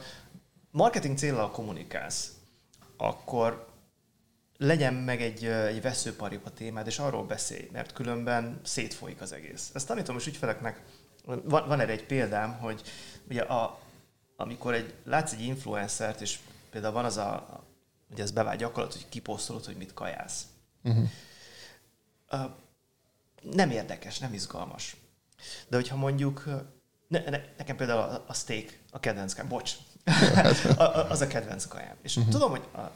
marketing 0.70 1.18
célral 1.18 1.50
kommunikálsz, 1.50 2.28
akkor 2.96 3.68
legyen 4.60 4.94
meg 4.94 5.22
egy, 5.22 5.44
egy 5.44 5.82
veszőparipa 5.82 6.50
témád, 6.50 6.86
és 6.86 6.98
arról 6.98 7.24
beszélj, 7.24 7.68
mert 7.72 7.92
különben 7.92 8.60
szétfolyik 8.62 9.20
az 9.20 9.32
egész. 9.32 9.70
Ezt 9.74 9.86
tanítom 9.86 10.16
is 10.16 10.26
ügyfeleknek, 10.26 10.82
van, 11.24 11.42
van 11.44 11.80
erre 11.80 11.92
egy 11.92 12.06
példám, 12.06 12.58
hogy 12.58 12.82
ugye 13.28 13.42
a, 13.42 13.78
amikor 14.36 14.74
egy, 14.74 14.94
látsz 15.04 15.32
egy 15.32 15.40
influencert, 15.40 16.20
és 16.20 16.38
például 16.70 16.94
van 16.94 17.04
az 17.04 17.16
a, 17.16 17.60
ugye 18.10 18.22
ez 18.22 18.30
bevált 18.30 18.58
gyakorlat, 18.58 18.92
hogy 18.92 19.08
kiposztolod, 19.08 19.64
hogy 19.64 19.76
mit 19.76 19.94
kajálsz. 19.94 20.46
Uh-huh. 20.82 21.08
Uh, 22.32 22.50
nem 23.42 23.70
érdekes, 23.70 24.18
nem 24.18 24.32
izgalmas. 24.32 24.96
De 25.68 25.76
hogyha 25.76 25.96
mondjuk 25.96 26.44
ne, 27.08 27.30
ne, 27.30 27.40
nekem 27.56 27.76
például 27.76 28.00
a, 28.00 28.24
a 28.26 28.34
steak 28.34 28.78
a 28.90 29.00
kedvenc 29.00 29.34
kajám, 29.34 29.48
bocs, 29.48 29.72
az 31.12 31.20
a 31.20 31.26
kedvenc 31.26 31.66
kajám. 31.66 31.96
És 32.02 32.16
uh-huh. 32.16 32.32
tudom, 32.32 32.50
hogy 32.50 32.68
a, 32.72 32.90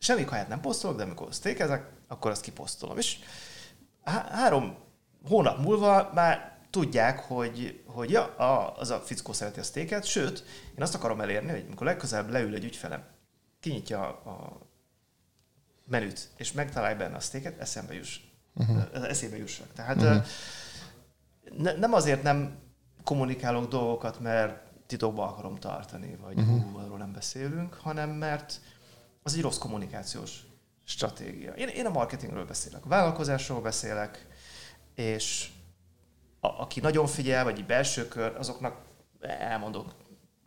semmi 0.00 0.24
kaját 0.24 0.48
nem 0.48 0.60
posztolok, 0.60 0.96
de 0.96 1.02
amikor 1.02 1.32
steakezek, 1.32 1.90
akkor 2.08 2.30
azt 2.30 2.42
kiposztolom. 2.42 2.98
És 2.98 3.18
há- 4.04 4.28
három 4.28 4.76
hónap 5.28 5.58
múlva 5.58 6.10
már 6.14 6.58
tudják, 6.70 7.18
hogy, 7.18 7.82
hogy 7.86 8.10
ja, 8.10 8.36
a, 8.36 8.76
az 8.78 8.90
a 8.90 9.00
fickó 9.00 9.32
szereti 9.32 9.60
a 9.60 9.62
steaket, 9.62 10.04
sőt, 10.04 10.44
én 10.76 10.82
azt 10.82 10.94
akarom 10.94 11.20
elérni, 11.20 11.50
hogy 11.50 11.64
amikor 11.66 11.86
legközelebb 11.86 12.30
leül 12.30 12.54
egy 12.54 12.64
ügyfelem, 12.64 13.04
kinyitja 13.60 14.00
a, 14.00 14.30
a 14.30 14.58
menüt, 15.86 16.28
és 16.36 16.52
megtalálja 16.52 16.96
benne 16.96 17.16
a 17.16 17.20
steaket, 17.20 17.60
eszembe 17.60 17.94
juss. 17.94 18.20
Uh-huh. 18.54 19.08
Eszébe 19.08 19.36
jussak. 19.36 19.72
Tehát 19.72 19.96
uh-huh. 19.96 20.24
ne, 21.56 21.72
nem 21.72 21.92
azért 21.92 22.22
nem 22.22 22.58
kommunikálok 23.04 23.68
dolgokat, 23.68 24.20
mert 24.20 24.62
titokban 24.86 25.28
akarom 25.28 25.56
tartani, 25.56 26.16
vagy 26.16 26.38
uh-huh. 26.38 26.62
hú, 26.62 26.78
arról 26.78 26.98
nem 26.98 27.12
beszélünk, 27.12 27.74
hanem 27.74 28.10
mert 28.10 28.60
az 29.22 29.34
egy 29.34 29.40
rossz 29.40 29.58
kommunikációs 29.58 30.44
stratégia. 30.84 31.52
Én, 31.52 31.68
én 31.68 31.86
a 31.86 31.90
marketingről 31.90 32.44
beszélek, 32.44 32.84
a 32.84 32.88
vállalkozásról 32.88 33.60
beszélek, 33.60 34.26
és 34.94 35.50
a, 36.40 36.48
aki 36.48 36.80
nagyon 36.80 37.06
figyel, 37.06 37.44
vagy 37.44 37.58
egy 37.58 37.66
belső 37.66 38.08
kör, 38.08 38.36
azoknak 38.36 38.82
elmondok, 39.20 39.94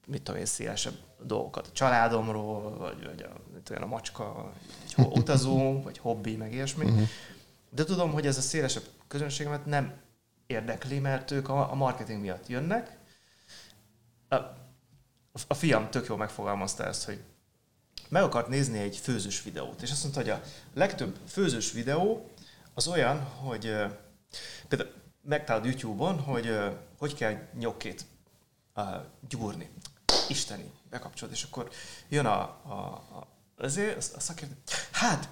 mit 0.05 0.23
tudom 0.23 0.39
én, 0.39 0.45
szélesebb 0.45 0.93
dolgokat. 1.19 1.67
A 1.67 1.71
családomról, 1.71 2.77
vagy, 2.77 3.05
vagy 3.05 3.21
a, 3.21 3.61
tudom, 3.63 3.83
a 3.83 3.85
macska, 3.85 4.51
vagy 4.95 5.07
utazó, 5.17 5.73
vagy 5.83 5.97
hobbi, 5.97 6.35
meg 6.35 6.53
ilyesmi. 6.53 6.85
Uh-huh. 6.85 7.07
De 7.69 7.83
tudom, 7.83 8.11
hogy 8.11 8.27
ez 8.27 8.37
a 8.37 8.41
szélesebb 8.41 8.83
közönségemet 9.07 9.65
nem 9.65 10.01
érdekli, 10.45 10.99
mert 10.99 11.31
ők 11.31 11.49
a, 11.49 11.71
a 11.71 11.75
marketing 11.75 12.21
miatt 12.21 12.47
jönnek. 12.47 12.97
A, 14.29 14.35
a 15.47 15.53
fiam 15.53 15.89
tök 15.89 16.07
jól 16.07 16.17
megfogalmazta 16.17 16.85
ezt, 16.85 17.05
hogy 17.05 17.23
meg 18.09 18.23
akart 18.23 18.47
nézni 18.47 18.79
egy 18.79 18.97
főzős 18.97 19.43
videót, 19.43 19.81
és 19.81 19.91
azt 19.91 20.01
mondta, 20.03 20.21
hogy 20.21 20.29
a 20.29 20.41
legtöbb 20.73 21.17
főzős 21.27 21.71
videó 21.71 22.29
az 22.73 22.87
olyan, 22.87 23.19
hogy 23.19 23.61
például 24.67 24.91
megtalálod 25.21 25.67
YouTube-on, 25.67 26.19
hogy 26.19 26.59
hogy 26.97 27.15
kell 27.15 27.47
nyokkét 27.59 28.05
gyúrni. 29.29 29.69
Isteni, 30.27 30.71
bekapcsolod, 30.89 31.33
és 31.33 31.43
akkor 31.43 31.69
jön 32.09 32.25
a, 32.25 32.39
a, 32.41 32.71
a 32.71 33.27
azért 33.57 34.15
a 34.15 34.19
szakértő, 34.19 34.55
hát 34.91 35.29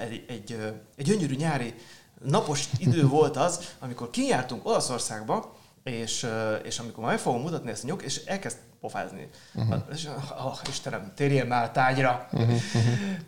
egy, 0.00 0.24
egy, 0.28 0.52
egy 0.96 1.04
gyönyörű 1.04 1.34
nyári 1.34 1.74
napos 2.22 2.68
idő 2.78 3.06
volt 3.18 3.36
az, 3.36 3.74
amikor 3.78 4.10
kijártunk 4.10 4.66
Olaszországba, 4.66 5.56
és, 5.82 6.26
és 6.62 6.78
amikor 6.78 7.04
majd 7.04 7.18
fogom 7.18 7.40
mutatni 7.42 7.70
ezt 7.70 7.84
a 7.84 7.86
nyok, 7.86 8.02
és 8.02 8.24
elkezd 8.24 8.58
pofázni. 8.80 9.28
Uh-huh. 9.54 9.82
És, 9.92 10.08
oh, 10.44 10.58
Istenem, 10.68 11.12
térjél 11.14 11.44
már 11.44 11.70
tágyra. 11.70 12.28
Uh-huh. 12.32 12.60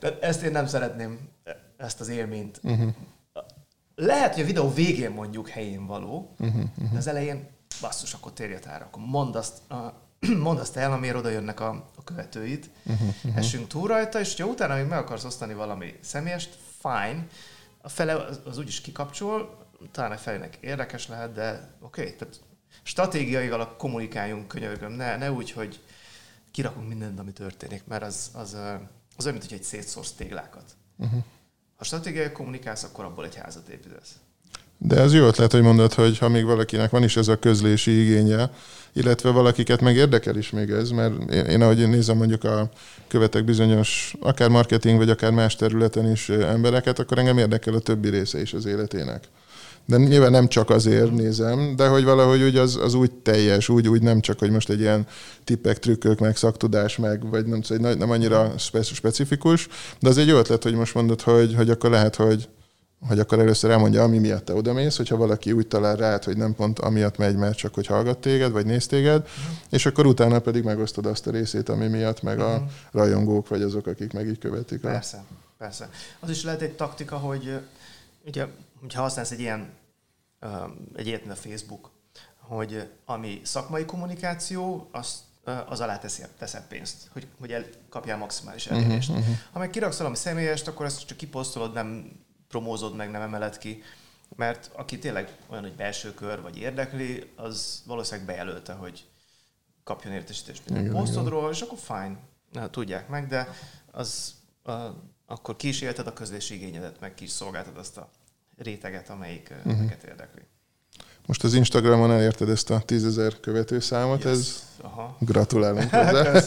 Tehát 0.00 0.22
ezt 0.22 0.42
én 0.42 0.50
nem 0.50 0.66
szeretném, 0.66 1.28
ezt 1.76 2.00
az 2.00 2.08
élményt. 2.08 2.60
Uh-huh. 2.62 2.94
Lehet, 3.94 4.34
hogy 4.34 4.42
a 4.42 4.46
videó 4.46 4.72
végén 4.72 5.10
mondjuk 5.10 5.48
helyén 5.48 5.86
való, 5.86 6.34
uh-huh. 6.38 6.62
de 6.92 6.98
az 6.98 7.06
elején 7.06 7.48
basszus, 7.80 8.12
akkor 8.12 8.32
térj 8.32 8.54
tára, 8.54 8.84
akkor 8.84 9.02
mondd 9.06 9.36
azt, 9.36 9.58
uh, 9.70 10.38
mondd 10.46 10.58
azt 10.58 10.76
el, 10.76 10.92
amiért 10.92 11.16
oda 11.16 11.28
jönnek 11.28 11.60
a, 11.60 11.68
a 11.96 12.04
követőid, 12.04 12.70
uh-huh. 12.84 13.36
essünk 13.36 13.66
túl 13.66 13.88
rajta, 13.88 14.20
és 14.20 14.40
ha 14.40 14.46
utána 14.46 14.74
még 14.74 14.86
meg 14.86 14.98
akarsz 14.98 15.24
osztani 15.24 15.54
valami 15.54 15.94
személyest, 16.00 16.58
fine, 16.80 17.26
a 17.82 17.88
fele 17.88 18.14
az, 18.14 18.40
az 18.44 18.58
úgyis 18.58 18.80
kikapcsol, 18.80 19.60
talán 19.90 20.12
a 20.12 20.16
felének 20.16 20.58
érdekes 20.60 21.08
lehet, 21.08 21.32
de 21.32 21.70
oké, 21.80 22.00
okay, 22.02 22.16
tehát 22.16 22.40
stratégiaival 22.82 23.76
kommunikáljunk, 23.76 24.48
könyörgöm, 24.48 24.92
ne, 24.92 25.16
ne 25.16 25.32
úgy, 25.32 25.50
hogy 25.50 25.80
kirakunk 26.50 26.88
mindent, 26.88 27.18
ami 27.18 27.32
történik, 27.32 27.82
mert 27.86 28.02
az, 28.02 28.30
az, 28.32 28.56
az 29.16 29.24
olyan, 29.24 29.38
mint 29.38 29.48
hogy 29.48 29.58
egy 29.58 29.64
szétszórsz 29.64 30.12
téglákat. 30.12 30.64
Uh-huh. 30.96 31.22
Ha 31.76 31.84
stratégiai 31.84 32.32
kommunikálsz, 32.32 32.82
akkor 32.82 33.04
abból 33.04 33.24
egy 33.24 33.34
házat 33.34 33.68
építesz. 33.68 34.14
De 34.78 34.96
ez 34.96 35.14
jó 35.14 35.26
ötlet, 35.26 35.52
hogy 35.52 35.62
mondod, 35.62 35.92
hogy 35.92 36.18
ha 36.18 36.28
még 36.28 36.44
valakinek 36.44 36.90
van 36.90 37.02
is 37.02 37.16
ez 37.16 37.28
a 37.28 37.38
közlési 37.38 38.00
igénye, 38.00 38.50
illetve 38.92 39.30
valakiket 39.30 39.80
meg 39.80 39.96
érdekel 39.96 40.36
is 40.36 40.50
még 40.50 40.70
ez, 40.70 40.90
mert 40.90 41.30
én, 41.30 41.44
én 41.44 41.62
ahogy 41.62 41.80
én 41.80 41.88
nézem 41.88 42.16
mondjuk 42.16 42.44
a 42.44 42.70
követek 43.08 43.44
bizonyos, 43.44 44.14
akár 44.20 44.48
marketing, 44.48 44.98
vagy 44.98 45.10
akár 45.10 45.30
más 45.30 45.56
területen 45.56 46.10
is 46.10 46.28
embereket, 46.28 46.98
akkor 46.98 47.18
engem 47.18 47.38
érdekel 47.38 47.74
a 47.74 47.78
többi 47.78 48.08
része 48.08 48.40
is 48.40 48.52
az 48.52 48.64
életének. 48.64 49.28
De 49.86 49.96
nyilván 49.96 50.30
nem 50.30 50.48
csak 50.48 50.70
azért 50.70 51.10
nézem, 51.10 51.76
de 51.76 51.88
hogy 51.88 52.04
valahogy 52.04 52.42
úgy 52.42 52.56
az, 52.56 52.76
az 52.76 52.94
úgy 52.94 53.12
teljes, 53.12 53.68
úgy, 53.68 53.88
úgy 53.88 54.02
nem 54.02 54.20
csak, 54.20 54.38
hogy 54.38 54.50
most 54.50 54.70
egy 54.70 54.80
ilyen 54.80 55.06
tippek, 55.44 55.78
trükkök, 55.78 56.18
meg 56.18 56.36
szaktudás, 56.36 56.96
meg, 56.96 57.30
vagy 57.30 57.46
nem, 57.46 57.62
szóval 57.62 57.94
nem 57.94 58.10
annyira 58.10 58.52
specifikus, 58.82 59.68
de 60.00 60.08
az 60.08 60.18
egy 60.18 60.26
jó 60.26 60.36
ötlet, 60.36 60.62
hogy 60.62 60.74
most 60.74 60.94
mondod, 60.94 61.20
hogy, 61.20 61.54
hogy 61.54 61.70
akkor 61.70 61.90
lehet, 61.90 62.16
hogy 62.16 62.48
hogy 63.08 63.18
akkor 63.18 63.38
először 63.38 63.70
elmondja, 63.70 64.02
ami 64.02 64.18
miatt 64.18 64.44
te 64.44 64.54
odamész, 64.54 64.96
hogyha 64.96 65.16
valaki 65.16 65.52
úgy 65.52 65.66
talál 65.66 65.96
rád, 65.96 66.24
hogy 66.24 66.36
nem 66.36 66.54
pont 66.54 66.78
amiatt 66.78 67.16
megy, 67.16 67.36
mert 67.36 67.56
csak 67.56 67.74
hogy 67.74 67.86
hallgat 67.86 68.18
téged, 68.18 68.52
vagy 68.52 68.66
néz 68.66 68.86
téged, 68.86 69.20
uh-huh. 69.20 69.56
és 69.70 69.86
akkor 69.86 70.06
utána 70.06 70.38
pedig 70.38 70.64
megosztod 70.64 71.06
azt 71.06 71.26
a 71.26 71.30
részét, 71.30 71.68
ami 71.68 71.86
miatt, 71.86 72.22
meg 72.22 72.38
uh-huh. 72.38 72.52
a 72.52 72.58
mhm. 72.58 72.68
rajongók, 72.92 73.48
vagy 73.48 73.62
azok, 73.62 73.86
akik 73.86 74.12
meg 74.12 74.28
így 74.28 74.38
követik. 74.38 74.80
Persze, 74.80 75.16
a... 75.16 75.34
persze. 75.58 75.88
Az 76.20 76.30
is 76.30 76.44
lehet 76.44 76.62
egy 76.62 76.72
taktika, 76.72 77.16
hogy 77.16 77.58
ugye, 78.26 78.46
hogyha 78.82 79.02
használsz 79.02 79.30
egy 79.30 79.40
ilyen, 79.40 79.72
egy 80.96 81.06
ilyet, 81.06 81.20
mint 81.24 81.32
a 81.32 81.40
Facebook, 81.40 81.90
hogy 82.38 82.90
ami 83.04 83.40
szakmai 83.44 83.84
kommunikáció, 83.84 84.88
azt 84.92 85.18
az 85.68 85.80
alá 85.80 85.98
teszi, 85.98 86.22
teszed 86.38 86.66
pénzt, 86.66 87.08
hogy, 87.12 87.26
hogy 87.40 87.52
el, 87.52 87.64
kapjál 87.88 88.18
maximális 88.18 88.68
mhm, 88.68 88.74
elérést. 88.74 89.08
Uh-huh, 89.08 89.24
uh-huh. 89.24 89.40
Ha 89.52 89.58
meg 89.58 89.70
kiraksz 89.70 89.98
valami 89.98 90.16
személyest, 90.16 90.68
akkor 90.68 90.86
ezt 90.86 91.06
csak 91.06 91.16
kiposztolod, 91.16 91.72
nem 91.72 92.10
promózod 92.48 92.96
meg, 92.96 93.10
nem 93.10 93.22
emeled 93.22 93.58
ki, 93.58 93.82
mert 94.36 94.70
aki 94.72 94.98
tényleg 94.98 95.36
olyan, 95.48 95.62
hogy 95.62 95.74
belső 95.74 96.14
kör 96.14 96.42
vagy 96.42 96.58
érdekli, 96.58 97.32
az 97.36 97.82
valószínűleg 97.86 98.26
bejelölte, 98.26 98.72
hogy 98.72 99.06
kapjon 99.84 100.12
értesítést 100.12 100.68
minden 100.68 100.92
posztodról, 100.92 101.50
és 101.50 101.60
akkor 101.60 101.78
fine, 101.78 102.18
tudják 102.70 103.08
meg, 103.08 103.26
de 103.26 103.48
az 103.90 104.34
a, 104.62 104.72
akkor 105.26 105.56
ki 105.56 105.68
is 105.68 105.80
élted 105.80 106.06
a 106.06 106.12
közlési 106.12 106.54
igényedet, 106.54 107.00
meg 107.00 107.14
ki 107.14 107.24
is 107.24 107.30
szolgáltad 107.30 107.76
azt 107.76 107.96
a 107.96 108.10
réteget, 108.56 109.10
amelyik 109.10 109.52
uh-huh. 109.64 109.90
érdekli. 110.08 110.42
Most 111.26 111.44
az 111.44 111.54
Instagramon 111.54 112.10
elérted 112.10 112.48
ezt 112.48 112.70
a 112.70 112.80
tízezer 112.80 113.40
követőszámot, 113.40 114.22
yes. 114.22 114.32
ez 114.32 114.62
Aha. 114.80 115.16
gratulálunk 115.20 115.90
hozzá. 115.94 116.42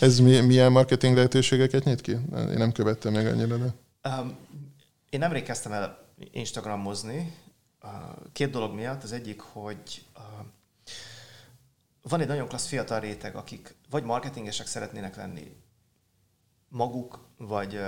ez 0.00 0.18
mi, 0.18 0.40
milyen 0.40 0.72
marketing 0.72 1.14
lehetőségeket 1.14 1.84
nyit 1.84 2.00
ki? 2.00 2.10
Én 2.10 2.56
nem 2.56 2.72
követtem 2.72 3.12
meg 3.12 3.26
annyira, 3.26 3.56
de... 3.56 3.74
Um, 4.08 4.36
én 5.10 5.20
nemrég 5.20 5.42
kezdtem 5.42 5.72
el 5.72 6.08
Instagramozni, 6.30 7.34
két 8.32 8.50
dolog 8.50 8.74
miatt. 8.74 9.02
Az 9.02 9.12
egyik, 9.12 9.40
hogy 9.40 10.04
van 12.02 12.20
egy 12.20 12.26
nagyon 12.26 12.48
klassz 12.48 12.66
fiatal 12.66 13.00
réteg, 13.00 13.36
akik 13.36 13.74
vagy 13.90 14.04
marketingesek 14.04 14.66
szeretnének 14.66 15.16
lenni 15.16 15.56
maguk, 16.68 17.26
vagy 17.36 17.80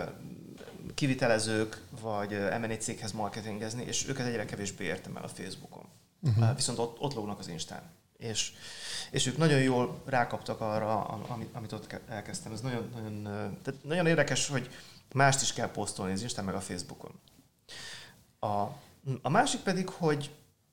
kivitelezők, 0.95 1.81
vagy 2.01 2.31
M&A 2.61 2.77
céghez 2.77 3.13
marketingezni, 3.13 3.83
és 3.83 4.09
őket 4.09 4.27
egyre 4.27 4.45
kevésbé 4.45 4.85
értem 4.85 5.17
el 5.17 5.25
a 5.25 5.29
Facebookon. 5.29 5.85
Uh-huh. 6.23 6.55
Viszont 6.57 6.79
ott, 6.79 7.01
ott 7.01 7.15
lógnak 7.15 7.39
az 7.39 7.49
Instán. 7.49 7.83
És, 8.17 8.53
és 9.11 9.27
ők 9.27 9.37
nagyon 9.37 9.61
jól 9.61 10.03
rákaptak 10.05 10.61
arra, 10.61 11.05
amit, 11.05 11.49
amit 11.53 11.73
ott 11.73 12.01
elkezdtem. 12.09 12.53
Ez 12.53 12.61
nagyon, 12.61 12.91
nagyon, 12.95 13.23
tehát 13.63 13.85
nagyon 13.85 14.07
érdekes, 14.07 14.49
hogy 14.49 14.71
mást 15.13 15.43
is 15.43 15.53
kell 15.53 15.71
posztolni 15.71 16.13
az 16.13 16.23
Instán 16.23 16.45
meg 16.45 16.55
a 16.55 16.61
Facebookon. 16.61 17.21
A, 18.39 18.63
a 19.23 19.29
másik 19.29 19.61
pedig, 19.61 19.89
hogy 19.89 20.31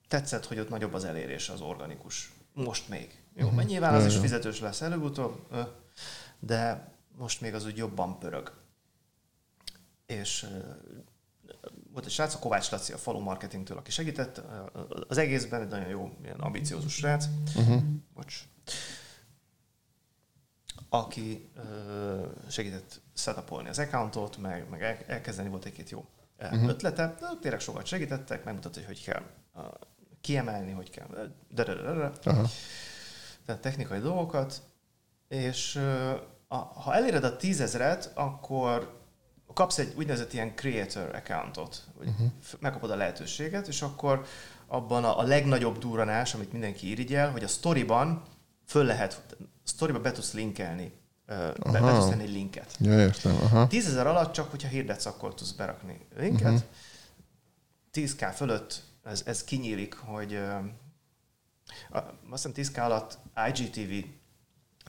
tetszett, 0.08 0.46
hogy 0.46 0.60
ott 0.60 0.70
nagyobb 0.70 0.94
az 0.94 1.04
elérés 1.04 1.50
az 1.50 1.62
organikus. 1.62 2.32
Most 2.54 2.90
még. 2.90 3.20
Jó, 3.36 3.48
uh-huh. 3.48 3.64
nyilván 3.64 3.94
az 3.94 4.06
is 4.06 4.18
fizetős 4.18 4.60
lesz 4.60 4.82
előbb-utóbb, 4.82 5.48
de 6.40 6.92
most 7.18 7.42
még 7.42 7.54
az 7.54 7.66
úgy 7.66 7.78
jobban 7.78 8.20
pörög. 8.20 8.52
És 10.10 10.47
volt 11.91 12.05
egy 12.05 12.12
srác, 12.12 12.34
a 12.34 12.39
Kovács 12.39 12.72
Laci 12.72 12.93
a 12.93 12.97
falu 12.97 13.20
marketingtől, 13.20 13.78
aki 13.78 13.91
segített. 13.91 14.41
Az 15.07 15.18
egészben 15.18 15.62
egy 15.62 15.68
nagyon 15.68 15.88
jó, 15.89 16.18
ilyen 16.24 16.39
ambiciózus 16.39 16.93
srác. 16.93 17.26
Uh-huh. 17.55 17.82
Bocs. 18.14 18.43
Aki 20.89 21.49
segített 22.49 23.01
setupolni 23.14 23.70
az 23.70 23.80
accountot, 23.80 24.38
meg, 24.38 24.70
meg 24.70 25.05
elkezdeni 25.07 25.49
volt 25.49 25.66
egy-két 25.66 25.89
jó 25.89 26.05
uh-huh. 26.39 26.70
ötlete. 26.70 27.16
De 27.20 27.28
tényleg 27.41 27.60
sokat 27.60 27.86
segítettek, 27.86 28.43
megmutatta, 28.43 28.80
hogy 28.80 28.88
hogy 28.88 29.03
kell 29.03 29.24
kiemelni, 30.22 30.72
hogy 30.72 30.89
kell. 30.89 31.34
De. 31.49 31.64
Uh-huh. 31.74 32.49
Tehát 33.45 33.62
technikai 33.62 33.99
dolgokat. 33.99 34.62
És 35.28 35.76
a, 36.47 36.55
ha 36.55 36.93
eléred 36.93 37.24
a 37.24 37.38
tízezret, 37.38 38.12
akkor 38.16 38.99
kapsz 39.60 39.78
egy 39.78 39.93
úgynevezett 39.97 40.34
ilyen 40.34 40.55
creator 40.55 41.16
accountot, 41.16 41.84
hogy 41.97 42.07
uh-huh. 42.07 42.28
megkapod 42.60 42.91
a 42.91 42.95
lehetőséget, 42.95 43.68
és 43.68 43.82
akkor 43.82 44.26
abban 44.68 45.03
a, 45.03 45.20
a 45.20 45.24
legnagyobb 45.24 45.78
duranás, 45.78 46.34
amit 46.34 46.51
mindenki 46.51 46.89
irigyel, 46.89 47.32
hogy 47.32 47.43
a 47.43 47.47
storyban 47.47 48.24
föl 48.66 48.86
lehet, 48.86 49.22
storyba 49.66 49.99
be 49.99 50.12
tudsz 50.12 50.34
linkelni, 50.34 50.91
be, 51.26 51.53
be 51.72 51.80
tudsz 51.80 52.10
tenni 52.10 52.24
egy 52.24 52.32
linket. 52.32 52.76
Ja, 52.80 52.99
értem. 52.99 53.36
Aha. 53.36 53.68
10 53.68 53.88
ezer 53.88 54.07
alatt 54.07 54.34
csak, 54.34 54.49
hogyha 54.49 54.68
hirdetsz, 54.68 55.05
akkor 55.05 55.34
tudsz 55.34 55.51
berakni 55.51 56.05
linket. 56.18 56.41
Uh-huh. 56.41 56.62
Mhm. 57.93 58.05
10k 58.05 58.32
fölött 58.36 58.84
ez, 59.03 59.24
ez 59.26 59.43
kinyílik, 59.43 59.95
hogy 59.95 60.34
uh, 60.34 62.01
azt 62.30 62.47
hiszem 62.47 62.74
10k 62.74 62.86
alatt 62.86 63.18
IGTV 63.47 64.07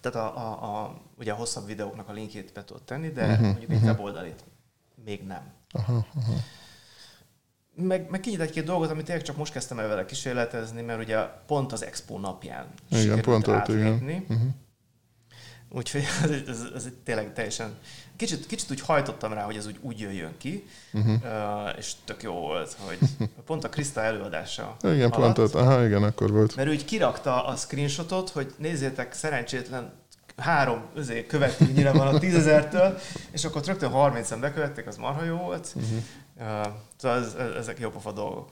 tehát 0.00 0.28
a, 0.28 0.38
a, 0.38 0.82
a, 0.82 1.00
ugye 1.18 1.32
a 1.32 1.34
hosszabb 1.34 1.66
videóknak 1.66 2.08
a 2.08 2.12
linkjét 2.12 2.52
be 2.52 2.64
tudod 2.64 2.82
tenni, 2.82 3.08
de 3.08 3.22
uh-huh, 3.22 3.40
mondjuk 3.40 3.70
uh-huh. 3.70 3.88
egy 3.88 3.88
weboldalit 3.88 4.44
még 5.04 5.22
nem. 5.26 5.52
Aha, 5.70 6.06
aha. 6.14 6.32
Meg, 7.74 8.10
meg 8.10 8.20
kinyit 8.20 8.40
egy-két 8.40 8.64
dolgot, 8.64 8.90
amit 8.90 9.04
tényleg 9.04 9.24
csak 9.24 9.36
most 9.36 9.52
kezdtem 9.52 9.78
el 9.78 9.88
vele 9.88 10.04
kísérletezni, 10.04 10.82
mert 10.82 11.00
ugye 11.00 11.18
pont 11.46 11.72
az 11.72 11.84
Expo 11.84 12.18
napján 12.18 12.66
igen, 12.88 13.22
pont 13.22 13.46
ott, 13.46 13.68
igen. 13.68 14.24
Uh-huh. 14.28 14.40
Úgyhogy 15.70 16.02
ez, 16.22 16.30
ez, 16.30 16.48
ez, 16.48 16.66
ez 16.74 16.88
tényleg 17.04 17.32
teljesen... 17.32 17.78
Kicsit, 18.16 18.46
kicsit 18.46 18.70
úgy 18.70 18.80
hajtottam 18.80 19.32
rá, 19.32 19.44
hogy 19.44 19.56
ez 19.56 19.66
úgy, 19.66 19.78
úgy 19.80 20.00
jöjjön 20.00 20.34
ki, 20.38 20.66
uh-huh. 20.92 21.14
uh, 21.22 21.78
és 21.78 21.92
tök 22.04 22.22
jó 22.22 22.32
volt, 22.32 22.76
hogy 22.78 22.98
pont 23.46 23.64
a 23.64 23.68
Krista 23.68 24.00
előadása 24.00 24.76
Igen, 24.82 25.10
alatt, 25.10 25.34
pont 25.34 25.38
ott, 25.38 25.54
aha, 25.54 25.84
igen, 25.84 26.02
akkor 26.02 26.30
volt. 26.30 26.56
Mert 26.56 26.68
úgy 26.68 26.84
kirakta 26.84 27.44
a 27.44 27.56
screenshotot, 27.56 28.30
hogy 28.30 28.54
nézzétek, 28.58 29.12
szerencsétlen 29.12 29.92
három 30.40 30.82
közé 30.94 31.26
követőnyire 31.26 31.92
van 31.92 32.14
a 32.14 32.18
tízezertől, 32.18 32.98
és 33.30 33.44
akkor 33.44 33.64
rögtön 33.64 33.90
30-en 33.94 34.38
bekövették, 34.40 34.86
az 34.86 34.96
marha 34.96 35.24
jó 35.24 35.36
volt. 35.36 35.74
Uh-huh. 35.74 35.98
Uh, 36.36 36.72
szóval 36.96 37.18
ez, 37.18 37.34
ezek 37.56 37.78
jó 37.78 37.90
pofa 37.90 38.12
dolgok. 38.12 38.48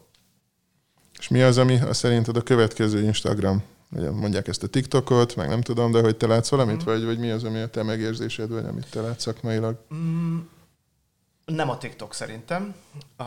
És 1.19 1.29
mi 1.29 1.43
az, 1.43 1.59
ami 1.59 1.81
a 1.81 1.93
szerinted 1.93 2.37
a 2.37 2.43
következő 2.43 3.03
Instagram? 3.03 3.63
Ugye 3.91 4.11
mondják 4.11 4.49
ezt 4.49 4.63
a 4.63 4.67
TikTokot, 4.67 5.37
meg 5.37 5.49
nem 5.49 5.61
tudom, 5.61 5.93
de 5.93 6.01
hogy 6.01 6.17
te 6.17 6.27
látsz 6.27 6.49
valamit, 6.49 6.83
mm. 6.83 6.85
vagy, 6.85 7.05
vagy 7.05 7.19
mi 7.19 7.31
az, 7.31 7.45
ami 7.45 7.61
a 7.61 7.69
te 7.69 7.83
megérzésed, 7.83 8.51
vagy 8.51 8.65
amit 8.65 8.91
te 8.91 9.01
látsz 9.01 9.23
szakmailag? 9.23 9.85
Mm, 9.95 10.39
nem 11.45 11.71
a 11.71 11.79
TikTok 11.79 12.15
szerintem. 12.15 12.75
Uh, 13.19 13.27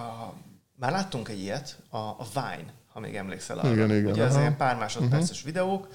már 0.76 0.91
láttunk 0.91 1.30
egy 1.30 1.39
ilyet, 1.39 1.78
a, 1.89 1.97
a 1.97 2.26
Vine, 2.34 2.74
ha 2.93 2.99
még 2.99 3.16
emlékszel 3.16 3.57
arra. 3.57 3.72
Igen, 3.72 3.95
igen. 3.95 4.12
Ugye 4.12 4.24
ez 4.24 4.36
ilyen 4.36 4.57
pár 4.57 4.78
másodperces 4.78 5.38
uh-huh. 5.38 5.45
videók. 5.45 5.88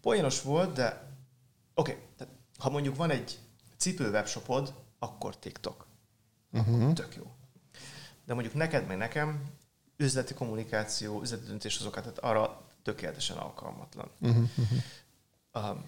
Poénos 0.00 0.42
volt, 0.42 0.72
de 0.72 1.05
oké, 1.76 1.92
okay, 1.92 2.28
ha 2.58 2.70
mondjuk 2.70 2.96
van 2.96 3.10
egy 3.10 3.38
cipő 3.76 4.10
webshopod, 4.10 4.74
akkor 4.98 5.38
TikTok. 5.38 5.86
Uh-huh. 6.52 6.92
Tök 6.92 7.14
jó. 7.14 7.34
De 8.24 8.34
mondjuk 8.34 8.54
neked, 8.54 8.86
meg 8.86 8.96
nekem 8.96 9.42
üzleti 9.96 10.34
kommunikáció, 10.34 11.20
üzleti 11.22 11.46
döntéshozokat, 11.46 12.02
tehát 12.02 12.18
arra 12.18 12.66
tökéletesen 12.82 13.36
alkalmatlan. 13.36 14.10
Uh-huh. 14.20 14.48
Uh, 15.52 15.78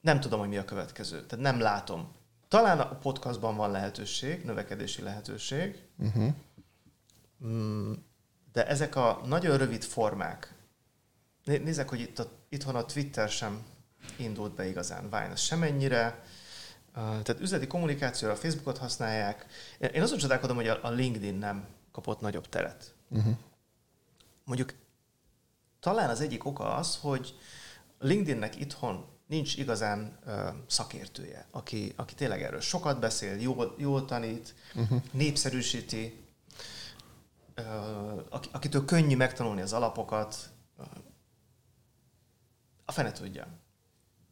nem 0.00 0.20
tudom, 0.20 0.38
hogy 0.38 0.48
mi 0.48 0.56
a 0.56 0.64
következő. 0.64 1.26
Tehát 1.26 1.44
nem 1.44 1.60
látom. 1.60 2.12
Talán 2.48 2.80
a 2.80 2.98
podcastban 2.98 3.56
van 3.56 3.70
lehetőség, 3.70 4.44
növekedési 4.44 5.02
lehetőség, 5.02 5.82
uh-huh. 5.98 6.32
de 8.52 8.66
ezek 8.66 8.96
a 8.96 9.20
nagyon 9.24 9.58
rövid 9.58 9.82
formák, 9.82 10.54
nézzek, 11.44 11.88
hogy 11.88 12.00
itt 12.00 12.18
a, 12.18 12.30
itthon 12.48 12.74
a 12.74 12.84
Twitter 12.84 13.28
sem 13.28 13.64
indult 14.16 14.54
be 14.54 14.68
igazán. 14.68 15.02
Vine 15.02 15.30
az 15.32 15.40
semennyire, 15.40 16.22
tehát 16.94 17.40
üzleti 17.40 17.66
kommunikációra 17.66 18.34
a 18.34 18.36
Facebookot 18.36 18.78
használják. 18.78 19.46
Én 19.78 20.02
azon 20.02 20.18
csodálkodom, 20.18 20.56
hogy 20.56 20.68
a 20.68 20.90
LinkedIn 20.90 21.34
nem 21.34 21.66
kapott 21.92 22.20
nagyobb 22.20 22.48
teret. 22.48 22.94
Uh-huh. 23.08 23.36
Mondjuk 24.44 24.74
talán 25.80 26.10
az 26.10 26.20
egyik 26.20 26.44
oka 26.44 26.74
az, 26.74 26.98
hogy 27.00 27.34
LinkedInnek 27.98 28.60
itthon 28.60 29.04
nincs 29.26 29.56
igazán 29.56 30.18
uh, 30.26 30.34
szakértője, 30.66 31.46
aki, 31.50 31.92
aki 31.96 32.14
tényleg 32.14 32.42
erről 32.42 32.60
sokat 32.60 33.00
beszél, 33.00 33.40
jól, 33.40 33.74
jól 33.78 34.04
tanít, 34.04 34.54
uh-huh. 34.74 35.02
népszerűsíti, 35.10 36.24
uh, 37.56 38.38
akitől 38.52 38.84
könnyű 38.84 39.16
megtanulni 39.16 39.60
az 39.60 39.72
alapokat. 39.72 40.36
Uh, 40.78 40.86
a 42.84 42.92
fene 42.92 43.12
tudja. 43.12 43.46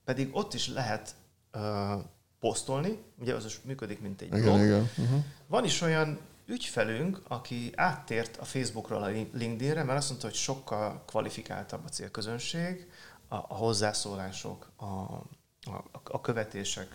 Pedig 0.08 0.28
ott 0.32 0.54
is 0.54 0.68
lehet 0.68 1.14
uh, 1.54 2.02
posztolni, 2.40 2.98
ugye 3.18 3.34
az 3.34 3.44
is 3.44 3.60
működik, 3.64 4.00
mint 4.00 4.20
egy 4.20 4.28
blog. 4.28 4.42
Igen, 4.42 4.64
igen. 4.64 4.90
Uh-huh. 4.96 5.24
Van 5.46 5.64
is 5.64 5.80
olyan 5.80 6.18
ügyfelünk, 6.46 7.22
aki 7.26 7.72
áttért 7.76 8.36
a 8.36 8.44
Facebookról 8.44 9.02
a 9.02 9.06
LinkedInre, 9.32 9.82
mert 9.82 9.98
azt 9.98 10.08
mondta, 10.08 10.26
hogy 10.26 10.36
sokkal 10.36 11.02
kvalifikáltabb 11.06 11.84
a 11.84 11.88
célközönség, 11.88 12.90
a, 13.28 13.34
a 13.34 13.54
hozzászólások, 13.54 14.70
a, 14.76 14.84
a, 14.84 15.84
a 16.04 16.20
követések, 16.20 16.88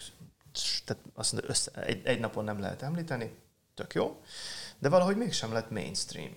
tehát 0.86 1.04
azt 1.14 1.32
mondta, 1.32 1.50
össze, 1.50 1.72
egy, 1.72 2.06
egy 2.06 2.20
napon 2.20 2.44
nem 2.44 2.60
lehet 2.60 2.82
említeni, 2.82 3.36
tök 3.74 3.94
jó, 3.94 4.22
de 4.80 4.90
valahogy 4.90 5.18
mégsem 5.18 5.54
lett 5.54 5.72
mainstream. 5.72 6.32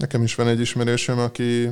Nekem 0.00 0.22
is 0.22 0.34
van 0.34 0.48
egy 0.48 0.60
ismerősöm, 0.60 1.18
aki 1.18 1.70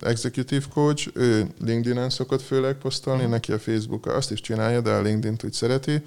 executive 0.00 0.64
coach, 0.74 1.08
ő 1.14 1.46
LinkedIn-en 1.64 2.10
szokott 2.10 2.42
főleg 2.42 2.74
posztolni, 2.74 3.24
neki 3.24 3.52
a 3.52 3.58
Facebook 3.58 4.06
azt 4.06 4.30
is 4.30 4.40
csinálja, 4.40 4.80
de 4.80 4.90
a 4.90 5.02
LinkedIn-t 5.02 5.44
úgy 5.44 5.52
szereti, 5.52 6.02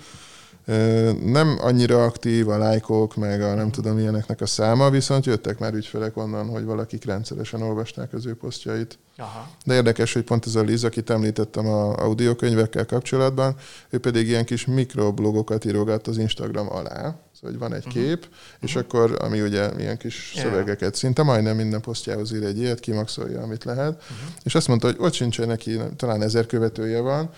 nem 1.24 1.58
annyira 1.62 2.04
aktív 2.04 2.50
a 2.50 2.58
lájkok, 2.58 3.16
meg 3.16 3.42
a 3.42 3.54
nem 3.54 3.72
tudom 3.72 4.00
ilyeneknek 4.00 4.42
a 4.42 4.46
száma, 4.46 4.90
viszont 4.90 5.26
jöttek 5.26 5.60
már 5.60 5.74
ügyfelek 5.74 6.18
onnan, 6.18 6.50
hogy 6.50 6.64
valakik 6.64 7.06
rendszeresen 7.06 7.62
olvasták 7.62 8.14
az 8.14 8.26
ő 8.26 8.36
posztjait. 8.36 9.00
Aha. 9.18 9.50
De 9.66 9.74
érdekes, 9.74 10.14
hogy 10.14 10.24
pont 10.24 10.46
ez 10.46 10.56
a 10.56 10.62
Liz, 10.62 10.84
akit 10.84 11.10
említettem 11.10 11.68
a 11.68 11.96
audiokönyvekkel 11.96 12.86
kapcsolatban, 12.86 13.56
ő 13.90 13.98
pedig 13.98 14.28
ilyen 14.28 14.46
kis 14.46 14.66
mikroblogokat 14.66 15.66
írogat 15.66 16.08
az 16.08 16.18
Instagram 16.18 16.72
alá. 16.72 17.16
Szóval, 17.40 17.58
hogy 17.58 17.70
van 17.70 17.74
egy 17.74 17.86
uh-huh. 17.86 18.04
kép, 18.04 18.28
és 18.60 18.76
uh-huh. 18.76 18.84
akkor, 18.84 19.18
ami 19.22 19.42
ugye 19.42 19.70
ilyen 19.78 19.98
kis 19.98 20.34
yeah. 20.36 20.48
szövegeket, 20.48 20.96
szinte 20.96 21.24
majdnem 21.24 21.56
minden 21.56 21.82
posztjához 21.82 22.34
ír 22.34 22.44
egy 22.44 22.58
ilyet, 22.58 22.80
kimaxolja, 22.80 23.42
amit 23.42 23.64
lehet, 23.64 23.94
uh-huh. 23.94 24.18
és 24.44 24.56
azt 24.56 24.68
mondta, 24.68 24.88
hogy 24.88 24.96
ott 25.00 25.14
sincsen 25.14 25.48
neki, 25.48 25.80
talán 25.96 26.22
ezer 26.22 26.46
követője 26.46 27.00
van, 27.00 27.30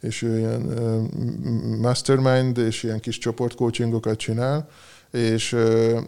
és 0.00 0.22
ő 0.22 0.38
ilyen 0.38 0.62
uh, 0.62 1.78
mastermind 1.80 2.58
és 2.58 2.82
ilyen 2.82 3.00
kis 3.00 3.18
csoportcoachingokat 3.18 4.18
csinál, 4.18 4.68
és, 5.16 5.56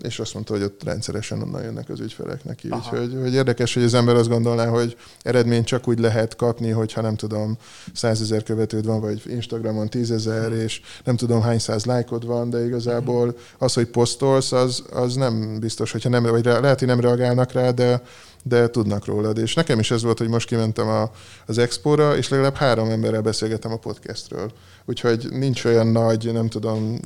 és 0.00 0.18
azt 0.18 0.34
mondta, 0.34 0.52
hogy 0.52 0.62
ott 0.62 0.82
rendszeresen 0.84 1.42
onnan 1.42 1.62
jönnek 1.62 1.88
az 1.88 2.00
ügyfelek 2.00 2.44
neki. 2.44 2.68
Úgyhogy 2.70 3.18
hogy 3.22 3.34
érdekes, 3.34 3.74
hogy 3.74 3.82
az 3.82 3.94
ember 3.94 4.14
azt 4.14 4.28
gondolná, 4.28 4.66
hogy 4.66 4.96
eredményt 5.22 5.66
csak 5.66 5.88
úgy 5.88 5.98
lehet 5.98 6.36
kapni, 6.36 6.70
hogyha 6.70 7.00
nem 7.00 7.16
tudom, 7.16 7.58
százezer 7.92 8.42
követőd 8.42 8.86
van, 8.86 9.00
vagy 9.00 9.22
Instagramon 9.26 9.88
tízezer, 9.88 10.48
hmm. 10.48 10.60
és 10.60 10.80
nem 11.04 11.16
tudom 11.16 11.40
hány 11.42 11.58
száz 11.58 11.84
lájkod 11.84 12.26
van, 12.26 12.50
de 12.50 12.64
igazából 12.64 13.22
hmm. 13.22 13.36
az, 13.58 13.74
hogy 13.74 13.86
posztolsz, 13.86 14.52
az, 14.52 14.82
az 14.90 15.14
nem 15.14 15.60
biztos, 15.60 15.92
hogyha 15.92 16.08
nem, 16.08 16.22
vagy 16.22 16.44
lehet, 16.44 16.78
hogy 16.78 16.88
nem 16.88 17.00
reagálnak 17.00 17.52
rá, 17.52 17.70
de 17.70 18.02
de 18.48 18.68
tudnak 18.68 19.04
rólad. 19.04 19.38
És 19.38 19.54
nekem 19.54 19.78
is 19.78 19.90
ez 19.90 20.02
volt, 20.02 20.18
hogy 20.18 20.28
most 20.28 20.46
kimentem 20.46 20.88
a, 20.88 21.10
az 21.46 21.58
expóra, 21.58 22.16
és 22.16 22.28
legalább 22.28 22.54
három 22.54 22.90
emberrel 22.90 23.22
beszélgetem 23.22 23.72
a 23.72 23.76
podcastről. 23.76 24.52
Úgyhogy 24.84 25.28
nincs 25.30 25.64
olyan 25.64 25.86
nagy, 25.86 26.32
nem 26.32 26.48
tudom, 26.48 27.00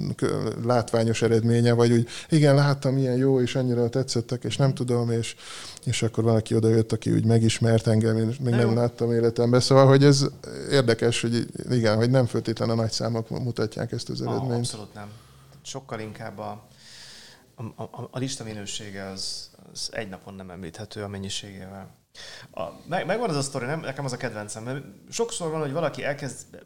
látványos 0.64 1.22
eredménye, 1.22 1.72
vagy 1.72 1.92
úgy, 1.92 2.08
igen, 2.28 2.54
láttam, 2.54 2.94
milyen 2.94 3.16
jó, 3.16 3.40
és 3.40 3.54
annyira 3.54 3.88
tetszettek, 3.88 4.44
és 4.44 4.56
nem 4.56 4.74
tudom, 4.74 5.10
és, 5.10 5.34
és 5.84 6.02
akkor 6.02 6.24
valaki 6.24 6.54
oda 6.54 6.68
jött, 6.68 6.92
aki 6.92 7.10
úgy 7.10 7.24
megismert 7.24 7.86
engem, 7.86 8.16
én 8.16 8.36
még 8.40 8.54
nem 8.54 8.74
láttam 8.74 9.12
életemben. 9.12 9.60
Szóval, 9.60 9.86
hogy 9.86 10.04
ez 10.04 10.26
érdekes, 10.70 11.20
hogy 11.20 11.46
igen, 11.70 11.96
hogy 11.96 12.10
nem 12.10 12.26
föltétlen 12.26 12.70
a 12.70 12.74
nagy 12.74 12.92
számok 12.92 13.28
mutatják 13.28 13.92
ezt 13.92 14.08
az 14.08 14.22
eredményt. 14.22 14.50
Ah, 14.50 14.56
abszolút 14.56 14.94
nem. 14.94 15.08
Sokkal 15.62 16.00
inkább 16.00 16.38
a, 16.38 16.62
a, 17.54 17.82
a, 17.82 18.08
a 18.10 18.18
lista 18.18 18.44
minősége 18.44 19.10
az, 19.14 19.50
az 19.72 19.88
egy 19.92 20.08
napon 20.08 20.34
nem 20.34 20.50
említhető 20.50 21.02
a 21.02 21.08
mennyiségével. 21.08 21.94
A, 22.50 22.62
meg, 22.88 23.06
megvan 23.06 23.30
az 23.30 23.36
a 23.36 23.42
sztori, 23.42 23.66
nem? 23.66 23.80
nekem 23.80 24.04
az 24.04 24.12
a 24.12 24.16
kedvencem, 24.16 24.62
mert 24.62 24.84
sokszor 25.10 25.50
van, 25.50 25.60
hogy 25.60 25.72
valaki 25.72 26.04
elkezd 26.04 26.64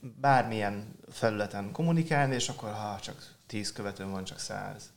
bármilyen 0.00 0.98
felületen 1.08 1.72
kommunikálni, 1.72 2.34
és 2.34 2.48
akkor 2.48 2.72
ha 2.72 2.98
csak 3.00 3.34
tíz 3.46 3.72
követőm 3.72 4.10
van, 4.10 4.24
csak 4.24 4.38
száz. 4.38 4.92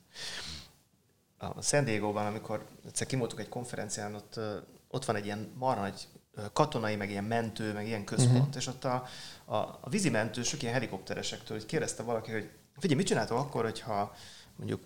A 1.38 1.62
San 1.62 1.84
Diego-ban, 1.84 2.26
amikor 2.26 2.66
egyszer 2.86 3.08
kimoltuk 3.08 3.39
egy 3.39 3.50
konferencián, 3.50 4.16
ott, 4.16 4.39
ott 4.88 5.06
van 5.06 5.16
egy 5.16 5.26
ilyen 5.26 5.52
marha 5.56 5.82
nagy 5.82 6.08
katonai, 6.54 6.96
meg 6.96 7.10
ilyen 7.10 7.24
mentő, 7.24 7.74
meg 7.74 7.88
ilyen 7.88 8.04
központ, 8.04 8.38
uh-huh. 8.38 8.56
és 8.56 8.68
ott 8.68 8.84
a, 8.84 9.06
a, 9.46 9.56
a 9.56 9.89
vízimentősök, 9.89 10.62
ilyen 10.62 10.74
helikopteresektől, 10.74 11.58
hogy 11.58 11.66
kérdezte 11.66 12.04
valaki, 12.04 12.32
hogy 12.32 12.50
figyelj, 12.78 12.98
mit 13.00 13.08
csináltok 13.08 13.38
akkor, 13.38 13.64
hogyha 13.64 14.16
mondjuk 14.56 14.84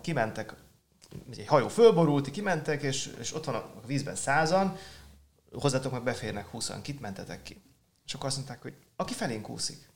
kimentek, 0.00 0.54
egy 1.30 1.46
hajó 1.46 1.68
fölborult, 1.68 2.30
kimentek, 2.30 2.82
és, 2.82 3.14
és 3.20 3.34
ott 3.34 3.44
van 3.44 3.54
a 3.54 3.80
vízben 3.86 4.16
százan, 4.16 4.76
hozzátok 5.52 5.92
meg 5.92 6.02
beférnek 6.02 6.46
húszan, 6.46 6.82
kit 6.82 7.00
mentetek 7.00 7.42
ki? 7.42 7.62
És 8.06 8.14
akkor 8.14 8.26
azt 8.26 8.36
mondták, 8.36 8.62
hogy 8.62 8.74
aki 8.96 9.14
felénk 9.14 9.48
úszik. 9.48 9.88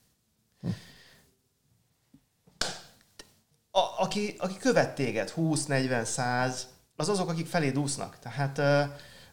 A, 3.71 3.81
aki, 3.99 4.35
aki 4.39 4.57
követ 4.57 4.95
téged 4.95 5.31
20, 5.31 5.67
40, 5.67 6.05
100, 6.05 6.69
az 6.97 7.09
azok, 7.09 7.29
akik 7.29 7.47
felé 7.47 7.73
úsznak. 7.73 8.19
Tehát 8.19 8.59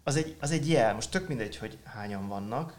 az 0.04 0.16
egy, 0.16 0.38
az 0.40 0.52
egy 0.52 0.70
jel, 0.70 0.94
most 0.94 1.12
tök 1.12 1.28
mindegy, 1.28 1.58
hogy 1.58 1.78
hányan 1.84 2.28
vannak, 2.28 2.78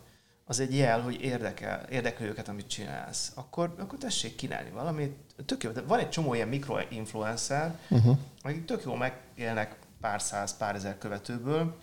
az 0.48 0.60
egy 0.60 0.76
jel, 0.76 1.00
hogy 1.00 1.20
érdekel, 1.20 1.86
érdekel 1.90 2.26
őket, 2.26 2.48
amit 2.48 2.68
csinálsz. 2.68 3.32
Akkor, 3.34 3.74
akkor 3.78 3.98
tessék 3.98 4.36
kínálni 4.36 4.70
valamit. 4.70 5.16
Tök 5.46 5.62
jó, 5.62 5.70
de 5.70 5.80
van 5.80 5.98
egy 5.98 6.08
csomó 6.08 6.34
ilyen 6.34 6.48
mikroinfluencer, 6.48 7.78
uh-huh. 7.88 8.18
akik 8.42 8.64
tök 8.64 8.82
jó 8.84 8.94
megélnek 8.94 9.76
pár 10.00 10.22
száz, 10.22 10.56
pár 10.56 10.74
ezer 10.74 10.98
követőből, 10.98 11.76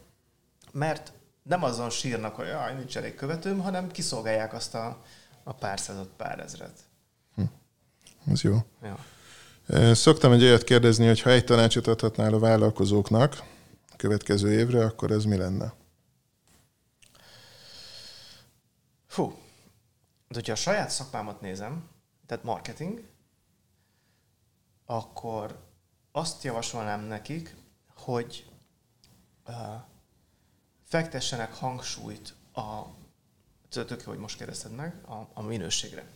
mert 0.71 1.11
nem 1.43 1.63
azon 1.63 1.89
sírnak, 1.89 2.35
hogy 2.35 2.47
jaj, 2.47 2.75
nincs 2.75 2.97
elég 2.97 3.15
követőm, 3.15 3.59
hanem 3.59 3.91
kiszolgálják 3.91 4.53
azt 4.53 4.75
a, 4.75 5.01
a 5.43 5.53
pár 5.53 5.79
százat, 5.79 6.09
pár 6.17 6.39
ezret. 6.39 6.79
Hm. 7.35 7.43
Ez 8.31 8.41
jó. 8.41 8.57
Ja. 8.83 9.93
Szoktam 9.93 10.31
egy 10.31 10.43
olyat 10.43 10.63
kérdezni, 10.63 11.07
hogy 11.07 11.21
ha 11.21 11.29
egy 11.29 11.45
tanácsot 11.45 11.87
adhatnál 11.87 12.33
a 12.33 12.39
vállalkozóknak 12.39 13.43
a 13.91 13.95
következő 13.97 14.51
évre, 14.51 14.85
akkor 14.85 15.11
ez 15.11 15.23
mi 15.23 15.37
lenne? 15.37 15.73
Fú, 19.13 19.37
de 20.27 20.33
hogyha 20.33 20.51
a 20.51 20.55
saját 20.55 20.89
szakmámat 20.89 21.41
nézem, 21.41 21.89
tehát 22.25 22.43
marketing, 22.43 23.03
akkor 24.85 25.59
azt 26.11 26.43
javasolnám 26.43 27.01
nekik, 27.01 27.55
hogy 27.95 28.51
fektessenek 30.83 31.53
hangsúlyt 31.53 32.33
a, 32.53 32.81
tök 33.69 34.03
jó, 34.03 34.11
hogy 34.11 34.17
most 34.17 34.37
kérdezted 34.37 34.71
meg, 34.71 35.05
a, 35.05 35.29
a 35.33 35.41
minőségre. 35.41 36.11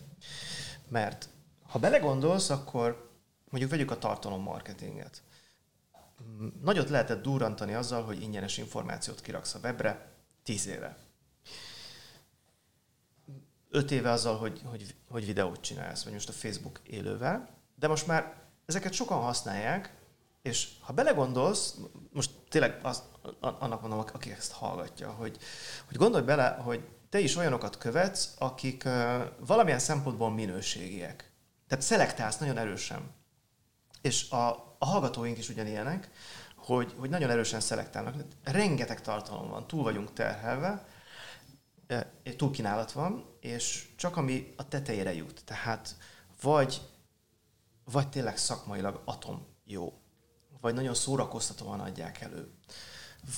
Mert 0.88 1.28
ha 1.62 1.78
belegondolsz, 1.78 2.50
akkor 2.50 3.10
mondjuk 3.48 3.70
vegyük 3.70 3.90
a 3.90 3.98
tartalommarketinget. 3.98 5.22
Nagyot 6.62 6.88
lehetett 6.88 7.22
durrantani 7.22 7.74
azzal, 7.74 8.04
hogy 8.04 8.22
ingyenes 8.22 8.58
információt 8.58 9.20
kiraksz 9.20 9.54
a 9.54 9.58
webre, 9.62 10.12
tíz 10.42 10.66
éve. 10.66 11.07
Öt 13.70 13.90
éve 13.90 14.10
azzal, 14.10 14.36
hogy, 14.36 14.62
hogy, 14.64 14.94
hogy 15.10 15.26
videót 15.26 15.60
csinálsz, 15.60 16.04
vagy 16.04 16.12
most 16.12 16.28
a 16.28 16.32
Facebook 16.32 16.80
élővel, 16.84 17.48
de 17.74 17.88
most 17.88 18.06
már 18.06 18.34
ezeket 18.66 18.92
sokan 18.92 19.18
használják, 19.18 19.96
és 20.42 20.68
ha 20.80 20.92
belegondolsz, 20.92 21.76
most 22.12 22.30
tényleg 22.48 22.78
az, 22.82 23.02
annak 23.40 23.80
mondom, 23.80 23.98
aki 23.98 24.30
ezt 24.30 24.52
hallgatja, 24.52 25.10
hogy, 25.10 25.38
hogy 25.86 25.96
gondolj 25.96 26.24
bele, 26.24 26.48
hogy 26.48 26.88
te 27.08 27.18
is 27.18 27.36
olyanokat 27.36 27.78
követsz, 27.78 28.34
akik 28.38 28.82
uh, 28.86 29.22
valamilyen 29.46 29.78
szempontból 29.78 30.30
minőségiek. 30.30 31.30
Tehát 31.68 31.84
szelektálsz 31.84 32.38
nagyon 32.38 32.58
erősen. 32.58 33.10
És 34.02 34.30
a, 34.30 34.48
a 34.78 34.86
hallgatóink 34.86 35.38
is 35.38 35.48
ugyanilyenek, 35.48 36.10
hogy, 36.56 36.94
hogy 36.98 37.10
nagyon 37.10 37.30
erősen 37.30 37.60
szelektálnak. 37.60 38.14
Rengeteg 38.44 39.00
tartalom 39.00 39.48
van, 39.48 39.66
túl 39.66 39.82
vagyunk 39.82 40.12
terhelve, 40.12 40.86
túl 42.36 42.50
kínálat 42.50 42.92
van, 42.92 43.36
és 43.40 43.88
csak 43.96 44.16
ami 44.16 44.52
a 44.56 44.68
tetejére 44.68 45.14
jut. 45.14 45.44
Tehát 45.44 45.96
vagy, 46.40 46.80
vagy 47.84 48.08
tényleg 48.08 48.36
szakmailag 48.36 49.02
atom 49.04 49.46
jó, 49.64 50.00
vagy 50.60 50.74
nagyon 50.74 50.94
szórakoztatóan 50.94 51.80
adják 51.80 52.20
elő, 52.20 52.50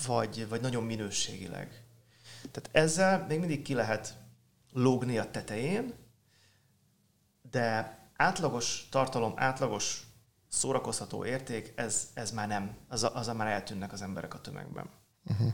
vagy, 0.06 0.48
vagy 0.48 0.60
nagyon 0.60 0.84
minőségileg. 0.84 1.84
Tehát 2.50 2.68
ezzel 2.72 3.26
még 3.26 3.38
mindig 3.38 3.62
ki 3.62 3.74
lehet 3.74 4.14
lógni 4.72 5.18
a 5.18 5.30
tetején, 5.30 5.94
de 7.50 7.98
átlagos 8.16 8.88
tartalom, 8.90 9.32
átlagos 9.36 10.06
szórakoztató 10.48 11.24
érték, 11.24 11.72
ez, 11.76 12.10
ez 12.14 12.30
már 12.30 12.48
nem, 12.48 12.76
az, 12.88 13.10
az 13.12 13.26
már 13.26 13.46
eltűnnek 13.46 13.92
az 13.92 14.02
emberek 14.02 14.34
a 14.34 14.40
tömegben. 14.40 14.90
Uh-huh. 15.24 15.52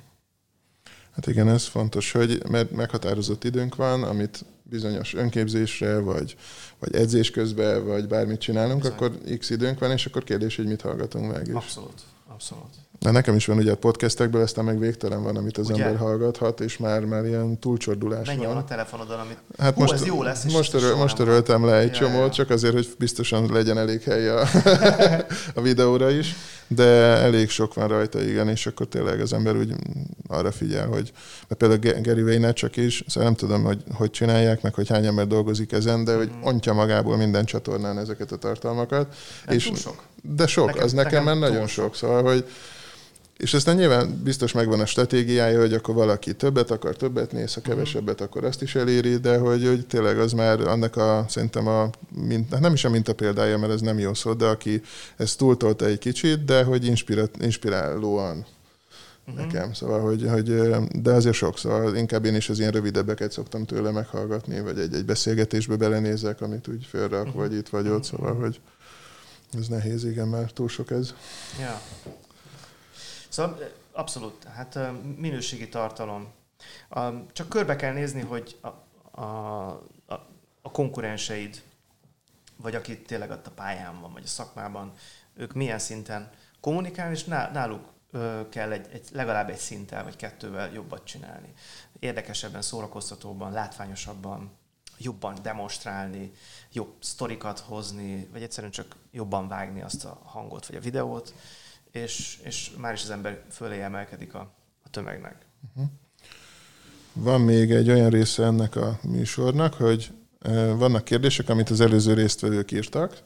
Hát 1.16 1.26
igen, 1.26 1.48
ez 1.48 1.64
fontos, 1.64 2.12
hogy 2.12 2.42
mert 2.48 2.70
meghatározott 2.70 3.44
időnk 3.44 3.74
van, 3.76 4.02
amit 4.02 4.44
bizonyos 4.62 5.14
önképzésre, 5.14 5.98
vagy, 5.98 6.36
vagy 6.78 6.94
edzés 6.94 7.30
közben, 7.30 7.86
vagy 7.86 8.06
bármit 8.06 8.40
csinálunk, 8.40 8.80
Bizony. 8.80 8.94
akkor 8.96 9.18
x 9.38 9.50
időnk 9.50 9.78
van, 9.78 9.90
és 9.90 10.06
akkor 10.06 10.24
kérdés, 10.24 10.56
hogy 10.56 10.66
mit 10.66 10.80
hallgatunk 10.80 11.32
meg. 11.32 11.54
Abszolút, 11.54 12.00
abszolút. 12.26 12.74
Na, 12.98 13.10
nekem 13.10 13.34
is 13.34 13.46
van 13.46 13.56
ugye 13.56 13.72
a 13.72 13.76
podcastekből, 13.76 14.42
aztán 14.42 14.64
meg 14.64 14.78
végtelen 14.78 15.22
van, 15.22 15.36
amit 15.36 15.58
az 15.58 15.70
ugye? 15.70 15.84
ember 15.84 16.00
hallgathat, 16.00 16.60
és 16.60 16.76
már, 16.76 17.04
már 17.04 17.24
ilyen 17.24 17.58
túlcsordulás 17.58 18.26
Mennyi 18.26 18.44
van. 18.44 18.54
van 18.54 18.56
a 18.56 18.64
telefonodon, 18.64 19.18
amit 19.18 19.38
hát 19.58 19.74
Hú, 19.74 19.80
most, 19.80 19.92
ez 19.92 20.06
jó 20.06 20.22
lesz. 20.22 20.52
Most, 20.52 20.74
öröl, 20.74 20.96
most 20.96 21.18
öröltem 21.18 21.64
le 21.64 21.76
egy 21.76 21.92
ja, 21.92 21.94
csomót, 21.94 22.26
ja. 22.26 22.30
csak 22.30 22.50
azért, 22.50 22.74
hogy 22.74 22.88
biztosan 22.98 23.52
legyen 23.52 23.78
elég 23.78 24.02
hely 24.02 24.28
a, 24.28 24.40
a 25.54 25.60
videóra 25.60 26.10
is 26.10 26.34
de 26.68 26.84
elég 27.16 27.48
sok 27.48 27.74
van 27.74 27.88
rajta, 27.88 28.22
igen, 28.22 28.48
és 28.48 28.66
akkor 28.66 28.86
tényleg 28.86 29.20
az 29.20 29.32
ember 29.32 29.56
úgy 29.56 29.74
arra 30.28 30.52
figyel, 30.52 30.86
hogy 30.86 31.12
mert 31.48 31.60
például 31.60 32.02
Gary 32.02 32.22
Vaynerchuk 32.22 32.76
is, 32.76 33.04
szóval 33.06 33.24
nem 33.24 33.38
tudom, 33.38 33.64
hogy 33.64 33.82
hogy 33.94 34.10
csinálják, 34.10 34.62
meg 34.62 34.74
hogy 34.74 34.88
hány 34.88 35.06
ember 35.06 35.26
dolgozik 35.26 35.72
ezen, 35.72 36.04
de 36.04 36.16
hogy 36.16 36.28
mhm. 36.28 36.46
ontja 36.46 36.72
magából 36.72 37.16
minden 37.16 37.44
csatornán 37.44 37.98
ezeket 37.98 38.32
a 38.32 38.36
tartalmakat. 38.36 39.14
Nem 39.46 39.56
és, 39.56 39.70
sok. 39.74 40.02
De 40.22 40.46
sok, 40.46 40.66
nekem, 40.66 40.84
az 40.84 40.92
nekem, 40.92 41.24
nekem 41.24 41.38
már 41.38 41.50
nagyon 41.50 41.66
sok, 41.66 41.84
sok. 41.84 41.94
Szóval, 41.94 42.22
hogy 42.22 42.44
és 43.36 43.54
aztán 43.54 43.76
nyilván 43.76 44.20
biztos 44.24 44.52
megvan 44.52 44.80
a 44.80 44.86
stratégiája, 44.86 45.60
hogy 45.60 45.72
akkor 45.72 45.94
valaki 45.94 46.34
többet 46.34 46.70
akar, 46.70 46.96
többet 46.96 47.32
néz, 47.32 47.54
ha 47.54 47.60
kevesebbet, 47.60 48.20
akkor 48.20 48.44
azt 48.44 48.62
is 48.62 48.74
eléri, 48.74 49.16
de 49.16 49.38
hogy, 49.38 49.66
hogy 49.66 49.86
tényleg 49.86 50.18
az 50.18 50.32
már 50.32 50.60
annak 50.60 50.96
a, 50.96 51.24
szerintem 51.28 51.66
a, 51.66 51.90
mint, 52.14 52.52
hát 52.52 52.60
nem 52.60 52.72
is 52.72 52.84
a 52.84 52.90
minta 52.90 53.14
példája, 53.14 53.58
mert 53.58 53.72
ez 53.72 53.80
nem 53.80 53.98
jó 53.98 54.14
szó, 54.14 54.32
de 54.32 54.46
aki 54.46 54.82
ezt 55.16 55.38
túltolta 55.38 55.84
egy 55.84 55.98
kicsit, 55.98 56.44
de 56.44 56.62
hogy 56.62 56.94
inspirálóan 57.38 58.46
uh-huh. 59.26 59.44
nekem. 59.44 59.72
Szóval, 59.72 60.00
hogy, 60.00 60.26
hogy, 60.28 60.70
de 61.02 61.12
azért 61.12 61.34
sok, 61.34 61.58
szóval 61.58 61.96
inkább 61.96 62.24
én 62.24 62.34
is 62.34 62.48
az 62.48 62.58
ilyen 62.58 62.72
rövidebbeket 62.72 63.32
szoktam 63.32 63.64
tőle 63.64 63.90
meghallgatni, 63.90 64.60
vagy 64.60 64.78
egy, 64.78 64.94
egy 64.94 65.04
beszélgetésbe 65.04 65.76
belenézek, 65.76 66.40
amit 66.40 66.68
úgy 66.68 66.86
félreak, 66.90 67.26
uh-huh. 67.26 67.40
vagy 67.40 67.54
itt, 67.54 67.68
vagy 67.68 67.88
ott, 67.88 68.04
szóval, 68.04 68.34
hogy 68.34 68.60
ez 69.58 69.66
nehéz, 69.66 70.04
igen, 70.04 70.28
mert 70.28 70.54
túl 70.54 70.68
sok 70.68 70.90
ez. 70.90 71.14
Ja. 71.60 71.80
Szóval 73.28 73.58
abszolút, 73.92 74.44
hát 74.44 74.78
minőségi 75.16 75.68
tartalom. 75.68 76.32
Csak 77.32 77.48
körbe 77.48 77.76
kell 77.76 77.92
nézni, 77.92 78.20
hogy 78.20 78.58
a, 78.60 78.68
a, 79.20 79.66
a, 80.06 80.14
a 80.62 80.70
konkurenseid, 80.70 81.62
vagy 82.56 82.74
aki 82.74 83.02
tényleg 83.02 83.30
ott 83.30 83.46
a 83.46 83.50
pályán 83.50 84.00
van, 84.00 84.12
vagy 84.12 84.22
a 84.24 84.28
szakmában, 84.28 84.92
ők 85.34 85.52
milyen 85.52 85.78
szinten 85.78 86.30
kommunikálni, 86.60 87.14
és 87.14 87.24
náluk 87.24 87.94
kell 88.48 88.72
egy, 88.72 88.86
egy, 88.92 89.08
legalább 89.12 89.50
egy 89.50 89.58
szinttel 89.58 90.04
vagy 90.04 90.16
kettővel 90.16 90.72
jobbat 90.72 91.04
csinálni. 91.04 91.52
Érdekesebben, 91.98 92.62
szórakoztatóban, 92.62 93.52
látványosabban, 93.52 94.50
jobban 94.98 95.36
demonstrálni, 95.42 96.32
jobb 96.72 96.94
sztorikat 97.00 97.58
hozni, 97.58 98.28
vagy 98.32 98.42
egyszerűen 98.42 98.72
csak 98.72 98.96
jobban 99.10 99.48
vágni 99.48 99.82
azt 99.82 100.04
a 100.04 100.20
hangot 100.24 100.66
vagy 100.66 100.76
a 100.76 100.80
videót, 100.80 101.34
és, 101.92 102.38
és 102.42 102.70
már 102.76 102.92
is 102.92 103.02
az 103.02 103.10
ember 103.10 103.42
fölé 103.50 103.80
emelkedik 103.80 104.34
a, 104.34 104.54
a 104.84 104.90
tömegnek. 104.90 105.36
Uh-huh. 105.74 105.90
Van 107.12 107.40
még 107.40 107.70
egy 107.70 107.90
olyan 107.90 108.10
része 108.10 108.44
ennek 108.44 108.76
a 108.76 108.98
műsornak, 109.02 109.74
hogy 109.74 110.10
vannak 110.76 111.04
kérdések, 111.04 111.48
amit 111.48 111.70
az 111.70 111.80
előző 111.80 112.14
résztvevők 112.14 112.72
írtak, 112.72 113.16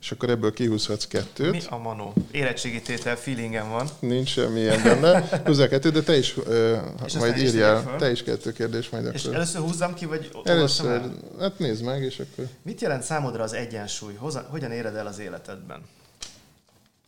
és 0.00 0.10
akkor 0.10 0.30
ebből 0.30 0.52
kihúzhatsz 0.52 1.06
kettőt. 1.06 1.50
Mi 1.50 1.60
a 1.68 1.78
manó? 1.78 2.12
Érettségi 2.30 2.82
tétel 2.82 3.16
feelingem 3.16 3.68
van. 3.68 3.88
Nincs 3.98 4.28
semmi 4.28 4.60
ilyen 4.60 4.82
benne. 4.82 5.28
Húzzál 5.44 5.68
kettőt, 5.68 5.92
de 5.92 6.02
te 6.02 6.16
is 6.16 6.36
uh, 6.36 6.78
majd 7.18 7.36
írjál. 7.36 7.96
Te 7.96 8.10
is 8.10 8.22
kettő 8.22 8.52
kérdés 8.52 8.88
majd 8.88 9.04
és 9.04 9.08
akkor. 9.08 9.20
És 9.20 9.36
először 9.36 9.60
húzzam 9.60 9.94
ki, 9.94 10.04
vagy 10.06 10.30
Először, 10.44 11.02
hát 11.40 11.58
nézd 11.58 11.84
meg, 11.84 12.02
és 12.02 12.18
akkor... 12.18 12.44
Mit 12.62 12.80
jelent 12.80 13.02
számodra 13.02 13.42
az 13.42 13.52
egyensúly? 13.52 14.14
Hogyan 14.48 14.70
éred 14.70 14.94
el 14.94 15.06
az 15.06 15.18
életedben? 15.18 15.82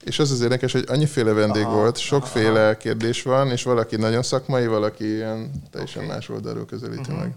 És 0.05 0.19
az 0.19 0.31
az 0.31 0.41
érdekes, 0.41 0.73
hogy 0.73 0.85
annyiféle 0.89 1.33
vendég 1.33 1.65
aha, 1.65 1.75
volt, 1.75 1.99
sokféle 1.99 2.65
aha. 2.65 2.77
kérdés 2.77 3.23
van, 3.23 3.51
és 3.51 3.63
valaki 3.63 3.97
nagyon 3.97 4.23
szakmai, 4.23 4.67
valaki 4.67 5.15
ilyen 5.15 5.63
teljesen 5.71 6.05
okay. 6.05 6.15
más 6.15 6.29
oldalról 6.29 6.65
közelíti 6.65 7.01
uh-huh. 7.01 7.19
meg. 7.19 7.35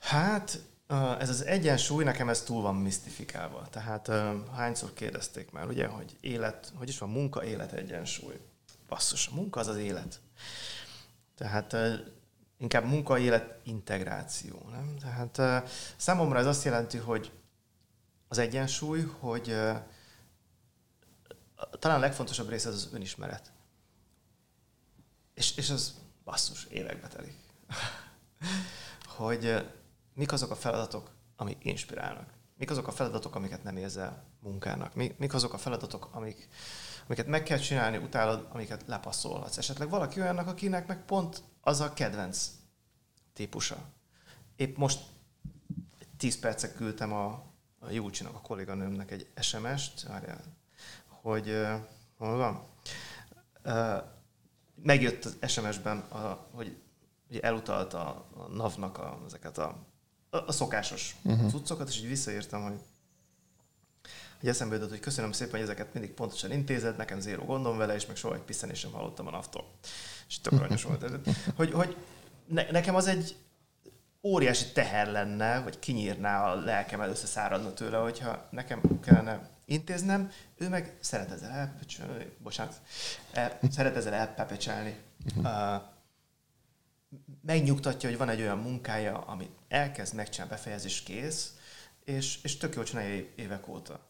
Hát, 0.00 0.60
ez 1.18 1.28
az 1.28 1.44
egyensúly, 1.44 2.04
nekem 2.04 2.28
ez 2.28 2.42
túl 2.42 2.62
van 2.62 2.74
misztifikálva. 2.74 3.66
Tehát 3.70 4.10
hányszor 4.56 4.92
kérdezték 4.92 5.50
már, 5.50 5.66
ugye, 5.66 5.86
hogy 5.86 6.16
élet, 6.20 6.72
hogy 6.74 6.88
is 6.88 6.98
van, 6.98 7.10
munka-élet 7.10 7.72
egyensúly. 7.72 8.34
Basszus, 8.88 9.26
a 9.26 9.34
munka 9.34 9.60
az 9.60 9.66
az 9.66 9.76
élet. 9.76 10.20
Tehát 11.36 11.76
inkább 12.58 12.84
munka-élet 12.84 13.54
integráció. 13.62 14.68
Nem? 14.70 14.96
Tehát 15.00 15.64
számomra 15.96 16.38
ez 16.38 16.46
azt 16.46 16.64
jelenti, 16.64 16.96
hogy 16.96 17.30
az 18.28 18.38
egyensúly, 18.38 19.00
hogy 19.18 19.56
talán 21.78 21.96
a 21.96 22.00
legfontosabb 22.00 22.48
része 22.48 22.68
az 22.68 22.74
az 22.74 22.88
önismeret. 22.92 23.52
És, 25.34 25.56
és 25.56 25.70
az 25.70 25.94
basszus, 26.24 26.64
évekbe 26.64 27.08
telik. 27.08 27.36
hogy 29.16 29.66
mik 30.14 30.32
azok 30.32 30.50
a 30.50 30.56
feladatok, 30.56 31.10
amik 31.36 31.64
inspirálnak? 31.64 32.36
Mik 32.56 32.70
azok 32.70 32.86
a 32.86 32.92
feladatok, 32.92 33.34
amiket 33.34 33.62
nem 33.62 33.76
érzel 33.76 34.24
munkának? 34.40 34.94
Mik 34.94 35.34
azok 35.34 35.52
a 35.52 35.58
feladatok, 35.58 36.08
amik, 36.12 36.48
amiket 37.06 37.26
meg 37.26 37.42
kell 37.42 37.58
csinálni, 37.58 37.96
utálod, 37.96 38.46
amiket 38.50 38.84
lepasszolhatsz? 38.86 39.58
Esetleg 39.58 39.88
valaki 39.88 40.20
olyannak, 40.20 40.46
akinek 40.46 40.86
meg 40.86 41.04
pont 41.04 41.42
az 41.60 41.80
a 41.80 41.92
kedvenc 41.92 42.50
típusa. 43.32 43.76
Épp 44.56 44.76
most 44.76 45.00
10 46.16 46.38
percek 46.38 46.74
küldtem 46.74 47.12
a, 47.12 47.26
a 47.78 47.90
Júcsinak, 47.90 48.34
a 48.34 48.40
kolléganőmnek 48.40 49.10
egy 49.10 49.30
SMS-t, 49.40 50.06
hogy 51.28 51.48
uh, 51.48 51.72
hol 52.18 52.36
van? 52.36 52.66
Uh, 53.64 54.02
megjött 54.82 55.24
az 55.24 55.36
SMS-ben, 55.46 55.98
a, 55.98 56.46
hogy 56.52 56.76
ugye 57.30 57.40
elutalta 57.40 57.98
a, 57.98 58.26
a 58.42 58.48
NAV-nak 58.48 58.98
a, 58.98 59.22
ezeket 59.26 59.58
a 59.58 59.86
a 60.30 60.52
szokásos 60.52 61.16
uh-huh. 61.22 61.50
cuccokat, 61.50 61.88
és 61.88 61.98
így 61.98 62.08
visszaírtam, 62.08 62.62
hogy 62.62 62.80
hogy 64.40 64.48
eszembe 64.48 64.74
jutott, 64.74 64.90
hogy 64.90 65.00
köszönöm 65.00 65.32
szépen, 65.32 65.52
hogy 65.52 65.62
ezeket 65.62 65.92
mindig 65.94 66.12
pontosan 66.12 66.52
intézed, 66.52 66.96
nekem 66.96 67.20
zéró 67.20 67.44
gondom 67.44 67.76
vele, 67.76 67.94
és 67.94 68.06
meg 68.06 68.16
soha 68.16 68.34
egy 68.34 68.40
piszenés 68.40 68.78
sem 68.78 68.92
hallottam 68.92 69.26
a 69.26 69.30
naftól. 69.30 69.64
És 70.28 70.40
tök 70.40 70.52
aranyos 70.52 70.82
volt. 70.82 71.04
Hogy, 71.56 71.72
hogy 71.72 71.96
ne, 72.46 72.70
nekem 72.70 72.94
az 72.94 73.06
egy 73.06 73.36
óriási 74.22 74.72
teher 74.72 75.10
lenne, 75.10 75.60
vagy 75.60 75.78
kinyírná 75.78 76.50
a 76.50 76.54
lelkem, 76.54 77.00
először 77.00 77.28
száradna 77.28 77.72
tőle, 77.72 77.98
hogyha 77.98 78.48
nekem 78.50 78.80
kellene 79.00 79.57
intéznem, 79.68 80.30
ő 80.56 80.68
meg 80.68 80.96
szeret 81.00 81.30
ezzel 81.30 81.50
elpepecselni, 81.50 82.32
bocsánat, 82.38 82.80
el, 83.32 83.58
szeret 83.70 83.96
ezzel 83.96 84.14
elpepecselni. 84.14 84.96
Uh-huh. 85.36 85.44
Uh, 85.44 85.82
megnyugtatja, 87.42 88.08
hogy 88.08 88.18
van 88.18 88.28
egy 88.28 88.40
olyan 88.40 88.58
munkája, 88.58 89.18
amit 89.18 89.56
elkezd, 89.68 90.14
megcsinál, 90.14 90.48
befejezés, 90.48 91.02
kész, 91.02 91.52
és, 92.04 92.42
és 92.42 92.56
tök 92.56 92.74
jól 92.74 92.84
csinálja 92.84 93.24
évek 93.36 93.68
óta. 93.68 94.00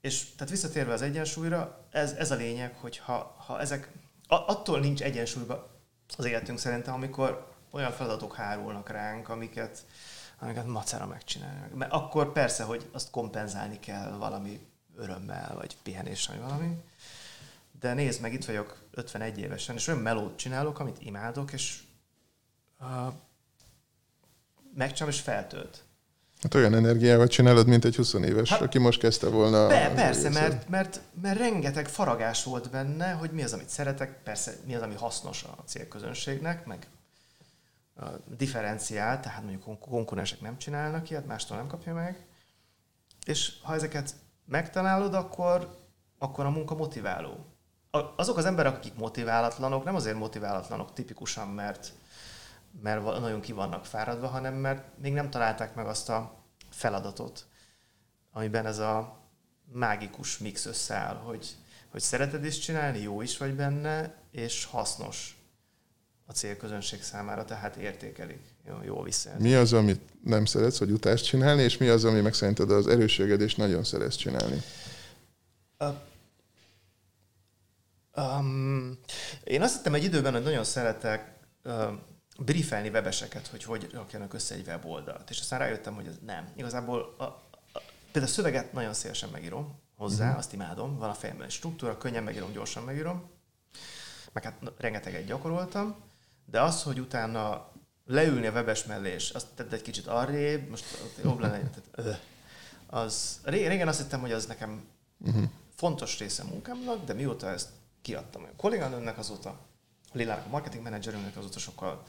És 0.00 0.34
tehát 0.34 0.50
visszatérve 0.50 0.92
az 0.92 1.02
egyensúlyra, 1.02 1.88
ez, 1.90 2.12
ez 2.12 2.30
a 2.30 2.34
lényeg, 2.34 2.74
hogy 2.74 2.98
ha, 2.98 3.34
ha 3.46 3.60
ezek, 3.60 3.90
attól 4.26 4.80
nincs 4.80 5.02
egyensúlyban 5.02 5.66
az 6.16 6.24
életünk 6.24 6.58
szerintem, 6.58 6.94
amikor 6.94 7.54
olyan 7.70 7.92
feladatok 7.92 8.34
hárulnak 8.34 8.88
ránk, 8.88 9.28
amiket, 9.28 9.86
amiket 10.40 10.66
macera 10.66 11.06
megcsinálni. 11.06 11.74
Mert 11.74 11.92
akkor 11.92 12.32
persze, 12.32 12.64
hogy 12.64 12.88
azt 12.92 13.10
kompenzálni 13.10 13.78
kell 13.80 14.10
valami 14.18 14.60
örömmel, 14.96 15.54
vagy 15.54 15.76
pihenéssel, 15.82 16.36
vagy 16.36 16.44
valami. 16.44 16.76
De 17.80 17.94
nézd 17.94 18.20
meg, 18.20 18.32
itt 18.32 18.44
vagyok 18.44 18.82
51 18.90 19.38
évesen, 19.38 19.74
és 19.74 19.86
olyan 19.86 20.00
melót 20.00 20.36
csinálok, 20.36 20.78
amit 20.78 20.96
imádok, 21.00 21.52
és 21.52 21.78
uh, 22.80 22.86
megcsinálom, 24.74 25.14
és 25.14 25.20
feltölt. 25.20 25.82
Hát 26.42 26.54
olyan 26.54 26.74
energiával 26.74 27.26
csinálod, 27.26 27.66
mint 27.66 27.84
egy 27.84 27.96
20 27.96 28.12
éves, 28.12 28.48
hát, 28.48 28.60
aki 28.60 28.78
most 28.78 29.00
kezdte 29.00 29.28
volna. 29.28 29.66
Be, 29.66 29.92
persze, 29.94 30.30
mert, 30.30 30.68
mert, 30.68 31.00
mert 31.22 31.38
rengeteg 31.38 31.88
faragás 31.88 32.44
volt 32.44 32.70
benne, 32.70 33.12
hogy 33.12 33.30
mi 33.30 33.42
az, 33.42 33.52
amit 33.52 33.68
szeretek, 33.68 34.22
persze 34.22 34.54
mi 34.66 34.74
az, 34.74 34.82
ami 34.82 34.94
hasznos 34.94 35.42
a 35.42 35.62
célközönségnek, 35.66 36.66
meg 36.66 36.86
differenciál, 38.36 39.20
tehát 39.20 39.42
mondjuk 39.42 39.80
konkurensek 39.80 40.40
nem 40.40 40.58
csinálnak 40.58 41.10
ilyet, 41.10 41.26
mástól 41.26 41.56
nem 41.56 41.66
kapja 41.66 41.94
meg. 41.94 42.26
És 43.26 43.60
ha 43.62 43.74
ezeket 43.74 44.14
megtalálod, 44.46 45.14
akkor, 45.14 45.76
akkor 46.18 46.44
a 46.44 46.50
munka 46.50 46.74
motiváló 46.74 47.50
azok 48.16 48.36
az 48.36 48.44
emberek, 48.44 48.74
akik 48.76 48.94
motiválatlanok, 48.94 49.84
nem 49.84 49.94
azért 49.94 50.16
motiválatlanok 50.16 50.92
tipikusan, 50.92 51.48
mert, 51.48 51.92
mert 52.82 53.02
nagyon 53.02 53.40
ki 53.40 53.52
vannak 53.52 53.84
fáradva, 53.84 54.26
hanem 54.26 54.54
mert 54.54 54.98
még 54.98 55.12
nem 55.12 55.30
találták 55.30 55.74
meg 55.74 55.86
azt 55.86 56.08
a 56.08 56.44
feladatot, 56.70 57.46
amiben 58.32 58.66
ez 58.66 58.78
a 58.78 59.18
mágikus 59.72 60.38
mix 60.38 60.66
összeáll, 60.66 61.16
hogy, 61.16 61.56
hogy 61.90 62.00
szereted 62.00 62.44
is 62.44 62.58
csinálni, 62.58 62.98
jó 62.98 63.22
is 63.22 63.38
vagy 63.38 63.54
benne, 63.54 64.14
és 64.30 64.64
hasznos 64.64 65.39
a 66.30 66.32
célközönség 66.32 67.02
számára, 67.02 67.44
tehát 67.44 67.76
értékelik. 67.76 68.40
Jó, 68.68 68.74
jó 68.84 69.02
visszajelzik. 69.02 69.46
Mi 69.46 69.54
az, 69.54 69.72
amit 69.72 70.00
nem 70.24 70.44
szeretsz, 70.44 70.78
hogy 70.78 70.90
utást 70.90 71.24
csinálni, 71.24 71.62
és 71.62 71.76
mi 71.76 71.88
az, 71.88 72.04
ami 72.04 72.20
meg 72.20 72.34
szerinted 72.34 72.70
az 72.70 72.86
erősséged, 72.86 73.40
és 73.40 73.54
nagyon 73.54 73.84
szeretsz 73.84 74.14
csinálni? 74.14 74.62
Um, 78.16 78.98
én 79.44 79.62
azt 79.62 79.76
hittem 79.76 79.94
egy 79.94 80.04
időben, 80.04 80.32
hogy 80.32 80.42
nagyon 80.42 80.64
szeretek 80.64 81.38
uh, 81.64 81.84
briefelni 82.38 82.88
webeseket, 82.88 83.46
hogy 83.46 83.64
hogy 83.64 83.88
rakjanak 83.92 84.34
össze 84.34 84.54
egy 84.54 84.66
weboldalt. 84.66 85.30
És 85.30 85.40
aztán 85.40 85.58
rájöttem, 85.58 85.94
hogy 85.94 86.06
ez 86.06 86.18
nem. 86.26 86.48
Igazából 86.56 87.14
a, 87.18 87.22
a, 87.22 87.42
például 88.12 88.32
a 88.32 88.34
szöveget 88.34 88.72
nagyon 88.72 88.94
szélesen 88.94 89.28
megírom 89.32 89.78
hozzá, 89.96 90.24
uh-huh. 90.24 90.38
azt 90.38 90.52
imádom, 90.52 90.98
van 90.98 91.10
a 91.10 91.14
fejemben 91.14 91.46
egy 91.46 91.52
struktúra, 91.52 91.98
könnyen 91.98 92.22
megírom, 92.22 92.52
gyorsan 92.52 92.82
megírom, 92.82 93.30
meg 94.32 94.44
hát 94.44 94.72
rengeteget 94.78 95.24
gyakoroltam, 95.24 96.08
de 96.44 96.62
az, 96.62 96.82
hogy 96.82 96.98
utána 96.98 97.72
leülni 98.06 98.46
a 98.46 98.52
webes 98.52 98.84
mellé, 98.84 99.12
és 99.12 99.30
azt 99.30 99.46
tedd 99.54 99.72
egy 99.72 99.82
kicsit 99.82 100.06
arrébb, 100.06 100.68
most 100.68 100.84
jobb 101.22 101.38
lenne, 101.38 101.70
tehát, 101.94 102.20
az, 102.86 103.40
régen 103.44 103.88
azt 103.88 104.00
hittem, 104.00 104.20
hogy 104.20 104.32
az 104.32 104.46
nekem 104.46 104.84
uh-huh. 105.18 105.44
fontos 105.74 106.18
része 106.18 106.42
a 106.42 106.46
munkámnak, 106.46 107.04
de 107.04 107.12
mióta 107.12 107.48
ezt 107.48 107.68
kiadtam 108.02 108.42
a 108.42 108.56
kolléganőmnek 108.56 109.18
azóta, 109.18 109.50
a 110.12 110.16
Lilának 110.16 110.46
a 110.46 110.48
marketing 110.48 110.82
menedzserünknek 110.82 111.36
azóta 111.36 111.58
sokkal 111.58 112.02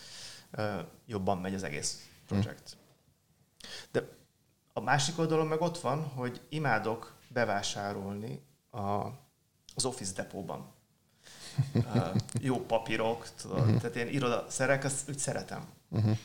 uh, 0.58 0.80
jobban 1.06 1.38
megy 1.38 1.54
az 1.54 1.64
egész 1.64 2.10
projekt. 2.28 2.78
De 3.92 4.08
a 4.74 4.80
másik 4.80 5.20
oldalon 5.20 5.48
meg 5.48 5.62
ott 5.62 5.80
van, 5.80 6.04
hogy 6.04 6.42
imádok 6.50 7.16
bevásárolni 7.28 8.42
a, 8.70 9.06
az 9.76 9.86
Office 9.86 10.14
depóban. 10.14 10.71
Jó 12.40 12.66
papírok, 12.66 13.28
tudod, 13.42 13.60
uh-huh. 13.60 13.78
tehát 13.78 13.96
ilyen 13.96 14.08
irodaszerek, 14.08 14.84
azt 14.84 15.10
úgy 15.10 15.18
szeretem. 15.18 15.66
Uh-huh. 15.90 16.18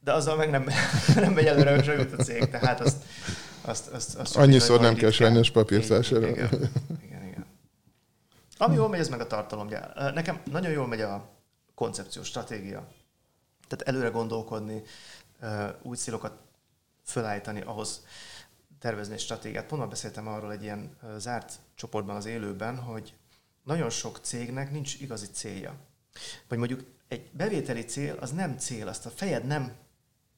De 0.00 0.12
azzal 0.12 0.36
meg 0.36 0.50
nem, 0.50 0.66
nem 1.14 1.32
megy 1.32 1.46
előre, 1.46 1.74
hogy 1.74 1.86
jut 1.86 2.12
a 2.12 2.22
cég, 2.22 2.48
tehát 2.48 2.80
azt, 2.80 2.96
azt, 3.60 3.88
azt, 3.88 4.16
azt 4.16 4.36
Annyiszor 4.36 4.80
nem 4.80 4.94
kell 4.94 5.10
sajnos 5.10 5.50
papírt 5.50 5.86
vásárolni. 5.86 6.32
Igen, 6.32 6.70
igen, 7.02 7.26
igen. 7.26 7.46
Ami 8.58 8.74
jól 8.74 8.88
megy, 8.88 9.00
ez 9.00 9.08
meg 9.08 9.20
a 9.20 9.26
tartalom. 9.26 9.68
Nekem 10.14 10.40
nagyon 10.50 10.72
jól 10.72 10.86
megy 10.86 11.00
a 11.00 11.28
koncepció, 11.74 12.22
stratégia. 12.22 12.88
Tehát 13.68 13.88
előre 13.88 14.08
gondolkodni, 14.08 14.82
új 15.82 15.96
célokat 15.96 16.32
fölállítani, 17.04 17.60
ahhoz 17.60 18.04
tervezni 18.78 19.14
egy 19.14 19.20
stratégiát. 19.20 19.66
Pont 19.66 19.88
beszéltem 19.88 20.28
arról 20.28 20.52
egy 20.52 20.62
ilyen 20.62 20.96
zárt 21.16 21.52
csoportban 21.74 22.16
az 22.16 22.26
élőben, 22.26 22.76
hogy 22.76 23.14
nagyon 23.66 23.90
sok 23.90 24.18
cégnek 24.22 24.70
nincs 24.70 25.00
igazi 25.00 25.26
célja. 25.26 25.74
Vagy 26.48 26.58
mondjuk 26.58 26.84
egy 27.08 27.30
bevételi 27.32 27.84
cél, 27.84 28.16
az 28.20 28.32
nem 28.32 28.58
cél, 28.58 28.88
azt 28.88 29.06
a 29.06 29.10
fejed 29.10 29.46
nem 29.46 29.72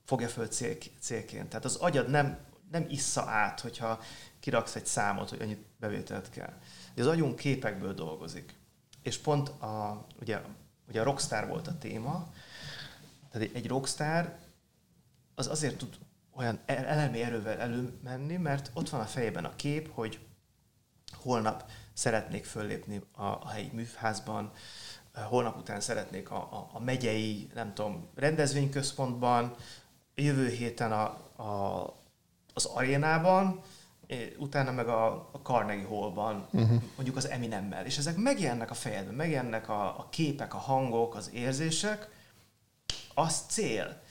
fogja 0.04 0.28
föl 0.28 0.46
cél, 0.46 0.76
célként. 1.00 1.48
Tehát 1.48 1.64
az 1.64 1.76
agyad 1.76 2.08
nem, 2.08 2.38
nem 2.70 2.86
issza 2.88 3.22
át, 3.22 3.60
hogyha 3.60 4.00
kiraksz 4.40 4.74
egy 4.74 4.86
számot, 4.86 5.28
hogy 5.28 5.42
annyit 5.42 5.64
bevételt 5.76 6.30
kell. 6.30 6.52
De 6.94 7.02
az 7.02 7.08
agyunk 7.08 7.36
képekből 7.36 7.94
dolgozik. 7.94 8.54
És 9.02 9.18
pont 9.18 9.48
a, 9.48 10.06
ugye, 10.20 10.40
ugye 10.88 11.00
a 11.00 11.04
rockstar 11.04 11.46
volt 11.46 11.66
a 11.66 11.78
téma, 11.78 12.32
tehát 13.30 13.54
egy 13.54 13.66
rockstar 13.66 14.36
az 15.34 15.46
azért 15.46 15.76
tud 15.76 15.98
olyan 16.34 16.58
elemi 16.66 17.22
erővel 17.22 17.58
előmenni, 17.58 18.36
mert 18.36 18.70
ott 18.74 18.88
van 18.88 19.00
a 19.00 19.04
fejében 19.04 19.44
a 19.44 19.56
kép, 19.56 19.90
hogy 19.92 20.18
holnap 21.28 21.64
szeretnék 21.92 22.44
föllépni 22.44 23.02
a, 23.12 23.24
a 23.24 23.48
helyi 23.48 23.70
műfházban, 23.72 24.52
holnap 25.14 25.56
után 25.56 25.80
szeretnék 25.80 26.30
a, 26.30 26.36
a, 26.36 26.68
a 26.72 26.80
megyei, 26.80 27.50
nem 27.54 27.74
tudom, 27.74 28.08
rendezvényközpontban, 28.14 29.54
jövő 30.14 30.48
héten 30.48 30.92
a, 30.92 31.04
a, 31.42 31.84
az 32.54 32.64
arénában, 32.64 33.60
utána 34.38 34.72
meg 34.72 34.88
a, 34.88 35.06
a 35.32 35.40
Carnegie 35.42 35.86
Hallban, 35.86 36.46
uh-huh. 36.52 36.82
mondjuk 36.94 37.16
az 37.16 37.28
Eminemmel. 37.28 37.86
És 37.86 37.98
ezek 37.98 38.16
megjelennek 38.16 38.70
a 38.70 38.74
fejedben, 38.74 39.14
megjelennek 39.14 39.68
a, 39.68 39.98
a 39.98 40.08
képek, 40.10 40.54
a 40.54 40.58
hangok, 40.58 41.14
az 41.14 41.30
érzések, 41.32 42.08
az 43.14 43.44
cél. 43.48 44.02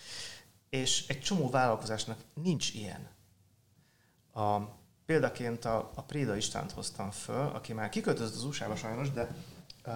És 0.70 1.08
egy 1.08 1.22
csomó 1.22 1.50
vállalkozásnak 1.50 2.18
nincs 2.34 2.74
ilyen. 2.74 3.08
A, 4.34 4.62
példaként 5.08 5.66
a, 5.66 5.92
a 5.96 6.02
Préda 6.02 6.36
Istvánt 6.36 6.72
hoztam 6.72 7.12
föl, 7.12 7.52
aki 7.54 7.74
már 7.74 7.90
kiköltözött 7.90 8.36
az 8.36 8.44
USA-ba 8.44 8.76
sajnos, 8.76 9.12
de 9.12 9.36
uh, 9.86 9.94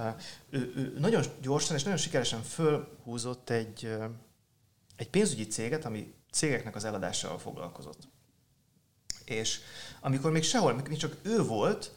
ő, 0.49 0.73
ő 0.75 0.99
nagyon 0.99 1.23
gyorsan 1.41 1.75
és 1.75 1.83
nagyon 1.83 1.97
sikeresen 1.97 2.41
fölhúzott 2.41 3.49
egy, 3.49 3.85
uh, 3.85 4.05
egy 4.95 5.09
pénzügyi 5.09 5.47
céget, 5.47 5.85
ami 5.85 6.13
cégeknek 6.31 6.75
az 6.75 6.83
eladásával 6.83 7.39
foglalkozott. 7.39 8.07
És 9.25 9.59
amikor 10.01 10.31
még 10.31 10.43
sehol, 10.43 10.73
még 10.73 10.97
csak 10.97 11.17
ő 11.21 11.43
volt 11.43 11.91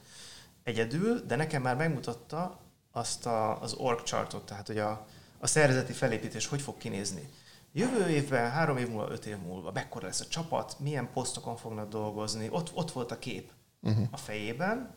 egyedül, 0.62 1.20
de 1.20 1.36
nekem 1.36 1.62
már 1.62 1.76
megmutatta 1.76 2.60
azt 2.92 3.26
a, 3.26 3.62
az 3.62 3.72
org 3.72 4.02
chartot, 4.02 4.46
tehát 4.46 4.66
hogy 4.66 4.78
a, 4.78 5.06
a 5.38 5.46
szervezeti 5.46 5.92
felépítés 5.92 6.46
hogy 6.46 6.62
fog 6.62 6.76
kinézni. 6.78 7.28
Jövő 7.76 8.08
évben, 8.08 8.50
három 8.50 8.76
év 8.76 8.88
múlva, 8.88 9.10
öt 9.10 9.26
év 9.26 9.38
múlva, 9.38 9.72
mekkora 9.72 10.06
lesz 10.06 10.20
a 10.20 10.26
csapat, 10.26 10.76
milyen 10.78 11.12
posztokon 11.12 11.56
fognak 11.56 11.88
dolgozni, 11.88 12.48
ott, 12.50 12.70
ott 12.74 12.90
volt 12.90 13.10
a 13.10 13.18
kép 13.18 13.50
uh-huh. 13.82 14.06
a 14.10 14.16
fejében, 14.16 14.94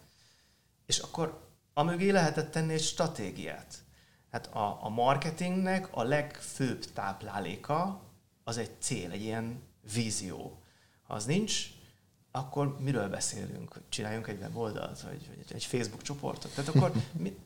és 0.86 0.99
akkor 0.99 1.39
amögé 1.73 2.09
lehetett 2.09 2.51
tenni 2.51 2.73
egy 2.73 2.82
stratégiát. 2.82 3.75
Hát 4.32 4.55
a, 4.55 4.86
a 4.86 4.89
marketingnek 4.89 5.88
a 5.91 6.03
legfőbb 6.03 6.86
tápláléka 6.93 8.01
az 8.43 8.57
egy 8.57 8.71
cél, 8.80 9.11
egy 9.11 9.21
ilyen 9.21 9.61
vízió. 9.93 10.61
Ha 11.07 11.13
az 11.13 11.25
nincs, 11.25 11.65
akkor 12.32 12.80
miről 12.80 13.09
beszélünk? 13.09 13.82
Csináljunk 13.89 14.28
egy 14.28 14.39
weboldalt, 14.41 15.01
vagy, 15.01 15.28
vagy 15.28 15.45
egy 15.53 15.63
Facebook 15.63 16.01
csoportot? 16.01 16.51
Tehát 16.55 16.75
akkor, 16.75 16.91
mi, 17.23 17.38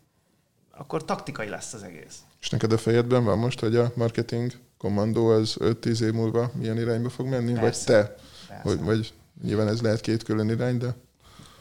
akkor 0.71 1.05
taktikai 1.05 1.47
lesz 1.47 1.73
az 1.73 1.83
egész. 1.83 2.19
És 2.39 2.49
neked 2.49 2.71
a 2.71 2.77
fejedben 2.77 3.23
van 3.23 3.37
most, 3.37 3.59
hogy 3.59 3.75
a 3.75 3.91
marketing 3.95 4.59
kommandó 4.81 5.27
az 5.27 5.55
5-10 5.59 6.01
év 6.01 6.13
múlva 6.13 6.51
milyen 6.53 6.77
irányba 6.77 7.09
fog 7.09 7.27
menni? 7.27 7.53
Persze. 7.53 7.63
Vagy 7.63 8.05
te? 8.05 8.15
Persze. 8.47 8.63
Vagy, 8.63 8.79
vagy 8.83 9.13
nyilván 9.41 9.67
ez 9.67 9.81
lehet 9.81 10.01
két 10.01 10.23
külön 10.23 10.49
irány, 10.49 10.77
de... 10.77 10.85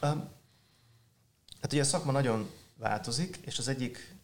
Um, 0.02 0.28
hát 1.60 1.72
ugye 1.72 1.80
a 1.80 1.84
szakma 1.84 2.12
nagyon 2.12 2.50
változik, 2.76 3.36
és 3.36 3.58
az 3.58 3.68
egyik 3.68 4.14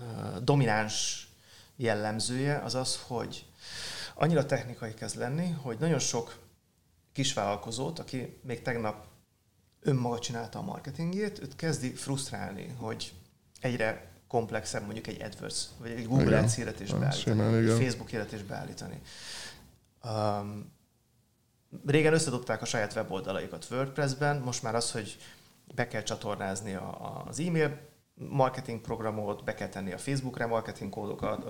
uh, 0.00 0.36
domináns 0.38 1.28
jellemzője 1.76 2.58
az 2.58 2.74
az, 2.74 3.00
hogy 3.06 3.46
annyira 4.14 4.46
technikai 4.46 4.94
kezd 4.94 5.16
lenni, 5.16 5.50
hogy 5.50 5.78
nagyon 5.78 5.98
sok 5.98 6.38
kisvállalkozót, 7.12 7.98
aki 7.98 8.38
még 8.42 8.62
tegnap 8.62 9.06
önmaga 9.80 10.18
csinálta 10.18 10.58
a 10.58 10.62
marketingét, 10.62 11.42
őt 11.42 11.56
kezdi 11.56 11.94
frusztrálni, 11.94 12.74
hogy 12.78 13.12
egyre 13.60 14.09
komplexebb 14.30 14.84
mondjuk 14.84 15.06
egy 15.06 15.22
AdWords, 15.22 15.64
vagy 15.78 15.90
egy 15.90 16.06
Google 16.06 16.24
igen. 16.24 16.44
Ads 16.44 16.54
hirdetést 16.54 16.98
beállítani, 16.98 17.56
egy 17.56 17.78
Facebook 17.78 18.08
hirdetést 18.08 18.44
beállítani. 18.44 19.00
Um, 20.04 20.72
régen 21.86 22.12
összedobták 22.12 22.62
a 22.62 22.64
saját 22.64 22.94
weboldalaikat 22.94 23.66
WordPress-ben, 23.70 24.36
most 24.36 24.62
már 24.62 24.74
az, 24.74 24.92
hogy 24.92 25.16
be 25.74 25.86
kell 25.86 26.02
csatornázni 26.02 26.74
a, 26.74 27.24
az 27.28 27.40
e-mail 27.40 27.78
marketing 28.14 28.80
programot, 28.80 29.44
be 29.44 29.54
kell 29.54 29.68
tenni 29.68 29.92
a 29.92 29.98
Facebook 29.98 30.38
remarketing 30.38 30.90
kódokat, 30.90 31.44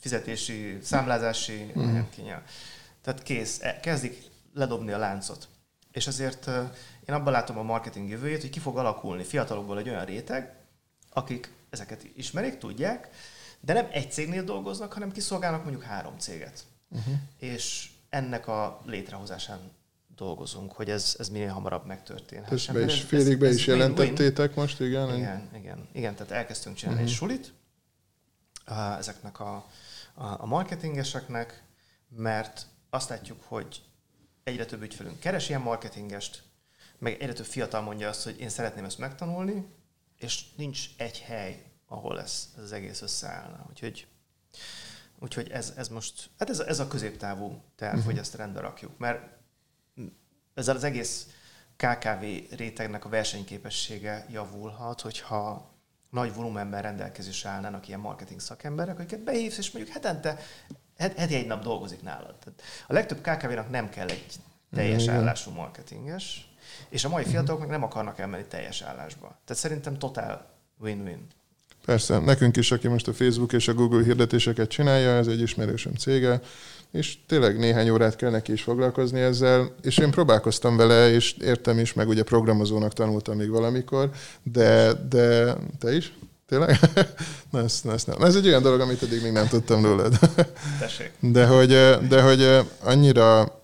fizetési, 0.00 0.78
számlázási, 0.82 1.72
mm. 1.78 1.98
Tehát 3.00 3.22
kész, 3.22 3.62
e, 3.62 3.80
kezdik 3.80 4.30
ledobni 4.54 4.92
a 4.92 4.98
láncot. 4.98 5.48
És 5.90 6.06
azért 6.06 6.46
én 7.08 7.14
abban 7.14 7.32
látom 7.32 7.58
a 7.58 7.62
marketing 7.62 8.08
jövőjét, 8.08 8.40
hogy 8.40 8.50
ki 8.50 8.58
fog 8.58 8.78
alakulni 8.78 9.22
fiatalokból 9.22 9.78
egy 9.78 9.88
olyan 9.88 10.04
réteg, 10.04 10.54
akik 11.12 11.52
ezeket 11.72 12.06
ismerik, 12.14 12.58
tudják, 12.58 13.08
de 13.60 13.72
nem 13.72 13.88
egy 13.90 14.12
cégnél 14.12 14.44
dolgoznak, 14.44 14.92
hanem 14.92 15.12
kiszolgálnak 15.12 15.62
mondjuk 15.62 15.82
három 15.82 16.18
céget. 16.18 16.64
Uh-huh. 16.88 17.14
És 17.38 17.90
ennek 18.08 18.46
a 18.48 18.80
létrehozásán 18.86 19.58
dolgozunk, 20.16 20.72
hogy 20.72 20.90
ez, 20.90 21.16
ez 21.18 21.28
minél 21.28 21.52
hamarabb 21.52 21.86
megtörténhet. 21.86 22.52
És 22.52 22.66
be 22.66 22.80
is, 22.80 23.00
ez, 23.00 23.06
félig 23.06 23.38
be 23.38 23.46
ez, 23.46 23.54
is 23.54 23.66
jelentettétek 23.66 24.54
most, 24.54 24.80
igen? 24.80 25.16
Igen, 25.16 25.50
igen, 25.54 25.88
igen, 25.92 26.14
tehát 26.14 26.32
elkezdtünk 26.32 26.76
csinálni 26.76 27.00
uh-huh. 27.00 27.12
egy 27.12 27.18
sulit 27.18 27.52
uh, 28.68 28.98
ezeknek 28.98 29.40
a, 29.40 29.54
a, 30.14 30.24
a 30.24 30.46
marketingeseknek, 30.46 31.62
mert 32.08 32.66
azt 32.90 33.08
látjuk, 33.08 33.42
hogy 33.44 33.82
egyre 34.44 34.64
több 34.64 34.82
ügyfelünk 34.82 35.20
keres 35.20 35.48
ilyen 35.48 35.60
marketingest, 35.60 36.42
meg 36.98 37.22
egyre 37.22 37.32
több 37.32 37.46
fiatal 37.46 37.80
mondja 37.80 38.08
azt, 38.08 38.24
hogy 38.24 38.40
én 38.40 38.48
szeretném 38.48 38.84
ezt 38.84 38.98
megtanulni, 38.98 39.66
és 40.22 40.44
nincs 40.56 40.88
egy 40.96 41.20
hely, 41.20 41.64
ahol 41.86 42.20
ez, 42.20 42.48
ez 42.56 42.62
az 42.62 42.72
egész 42.72 43.02
összeállna. 43.02 43.66
Úgyhogy, 43.70 44.06
úgyhogy 45.18 45.50
ez, 45.50 45.72
ez 45.76 45.88
most, 45.88 46.30
hát 46.38 46.50
ez, 46.50 46.58
ez 46.58 46.78
a 46.78 46.88
középtávú 46.88 47.62
terv, 47.76 47.92
uh-huh. 47.92 48.10
hogy 48.10 48.18
ezt 48.18 48.34
rendbe 48.34 48.60
rakjuk. 48.60 48.98
Mert 48.98 49.20
ezzel 50.54 50.76
az 50.76 50.84
egész 50.84 51.26
KKV 51.76 52.54
rétegnek 52.56 53.04
a 53.04 53.08
versenyképessége 53.08 54.26
javulhat, 54.30 55.00
hogyha 55.00 55.70
nagy 56.10 56.34
volumenben 56.34 56.82
rendelkezésre 56.82 57.48
állnának 57.48 57.88
ilyen 57.88 58.00
marketing 58.00 58.40
szakemberek, 58.40 58.98
akiket 58.98 59.24
behívsz, 59.24 59.58
és 59.58 59.70
mondjuk 59.70 59.94
hetente, 59.94 60.38
heti 60.96 61.34
egy 61.34 61.46
nap 61.46 61.62
dolgozik 61.62 62.02
nálad. 62.02 62.38
Tehát 62.38 62.62
a 62.86 62.92
legtöbb 62.92 63.20
KKV-nak 63.20 63.70
nem 63.70 63.88
kell 63.88 64.08
egy 64.08 64.34
teljes 64.74 65.06
állású 65.06 65.50
marketinges, 65.50 66.51
és 66.88 67.04
a 67.04 67.08
mai 67.08 67.24
fiatalok 67.24 67.60
meg 67.60 67.68
nem 67.68 67.82
akarnak 67.82 68.18
elmenni 68.18 68.44
teljes 68.44 68.82
állásba. 68.82 69.38
Tehát 69.44 69.62
szerintem 69.62 69.98
totál 69.98 70.46
win-win. 70.80 71.26
Persze, 71.84 72.18
nekünk 72.18 72.56
is, 72.56 72.72
aki 72.72 72.88
most 72.88 73.08
a 73.08 73.12
Facebook 73.12 73.52
és 73.52 73.68
a 73.68 73.74
Google 73.74 74.02
hirdetéseket 74.02 74.68
csinálja, 74.68 75.10
ez 75.10 75.26
egy 75.26 75.40
ismerősöm 75.40 75.94
cége, 75.94 76.40
és 76.92 77.16
tényleg 77.26 77.58
néhány 77.58 77.90
órát 77.90 78.16
kell 78.16 78.30
neki 78.30 78.52
is 78.52 78.62
foglalkozni 78.62 79.20
ezzel, 79.20 79.74
és 79.82 79.98
én 79.98 80.10
próbálkoztam 80.10 80.76
vele, 80.76 81.10
és 81.10 81.32
értem 81.32 81.78
is, 81.78 81.92
meg 81.92 82.08
ugye 82.08 82.22
programozónak 82.22 82.92
tanultam 82.92 83.36
még 83.36 83.50
valamikor, 83.50 84.10
de, 84.42 84.92
de 84.92 85.56
te 85.78 85.94
is? 85.94 86.12
Tényleg? 86.48 86.78
na, 87.52 87.58
ezt, 87.58 87.84
na, 87.84 87.92
ezt 87.92 88.06
nem. 88.06 88.22
Ez 88.22 88.36
egy 88.36 88.46
olyan 88.46 88.62
dolog, 88.62 88.80
amit 88.80 89.02
eddig 89.02 89.22
még 89.22 89.32
nem 89.32 89.48
tudtam 89.48 89.84
rólad. 89.84 90.18
Tessék. 90.78 91.12
De 91.18 91.46
hogy, 91.46 91.68
de 92.08 92.22
hogy 92.22 92.66
annyira 92.80 93.61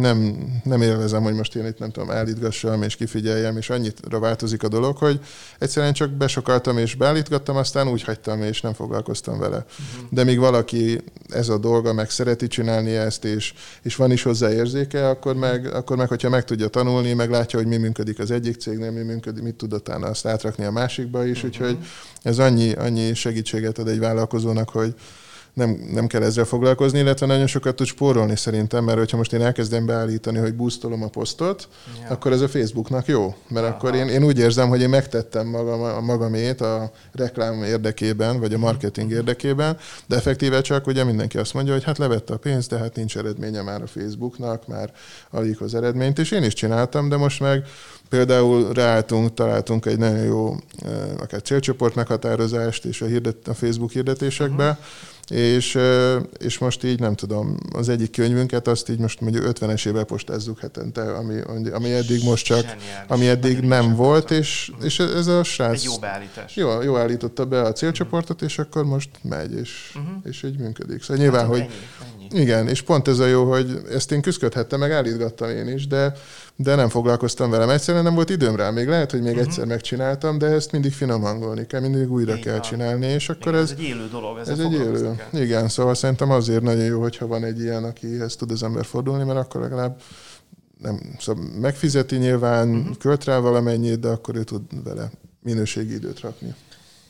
nem, 0.00 0.48
nem 0.64 0.82
élvezem, 0.82 1.22
hogy 1.22 1.34
most 1.34 1.54
én 1.54 1.66
itt 1.66 1.78
nem 1.78 1.90
tudom, 1.90 2.10
állítgassam 2.10 2.82
és 2.82 2.96
kifigyeljem, 2.96 3.56
és 3.56 3.70
annyira 3.70 4.18
változik 4.18 4.62
a 4.62 4.68
dolog, 4.68 4.96
hogy 4.96 5.20
egyszerűen 5.58 5.92
csak 5.92 6.10
besokaltam 6.10 6.78
és 6.78 6.94
beállítgattam, 6.94 7.56
aztán 7.56 7.88
úgy 7.88 8.02
hagytam, 8.02 8.42
és 8.42 8.60
nem 8.60 8.72
foglalkoztam 8.72 9.38
vele. 9.38 9.56
Uh-huh. 9.56 10.08
De 10.10 10.24
míg 10.24 10.38
valaki 10.38 11.00
ez 11.28 11.48
a 11.48 11.58
dolga, 11.58 11.92
meg 11.92 12.10
szereti 12.10 12.46
csinálni 12.46 12.90
ezt, 12.90 13.24
és, 13.24 13.54
és 13.82 13.96
van 13.96 14.10
is 14.10 14.22
hozzá 14.22 14.50
érzéke, 14.50 15.08
akkor 15.08 15.34
meg, 15.34 15.74
akkor 15.74 15.96
meg, 15.96 16.08
hogyha 16.08 16.28
meg 16.28 16.44
tudja 16.44 16.68
tanulni, 16.68 17.12
meg 17.12 17.30
látja, 17.30 17.58
hogy 17.58 17.68
mi 17.68 17.76
működik 17.76 18.18
az 18.18 18.30
egyik 18.30 18.56
cégnél, 18.56 18.90
mi 18.90 19.02
működik, 19.02 19.42
mit 19.42 19.54
tud 19.54 19.72
utána 19.72 20.06
azt 20.06 20.26
átrakni 20.26 20.64
a 20.64 20.70
másikba 20.70 21.26
is, 21.26 21.42
uh-huh. 21.42 21.50
úgyhogy 21.50 21.78
ez 22.22 22.38
annyi, 22.38 22.72
annyi 22.72 23.14
segítséget 23.14 23.78
ad 23.78 23.88
egy 23.88 23.98
vállalkozónak, 23.98 24.68
hogy, 24.68 24.94
nem, 25.60 25.88
nem 25.92 26.06
kell 26.06 26.22
ezzel 26.22 26.44
foglalkozni, 26.44 26.98
illetve 26.98 27.26
nagyon 27.26 27.46
sokat 27.46 27.76
tud 27.76 27.86
spórolni 27.86 28.36
szerintem, 28.36 28.84
mert 28.84 28.98
hogyha 28.98 29.16
most 29.16 29.32
én 29.32 29.42
elkezdem 29.42 29.86
beállítani, 29.86 30.38
hogy 30.38 30.54
boostolom 30.54 31.02
a 31.02 31.08
posztot, 31.08 31.68
ja. 32.02 32.08
akkor 32.08 32.32
ez 32.32 32.40
a 32.40 32.48
Facebooknak 32.48 33.06
jó, 33.06 33.34
mert 33.48 33.66
Aha. 33.66 33.74
akkor 33.74 33.94
én, 33.94 34.08
én 34.08 34.24
úgy 34.24 34.38
érzem, 34.38 34.68
hogy 34.68 34.80
én 34.80 34.88
megtettem 34.88 35.46
magam, 35.46 35.82
a 35.82 36.00
magamét 36.00 36.60
a 36.60 36.90
reklám 37.12 37.62
érdekében, 37.62 38.40
vagy 38.40 38.54
a 38.54 38.58
marketing 38.58 39.10
érdekében, 39.10 39.76
de 40.06 40.16
effektíve 40.16 40.60
csak 40.60 40.86
ugye 40.86 41.04
mindenki 41.04 41.38
azt 41.38 41.54
mondja, 41.54 41.72
hogy 41.72 41.84
hát 41.84 41.98
levette 41.98 42.34
a 42.34 42.38
pénzt, 42.38 42.70
de 42.70 42.78
hát 42.78 42.96
nincs 42.96 43.16
eredménye 43.16 43.62
már 43.62 43.82
a 43.82 43.86
Facebooknak, 43.86 44.66
már 44.66 44.92
alig 45.30 45.56
az 45.60 45.74
eredményt, 45.74 46.18
és 46.18 46.30
én 46.30 46.42
is 46.42 46.54
csináltam, 46.54 47.08
de 47.08 47.16
most 47.16 47.40
meg 47.40 47.64
Például 48.08 48.72
ráálltunk, 48.72 49.34
találtunk 49.34 49.86
egy 49.86 49.98
nagyon 49.98 50.24
jó 50.24 50.56
eh, 50.84 50.92
akár 51.20 51.42
célcsoport 51.42 51.94
meghatározást 51.94 52.84
és 52.84 53.00
a, 53.02 53.06
hirdet, 53.06 53.48
a 53.48 53.54
Facebook 53.54 53.90
hirdetésekbe, 53.90 54.68
uh-huh 54.68 54.84
és, 55.30 55.78
és 56.38 56.58
most 56.58 56.84
így 56.84 57.00
nem 57.00 57.14
tudom, 57.14 57.56
az 57.72 57.88
egyik 57.88 58.10
könyvünket 58.10 58.68
azt 58.68 58.88
így 58.88 58.98
most 58.98 59.20
mondjuk 59.20 59.44
50 59.44 59.70
esével 59.70 60.04
postázzuk 60.04 60.60
hetente, 60.60 61.12
ami, 61.12 61.40
ami 61.70 61.92
eddig 61.92 62.24
most 62.24 62.44
csak, 62.44 62.76
ami 63.06 63.28
eddig 63.28 63.60
nem 63.60 63.94
volt, 63.94 64.30
és, 64.30 64.72
és 64.82 64.98
ez 64.98 65.26
a 65.26 65.44
srác... 65.44 65.72
Egy 65.72 65.82
jó 65.82 65.98
beállítás. 65.98 66.56
Jó, 66.56 66.82
jó 66.82 66.96
állította 66.96 67.44
be 67.44 67.62
a 67.62 67.72
célcsoportot, 67.72 68.42
és 68.42 68.58
akkor 68.58 68.84
most 68.84 69.10
megy, 69.22 69.52
és, 69.52 69.92
uh-huh. 69.94 70.14
és 70.24 70.42
így 70.42 70.58
működik. 70.58 71.02
Szóval 71.02 71.22
nyilván, 71.22 71.40
hát, 71.40 71.50
hogy... 71.50 71.60
Ennyi, 71.60 72.26
ennyi. 72.30 72.40
Igen, 72.40 72.68
és 72.68 72.82
pont 72.82 73.08
ez 73.08 73.18
a 73.18 73.26
jó, 73.26 73.50
hogy 73.50 73.80
ezt 73.90 74.12
én 74.12 74.20
küzdködhettem, 74.20 74.78
meg 74.78 74.92
állítgattam 74.92 75.50
én 75.50 75.68
is, 75.68 75.86
de 75.86 76.12
de 76.62 76.74
nem 76.74 76.88
foglalkoztam 76.88 77.50
velem. 77.50 77.68
Egyszerűen 77.68 78.04
nem 78.04 78.14
volt 78.14 78.30
időm 78.30 78.56
rá. 78.56 78.70
Még 78.70 78.88
lehet, 78.88 79.10
hogy 79.10 79.20
még 79.20 79.32
uh-huh. 79.32 79.46
egyszer 79.46 79.66
megcsináltam, 79.66 80.38
de 80.38 80.46
ezt 80.46 80.72
mindig 80.72 80.92
finom 80.92 81.22
hangolni 81.22 81.66
kell, 81.66 81.80
mindig 81.80 82.12
újra 82.12 82.32
Igen. 82.32 82.42
kell 82.42 82.60
csinálni, 82.60 83.06
és 83.06 83.28
akkor 83.28 83.52
Igen, 83.52 83.60
ez... 83.60 83.70
Ez 83.70 83.78
egy 83.78 83.84
élő 83.84 84.08
dolog, 84.08 84.38
ez 84.38 84.48
egy 84.48 84.72
élő. 84.72 85.16
Kell. 85.16 85.40
Igen, 85.40 85.68
szóval 85.68 85.94
szerintem 85.94 86.30
azért 86.30 86.62
nagyon 86.62 86.84
jó, 86.84 87.00
hogyha 87.00 87.26
van 87.26 87.44
egy 87.44 87.60
ilyen, 87.60 87.84
akihez 87.84 88.36
tud 88.36 88.50
az 88.50 88.62
ember 88.62 88.84
fordulni, 88.84 89.24
mert 89.24 89.38
akkor 89.38 89.60
legalább 89.60 90.00
nem, 90.78 91.00
szóval 91.18 91.44
megfizeti 91.60 92.16
nyilván, 92.16 92.68
uh-huh. 92.68 92.96
költ 92.96 93.24
rá 93.24 93.38
valamennyit, 93.38 94.00
de 94.00 94.08
akkor 94.08 94.36
ő 94.36 94.44
tud 94.44 94.84
vele 94.84 95.10
minőségi 95.42 95.94
időt 95.94 96.20
rakni. 96.20 96.54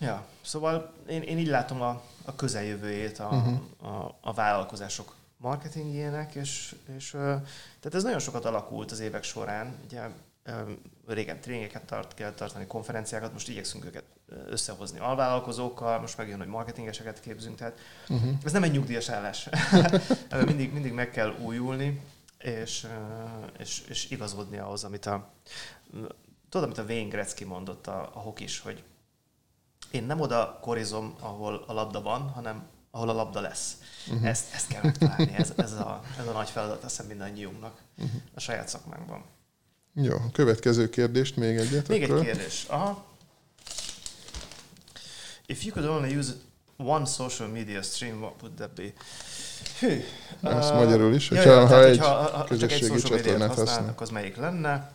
Ja, 0.00 0.24
szóval 0.44 0.92
én, 1.08 1.22
én 1.22 1.38
így 1.38 1.48
látom 1.48 1.80
a, 1.82 2.02
a 2.24 2.34
közeljövőjét 2.34 3.18
a, 3.18 3.28
uh-huh. 3.32 3.94
a, 3.94 4.18
a 4.20 4.32
vállalkozások 4.32 5.14
marketingjének, 5.40 6.34
és, 6.34 6.74
és 6.96 7.10
tehát 7.10 7.94
ez 7.94 8.02
nagyon 8.02 8.18
sokat 8.18 8.44
alakult 8.44 8.90
az 8.90 9.00
évek 9.00 9.22
során. 9.22 9.74
Ugye 9.84 10.00
régen 11.06 11.40
tréningeket 11.40 11.84
tart, 11.84 12.14
kell 12.14 12.32
tartani, 12.32 12.66
konferenciákat, 12.66 13.32
most 13.32 13.48
igyekszünk 13.48 13.84
őket 13.84 14.04
összehozni 14.46 14.98
alvállalkozókkal, 14.98 16.00
most 16.00 16.16
megjön, 16.16 16.38
hogy 16.38 16.46
marketingeseket 16.46 17.20
képzünk, 17.20 17.56
tehát 17.56 17.78
uh-huh. 18.08 18.30
ez 18.44 18.52
nem 18.52 18.62
egy 18.62 18.72
nyugdíjas 18.72 19.08
állás. 19.08 19.48
mindig, 20.46 20.72
mindig 20.72 20.92
meg 20.92 21.10
kell 21.10 21.34
újulni, 21.42 22.00
és, 22.38 22.86
és, 23.58 23.82
és 23.88 24.10
igazodni 24.10 24.58
ahhoz, 24.58 24.84
amit 24.84 25.06
a, 25.06 25.32
tudod, 26.48 26.66
amit 26.66 26.78
a 26.78 26.82
Wayne 26.82 27.08
Gretzky 27.08 27.44
mondott 27.44 27.86
a, 27.86 28.10
a 28.14 28.18
hokis, 28.18 28.60
hogy 28.60 28.82
én 29.90 30.04
nem 30.04 30.20
oda 30.20 30.58
korizom, 30.60 31.14
ahol 31.20 31.64
a 31.66 31.72
labda 31.72 32.02
van, 32.02 32.28
hanem 32.28 32.68
ahol 32.90 33.08
a 33.08 33.12
labda 33.12 33.40
lesz. 33.40 33.76
Uh-huh. 34.06 34.28
Ezt, 34.28 34.54
ezt 34.54 34.66
kell 34.68 34.80
megtalálni, 34.82 35.34
ez, 35.34 35.52
ez, 35.56 35.72
a, 35.72 36.02
ez 36.18 36.26
a 36.26 36.32
nagy 36.32 36.48
feladat, 36.48 36.84
azt 36.84 36.96
hiszem 36.96 37.06
mindannyiunknak 37.06 37.80
uh-huh. 37.98 38.20
a 38.34 38.40
saját 38.40 38.68
szakmánkban. 38.68 39.24
Jó, 39.94 40.16
következő 40.32 40.88
kérdést 40.88 41.36
még 41.36 41.56
egyet. 41.56 41.88
Még 41.88 42.02
akkor. 42.02 42.16
egy 42.16 42.24
kérdés. 42.24 42.64
Aha. 42.68 43.04
If 45.46 45.64
you 45.64 45.74
could 45.74 45.88
only 45.88 46.16
use 46.16 46.32
one 46.76 47.04
social 47.04 47.48
media 47.48 47.82
stream, 47.82 48.20
what 48.20 48.34
would 48.42 48.56
that 48.56 48.70
be? 48.74 48.92
Hű. 49.78 50.04
Ezt 50.42 50.70
uh, 50.70 50.76
magyarul 50.76 51.14
is, 51.14 51.28
hogyha 51.28 51.50
ja, 51.50 51.66
ha 51.66 51.84
egy 51.84 51.98
ha, 51.98 52.06
ha 52.06 52.56
csak 52.56 52.72
egy 52.72 53.02
csatornát 53.02 53.54
használ, 53.54 53.88
akkor 53.88 54.02
az 54.02 54.10
melyik 54.10 54.36
lenne? 54.36 54.92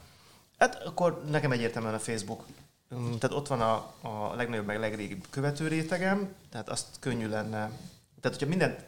Hát 0.58 0.84
akkor 0.84 1.24
nekem 1.30 1.52
egyértelműen 1.52 1.94
a 1.94 2.00
Facebook 2.00 2.44
tehát 2.90 3.36
ott 3.36 3.48
van 3.48 3.62
a, 3.62 3.74
a 4.02 4.34
legnagyobb, 4.36 4.66
meg 4.66 4.80
legrégibb 4.80 5.26
követő 5.30 5.68
rétegem, 5.68 6.34
tehát 6.52 6.70
azt 6.70 6.86
könnyű 7.00 7.28
lenne, 7.28 7.70
tehát 8.22 8.40
hogyha 8.40 8.48
mindent 8.48 8.86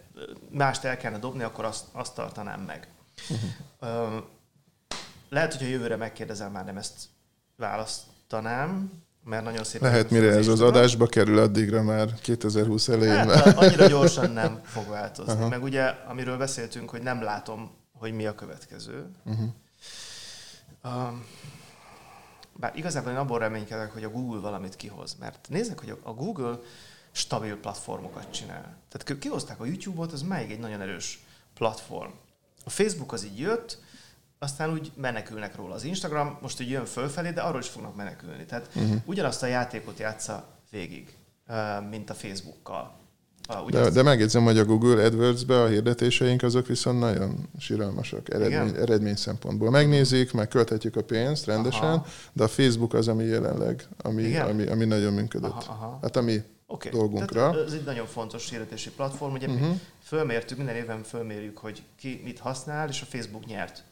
mást 0.49 0.83
el 0.83 0.97
kellene 0.97 1.21
dobni, 1.21 1.43
akkor 1.43 1.65
azt, 1.65 1.85
azt 1.91 2.15
tartanám 2.15 2.61
meg. 2.61 2.87
Uh-huh. 3.29 4.23
Lehet, 5.29 5.53
hogyha 5.53 5.67
jövőre 5.67 5.95
megkérdezem, 5.95 6.51
már 6.51 6.65
nem 6.65 6.77
ezt 6.77 6.95
választanám, 7.55 8.91
mert 9.23 9.43
nagyon 9.43 9.63
szép. 9.63 9.81
Lehet, 9.81 10.09
mire 10.09 10.31
ez 10.31 10.47
az 10.47 10.61
adásba 10.61 11.05
kerül, 11.05 11.39
addigra 11.39 11.83
már 11.83 12.13
2020 12.13 12.87
elején. 12.87 13.29
Hát, 13.29 13.57
annyira 13.57 13.87
gyorsan 13.87 14.31
nem 14.31 14.61
fog 14.73 14.87
változni. 14.87 15.33
Uh-huh. 15.33 15.49
Meg 15.49 15.63
ugye, 15.63 15.83
amiről 15.83 16.37
beszéltünk, 16.37 16.89
hogy 16.89 17.01
nem 17.01 17.23
látom, 17.23 17.71
hogy 17.93 18.13
mi 18.13 18.25
a 18.25 18.35
következő. 18.35 19.05
Uh-huh. 19.25 19.49
Um, 20.83 21.25
bár 22.59 22.75
igazából 22.75 23.11
én 23.11 23.17
abból 23.17 23.39
reménykedek, 23.39 23.91
hogy 23.91 24.03
a 24.03 24.09
Google 24.09 24.39
valamit 24.39 24.75
kihoz. 24.75 25.15
Mert 25.19 25.47
nézzük, 25.49 25.79
hogy 25.79 25.97
a 26.03 26.13
Google 26.13 26.59
stabil 27.11 27.59
platformokat 27.59 28.31
csinál. 28.31 28.77
Tehát 28.89 29.19
kihozták 29.19 29.59
a 29.59 29.65
YouTube-ot, 29.65 30.11
az 30.11 30.21
még 30.21 30.51
egy 30.51 30.59
nagyon 30.59 30.81
erős 30.81 31.25
platform. 31.53 32.11
A 32.65 32.69
Facebook 32.69 33.11
az 33.11 33.25
így 33.25 33.39
jött, 33.39 33.79
aztán 34.39 34.71
úgy 34.71 34.91
menekülnek 34.95 35.55
róla. 35.55 35.73
Az 35.73 35.83
Instagram 35.83 36.37
most 36.41 36.61
úgy 36.61 36.69
jön 36.69 36.85
fölfelé, 36.85 37.31
de 37.31 37.41
arról 37.41 37.59
is 37.59 37.67
fognak 37.67 37.95
menekülni. 37.95 38.45
Tehát 38.45 38.69
uh-huh. 38.75 39.01
ugyanazt 39.05 39.43
a 39.43 39.45
játékot 39.45 39.99
játsza 39.99 40.47
végig, 40.69 41.17
mint 41.89 42.09
a 42.09 42.13
Facebookkal. 42.13 42.96
Ah, 43.49 43.69
de, 43.69 43.89
de 43.89 44.03
megjegyzem, 44.03 44.43
hogy 44.43 44.57
a 44.57 44.65
Google 44.65 45.05
AdWords-be 45.05 45.61
a 45.61 45.67
hirdetéseink 45.67 46.43
azok 46.43 46.67
viszont 46.67 46.99
nagyon 46.99 47.49
síralmasak 47.59 48.33
eredmény, 48.33 48.75
eredmény 48.75 49.15
szempontból. 49.15 49.69
Megnézik, 49.69 50.33
meg 50.33 50.47
költhetjük 50.47 50.95
a 50.95 51.03
pénzt 51.03 51.45
rendesen, 51.45 51.83
aha. 51.83 52.05
de 52.33 52.43
a 52.43 52.47
Facebook 52.47 52.93
az, 52.93 53.07
ami 53.07 53.23
jelenleg, 53.23 53.87
ami, 53.97 54.35
ami, 54.35 54.67
ami 54.67 54.85
nagyon 54.85 55.13
működött. 55.13 55.51
Aha, 55.51 55.71
aha. 55.71 55.99
Hát 56.01 56.15
ami 56.15 56.43
okay. 56.65 56.91
dolgunkra. 56.91 57.49
Tehát 57.51 57.67
ez 57.67 57.73
egy 57.73 57.83
nagyon 57.83 58.05
fontos 58.05 58.49
hirdetési 58.49 58.89
platform. 58.91 59.33
Ugye 59.33 59.47
uh-huh. 59.47 59.67
mi 59.67 59.79
fölmértük, 60.03 60.57
minden 60.57 60.75
évben 60.75 61.03
fölmérjük, 61.03 61.57
hogy 61.57 61.83
ki 61.95 62.21
mit 62.23 62.39
használ, 62.39 62.89
és 62.89 63.01
a 63.01 63.05
Facebook 63.05 63.45
nyert. 63.45 63.83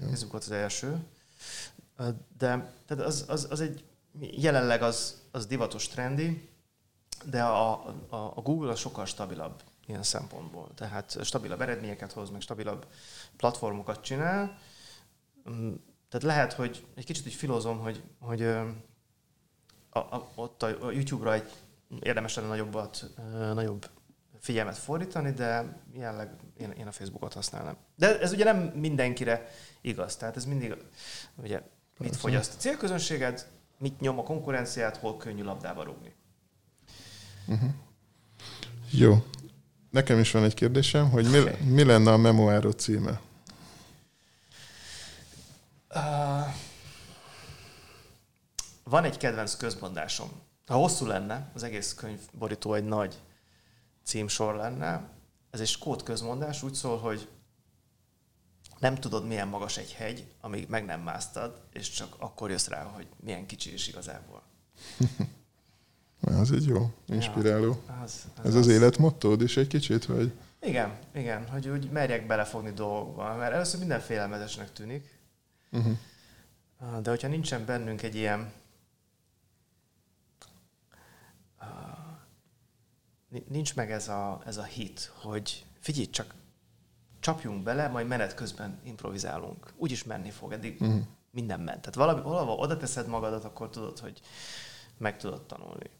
Ja. 0.00 0.06
Facebook 0.06 0.32
volt 0.32 0.44
az 0.44 0.50
első. 0.50 0.96
De 2.38 2.72
tehát 2.86 3.04
az, 3.04 3.24
az, 3.28 3.46
az 3.50 3.60
egy, 3.60 3.84
jelenleg 4.20 4.82
az, 4.82 5.22
az 5.30 5.46
divatos 5.46 5.88
trendi, 5.88 6.48
de 7.30 7.42
a, 7.42 7.72
a, 8.08 8.16
a 8.16 8.40
Google 8.42 8.70
a 8.70 8.74
sokkal 8.74 9.06
stabilabb 9.06 9.62
ilyen 9.86 10.02
szempontból. 10.02 10.68
Tehát 10.74 11.24
stabilabb 11.24 11.60
eredményeket 11.60 12.12
hoz, 12.12 12.30
meg 12.30 12.40
stabilabb 12.40 12.86
platformokat 13.36 14.00
csinál. 14.00 14.58
Mm, 15.50 15.72
tehát 16.08 16.26
lehet, 16.26 16.52
hogy 16.52 16.86
egy 16.94 17.04
kicsit 17.04 17.26
így 17.26 17.34
filozom, 17.34 17.78
hogy, 17.78 18.02
hogy 18.20 18.42
a, 19.90 19.98
a, 19.98 20.28
ott 20.34 20.62
a, 20.62 20.86
a 20.86 20.90
YouTube-ra 20.90 21.32
egy 21.32 21.52
érdemes 22.00 22.34
lenne 22.34 22.48
nagyobbat, 22.48 23.10
nagyobb 23.54 23.90
figyelmet 24.40 24.78
fordítani, 24.78 25.30
de 25.30 25.78
jelenleg 25.92 26.30
én, 26.56 26.70
én 26.70 26.86
a 26.86 26.92
Facebookot 26.92 27.32
használnám. 27.32 27.76
De 27.96 28.20
ez 28.20 28.32
ugye 28.32 28.44
nem 28.44 28.56
mindenkire 28.56 29.50
igaz, 29.80 30.16
tehát 30.16 30.36
ez 30.36 30.44
mindig, 30.44 30.76
ugye, 31.36 31.62
mit 31.98 32.16
fogyaszt 32.16 32.54
a 32.54 32.58
célközönséged, 32.58 33.46
mit 33.78 34.00
nyom 34.00 34.18
a 34.18 34.22
konkurenciát, 34.22 34.96
hol 34.96 35.16
könnyű 35.16 35.42
labdába 35.42 35.82
rúgni. 35.82 36.14
Uh-huh. 37.46 37.70
Jó. 38.90 39.24
Nekem 39.90 40.18
is 40.18 40.30
van 40.30 40.44
egy 40.44 40.54
kérdésem, 40.54 41.10
hogy 41.10 41.30
mi, 41.30 41.38
okay. 41.38 41.54
mi 41.60 41.84
lenne 41.84 42.12
a 42.12 42.16
memoárod 42.16 42.78
címe? 42.78 43.20
Uh, 45.94 46.54
van 48.84 49.04
egy 49.04 49.16
kedvenc 49.16 49.56
közmondásom. 49.56 50.28
Ha 50.66 50.74
hosszú 50.74 51.06
lenne, 51.06 51.50
az 51.54 51.62
egész 51.62 51.94
könyvborító 51.94 52.74
egy 52.74 52.84
nagy 52.84 53.14
címsor 54.04 54.54
lenne. 54.54 55.08
Ez 55.50 55.60
egy 55.60 55.66
skót 55.68 56.02
közmondás, 56.02 56.62
úgy 56.62 56.74
szól, 56.74 56.98
hogy 56.98 57.28
nem 58.78 58.94
tudod, 58.94 59.26
milyen 59.26 59.48
magas 59.48 59.76
egy 59.76 59.92
hegy, 59.92 60.26
amíg 60.40 60.68
meg 60.68 60.84
nem 60.84 61.00
másztad, 61.00 61.60
és 61.72 61.90
csak 61.90 62.14
akkor 62.18 62.50
jössz 62.50 62.68
rá, 62.68 62.82
hogy 62.82 63.06
milyen 63.20 63.46
kicsi 63.46 63.72
is 63.72 63.88
igazából. 63.88 64.42
Az 66.24 66.52
egy 66.52 66.66
jó, 66.66 66.90
inspiráló. 67.06 67.76
Ja, 67.88 68.00
az, 68.02 68.24
az 68.36 68.44
Ez 68.44 68.54
az, 68.54 68.54
az 68.54 68.68
életmottód 68.68 69.42
is 69.42 69.56
egy 69.56 69.66
kicsit, 69.66 70.04
vagy? 70.04 70.32
Igen, 70.60 70.98
igen, 71.14 71.48
hogy 71.48 71.68
úgy 71.68 71.90
merjek 71.90 72.26
belefogni 72.26 72.70
dolgokba, 72.70 73.36
mert 73.36 73.52
először 73.52 73.78
minden 73.78 74.00
félelmetesnek 74.00 74.72
tűnik, 74.72 75.18
uh-huh. 75.72 75.96
de 77.02 77.10
hogyha 77.10 77.28
nincsen 77.28 77.64
bennünk 77.64 78.02
egy 78.02 78.14
ilyen 78.14 78.52
nincs 83.48 83.74
meg 83.74 83.90
ez 83.90 84.08
a, 84.08 84.42
ez 84.46 84.56
a 84.56 84.62
hit, 84.62 85.12
hogy 85.14 85.64
figyelj 85.80 86.10
csak, 86.10 86.34
csapjunk 87.20 87.62
bele, 87.62 87.88
majd 87.88 88.06
menet 88.06 88.34
közben 88.34 88.80
improvizálunk. 88.84 89.72
Úgyis 89.76 90.04
menni 90.04 90.30
fog, 90.30 90.52
eddig 90.52 90.80
uh-huh. 90.80 91.02
minden 91.30 91.60
ment. 91.60 91.80
Tehát 91.80 91.94
valami, 91.94 92.22
valahol 92.22 92.58
oda 92.58 92.76
teszed 92.76 93.06
magadat, 93.06 93.44
akkor 93.44 93.70
tudod, 93.70 93.98
hogy 93.98 94.20
meg 94.98 95.18
tudod 95.18 95.46
tanulni. 95.46 95.90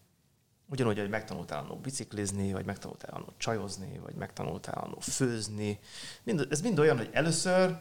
Ugyanúgy, 0.75 0.99
hogy 0.99 1.09
megtanultál 1.09 1.65
annó 1.65 1.77
biciklizni, 1.77 2.53
vagy 2.53 2.65
megtanultál 2.65 3.15
annó 3.15 3.33
csajozni, 3.37 3.99
vagy 3.99 4.15
megtanultál 4.15 4.85
annó 4.85 4.99
főzni. 5.01 5.79
Mind, 6.23 6.47
ez 6.51 6.61
mind 6.61 6.79
olyan, 6.79 6.97
hogy 6.97 7.09
először 7.13 7.79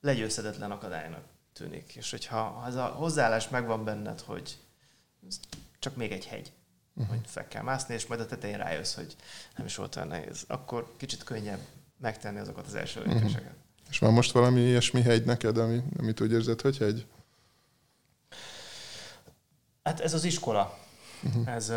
legyőzhetetlen 0.00 0.70
akadálynak 0.70 1.24
tűnik. 1.52 1.96
És 1.96 2.10
hogyha 2.10 2.42
ha 2.42 2.66
ez 2.66 2.74
a 2.74 2.84
hozzáállás 2.84 3.48
megvan 3.48 3.84
benned, 3.84 4.20
hogy 4.20 4.58
csak 5.78 5.96
még 5.96 6.12
egy 6.12 6.26
hegy, 6.26 6.52
uh-huh. 6.94 7.16
hogy 7.16 7.26
fel 7.26 7.48
kell 7.48 7.62
mászni, 7.62 7.94
és 7.94 8.06
majd 8.06 8.20
a 8.20 8.26
tetején 8.26 8.58
rájössz, 8.58 8.94
hogy 8.94 9.16
nem 9.56 9.66
is 9.66 9.76
volt 9.76 9.96
olyan 9.96 10.08
nehéz. 10.08 10.44
Akkor 10.46 10.92
kicsit 10.96 11.24
könnyebb 11.24 11.60
megtenni 11.98 12.38
azokat 12.38 12.66
az 12.66 12.74
első 12.74 13.00
mhm. 13.00 13.08
lépéseket. 13.08 13.42
Uh-huh. 13.42 13.88
És 13.90 13.98
van 13.98 14.12
most 14.12 14.32
valami 14.32 14.60
ilyesmi 14.60 15.02
hegy 15.02 15.24
neked, 15.24 15.58
ami, 15.58 15.82
amit 15.98 16.20
úgy 16.20 16.32
érzed, 16.32 16.60
hogy 16.60 16.78
hegy? 16.78 17.06
Hát 19.82 20.00
ez 20.00 20.14
az 20.14 20.24
iskola. 20.24 20.84
Uh-huh. 21.22 21.48
Ez, 21.48 21.68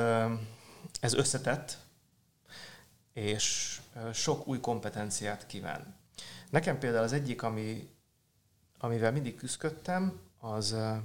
ez 1.00 1.14
összetett, 1.14 1.78
és 3.14 3.80
sok 4.14 4.48
új 4.48 4.60
kompetenciát 4.60 5.46
kíván. 5.48 5.96
Nekem 6.50 6.80
például 6.80 7.04
az 7.04 7.14
egyik, 7.14 7.42
ami, 7.44 7.90
amivel 8.78 9.12
mindig 9.12 9.36
küzdöttem, 9.36 10.20
az 10.40 10.72
a 10.72 11.02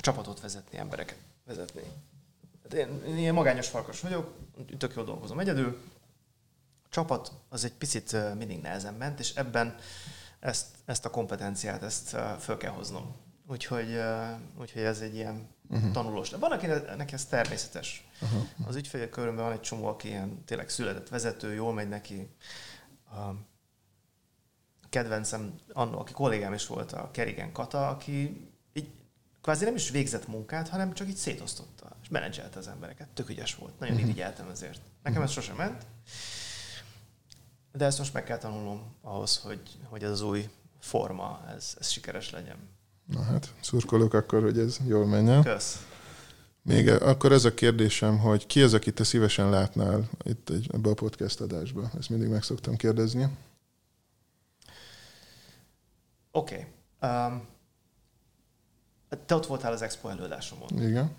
csapatot 0.00 0.40
vezetni, 0.40 0.78
embereket 0.78 1.18
vezetni. 1.44 1.82
Hát 2.62 2.72
én, 2.72 3.02
én 3.06 3.16
ilyen 3.16 3.34
magányos 3.34 3.68
farkas 3.68 4.00
vagyok, 4.00 4.34
tök 4.78 4.94
jól 4.94 5.04
dolgozom 5.04 5.38
egyedül. 5.38 5.80
A 6.84 6.88
csapat 6.88 7.32
az 7.48 7.64
egy 7.64 7.72
picit 7.72 8.34
mindig 8.34 8.60
nehezen 8.60 8.94
ment, 8.94 9.18
és 9.18 9.34
ebben 9.34 9.76
ezt, 10.40 10.66
ezt 10.84 11.04
a 11.04 11.10
kompetenciát, 11.10 11.82
ezt 11.82 12.16
föl 12.38 12.56
kell 12.56 12.72
hoznom. 12.72 13.16
Úgyhogy, 13.46 14.00
úgyhogy 14.58 14.82
ez 14.82 15.00
egy 15.00 15.14
ilyen 15.14 15.48
uh-huh. 15.70 15.92
tanulós. 15.92 16.30
Van, 16.30 16.52
akinek 16.52 17.12
ez 17.12 17.24
természetes. 17.24 18.08
Uh-huh. 18.20 18.68
Az 18.68 18.76
ügyfélek 18.76 19.08
körülben 19.08 19.44
van 19.44 19.52
egy 19.52 19.60
csomó, 19.60 19.86
aki 19.86 20.08
ilyen 20.08 20.44
tényleg 20.44 20.68
született 20.68 21.08
vezető, 21.08 21.54
jól 21.54 21.72
megy 21.72 21.88
neki. 21.88 22.28
A 23.10 23.30
kedvencem, 24.88 25.54
annó, 25.72 25.98
aki 25.98 26.12
kollégám 26.12 26.52
is 26.52 26.66
volt, 26.66 26.92
a 26.92 27.10
Kerigen 27.10 27.52
Kata, 27.52 27.88
aki 27.88 28.48
így 28.72 28.90
kvázi 29.42 29.64
nem 29.64 29.74
is 29.74 29.90
végzett 29.90 30.26
munkát, 30.26 30.68
hanem 30.68 30.94
csak 30.94 31.08
így 31.08 31.16
szétosztotta, 31.16 31.96
és 32.02 32.08
menedzselte 32.08 32.58
az 32.58 32.68
embereket. 32.68 33.08
Tök 33.08 33.28
ügyes 33.28 33.54
volt. 33.54 33.78
Nagyon 33.78 33.94
uh-huh. 33.94 34.10
irigyeltem 34.10 34.48
ezért. 34.48 34.80
Nekem 35.02 35.22
ez 35.22 35.30
sosem 35.30 35.56
ment. 35.56 35.86
De 37.72 37.84
ezt 37.84 37.98
most 37.98 38.12
meg 38.12 38.24
kell 38.24 38.38
tanulnom 38.38 38.94
ahhoz, 39.02 39.38
hogy, 39.38 39.78
hogy 39.84 40.04
ez 40.04 40.10
az 40.10 40.20
új 40.20 40.48
forma, 40.80 41.44
ez, 41.56 41.76
ez 41.80 41.88
sikeres 41.90 42.30
legyen. 42.30 42.76
Na 43.08 43.22
hát, 43.22 43.54
szurkolok 43.60 44.14
akkor, 44.14 44.42
hogy 44.42 44.58
ez 44.58 44.78
jól 44.86 45.06
menjen. 45.06 45.42
Kösz. 45.42 45.86
Még 46.62 46.88
akkor 46.88 47.32
ez 47.32 47.44
a 47.44 47.54
kérdésem, 47.54 48.18
hogy 48.18 48.46
ki 48.46 48.62
az, 48.62 48.74
akit 48.74 48.94
te 48.94 49.04
szívesen 49.04 49.50
látnál 49.50 50.08
itt 50.22 50.50
egy, 50.50 50.70
ebbe 50.72 50.90
a 50.90 50.94
podcast 50.94 51.40
adásba? 51.40 51.90
Ezt 51.98 52.08
mindig 52.08 52.28
meg 52.28 52.42
szoktam 52.42 52.76
kérdezni. 52.76 53.28
Oké. 56.30 56.66
Okay. 57.00 57.26
Um, 57.26 57.48
te 59.26 59.34
ott 59.34 59.46
voltál 59.46 59.72
az 59.72 59.82
expo 59.82 60.08
előadásomon. 60.08 60.68
Igen. 60.82 61.14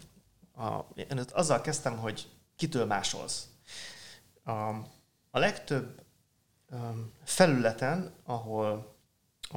A, 0.55 0.79
én 0.95 1.21
azzal 1.31 1.61
kezdtem, 1.61 1.97
hogy 1.97 2.29
kitől 2.55 2.85
másolsz. 2.85 3.47
A, 4.43 4.51
a 5.31 5.39
legtöbb 5.39 6.03
um, 6.71 7.11
felületen, 7.23 8.13
ahol 8.23 8.95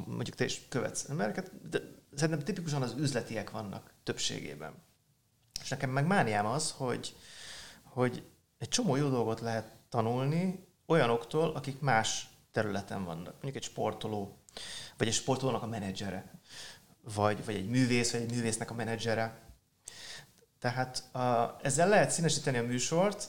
mondjuk 0.06 0.36
te 0.36 0.44
is 0.44 0.62
követsz 0.68 1.08
embereket, 1.08 1.68
de 1.68 2.00
szerintem 2.14 2.44
tipikusan 2.44 2.82
az 2.82 2.94
üzletiek 2.98 3.50
vannak 3.50 3.92
többségében. 4.02 4.74
És 5.62 5.68
nekem 5.68 5.90
meg 5.90 6.06
mániám 6.06 6.46
az, 6.46 6.74
hogy, 6.76 7.16
hogy 7.82 8.22
egy 8.58 8.68
csomó 8.68 8.96
jó 8.96 9.08
dolgot 9.08 9.40
lehet 9.40 9.72
tanulni 9.88 10.66
olyanoktól, 10.86 11.50
akik 11.50 11.80
más 11.80 12.26
területen 12.52 13.04
vannak. 13.04 13.32
Mondjuk 13.32 13.56
egy 13.56 13.62
sportoló, 13.62 14.38
vagy 14.96 15.06
egy 15.06 15.14
sportolónak 15.14 15.62
a 15.62 15.66
menedzsere, 15.66 16.40
vagy, 17.14 17.44
vagy 17.44 17.54
egy 17.54 17.68
művész, 17.68 18.12
vagy 18.12 18.20
egy 18.20 18.34
művésznek 18.34 18.70
a 18.70 18.74
menedzsere. 18.74 19.40
Tehát 20.58 21.04
uh, 21.14 21.22
ezzel 21.62 21.88
lehet 21.88 22.10
színesíteni 22.10 22.58
a 22.58 22.62
műsort, 22.62 23.28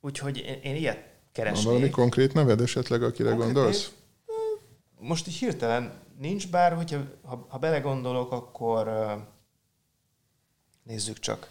úgyhogy 0.00 0.36
én, 0.36 0.60
én 0.62 0.76
ilyet 0.76 1.10
keresnék. 1.32 1.64
Van 1.64 1.72
valami 1.74 1.90
konkrét 1.90 2.32
neved 2.32 2.60
esetleg, 2.60 3.02
akire 3.02 3.28
konkrét 3.28 3.52
gondolsz? 3.52 3.88
Név? 3.88 5.08
Most 5.08 5.26
így 5.26 5.34
hirtelen 5.34 6.01
nincs, 6.18 6.50
bár 6.50 6.74
hogyha, 6.74 7.00
ha, 7.22 7.46
ha 7.48 7.58
belegondolok, 7.58 8.32
akkor 8.32 8.88
nézzük 10.82 11.18
csak. 11.18 11.50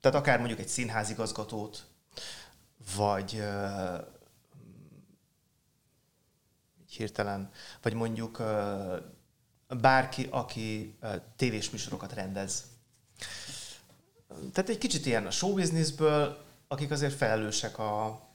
Tehát 0.00 0.20
akár 0.20 0.38
mondjuk 0.38 0.58
egy 0.58 0.68
színházigazgatót, 0.68 1.86
vagy 2.96 3.42
hirtelen, 6.88 7.50
vagy 7.82 7.94
mondjuk 7.94 8.42
bárki, 9.68 10.28
aki 10.30 10.98
tévés 11.36 11.70
műsorokat 11.70 12.12
rendez. 12.12 12.64
Tehát 14.52 14.70
egy 14.70 14.78
kicsit 14.78 15.06
ilyen 15.06 15.26
a 15.26 15.30
showbizniszből, 15.30 16.44
akik 16.68 16.90
azért 16.90 17.14
felelősek 17.14 17.78
a, 17.78 18.25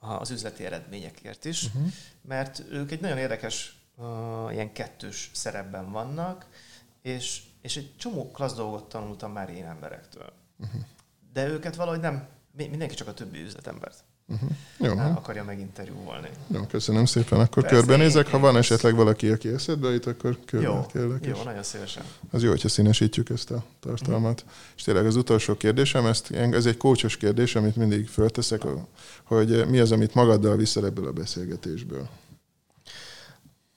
az 0.00 0.30
üzleti 0.30 0.64
eredményekért 0.64 1.44
is, 1.44 1.64
uh-huh. 1.64 1.92
mert 2.22 2.62
ők 2.70 2.90
egy 2.90 3.00
nagyon 3.00 3.18
érdekes 3.18 3.78
uh, 3.94 4.06
ilyen 4.52 4.72
kettős 4.72 5.30
szerepben 5.34 5.90
vannak, 5.90 6.46
és, 7.02 7.42
és 7.60 7.76
egy 7.76 7.96
csomó 7.96 8.30
klassz 8.30 8.54
dolgot 8.54 8.88
tanultam 8.88 9.32
már 9.32 9.50
én 9.50 9.66
emberektől. 9.66 10.32
Uh-huh. 10.58 10.80
De 11.32 11.46
őket 11.46 11.76
valahogy 11.76 12.00
nem, 12.00 12.28
mindenki 12.52 12.94
csak 12.94 13.08
a 13.08 13.14
többi 13.14 13.40
üzletembert. 13.40 14.04
Uh-huh. 14.30 14.50
Jó, 14.78 14.94
nem 14.94 15.16
akarja 15.16 15.44
meginterjúvolni. 15.44 16.28
Jó, 16.46 16.60
köszönöm 16.62 17.04
szépen. 17.04 17.40
Akkor 17.40 17.62
Persze, 17.62 17.76
körbenézek. 17.78 18.26
Én, 18.26 18.32
ha 18.32 18.38
van 18.38 18.56
esetleg 18.56 18.94
valaki, 18.94 19.28
aki 19.28 19.48
eszedbe 19.48 19.90
jut, 19.90 20.06
akkor 20.06 20.38
körbe 20.44 20.66
jó, 20.66 20.86
kérlek. 20.92 21.26
Jó, 21.26 21.42
nagyon 21.42 21.62
szívesen. 21.62 22.02
Az 22.30 22.42
jó, 22.42 22.50
hogyha 22.50 22.68
színesítjük 22.68 23.28
ezt 23.30 23.50
a 23.50 23.64
tartalmat. 23.80 24.40
Uh-huh. 24.40 24.56
És 24.76 24.82
tényleg 24.82 25.06
az 25.06 25.16
utolsó 25.16 25.56
kérdésem, 25.56 26.06
ezt, 26.06 26.30
ez 26.30 26.66
egy 26.66 26.76
kócsos 26.76 27.16
kérdés, 27.16 27.54
amit 27.54 27.76
mindig 27.76 28.08
fölteszek, 28.08 28.62
hogy 29.24 29.68
mi 29.68 29.78
az, 29.78 29.92
amit 29.92 30.14
magaddal 30.14 30.56
viszel 30.56 30.86
ebből 30.86 31.06
a 31.06 31.12
beszélgetésből? 31.12 32.08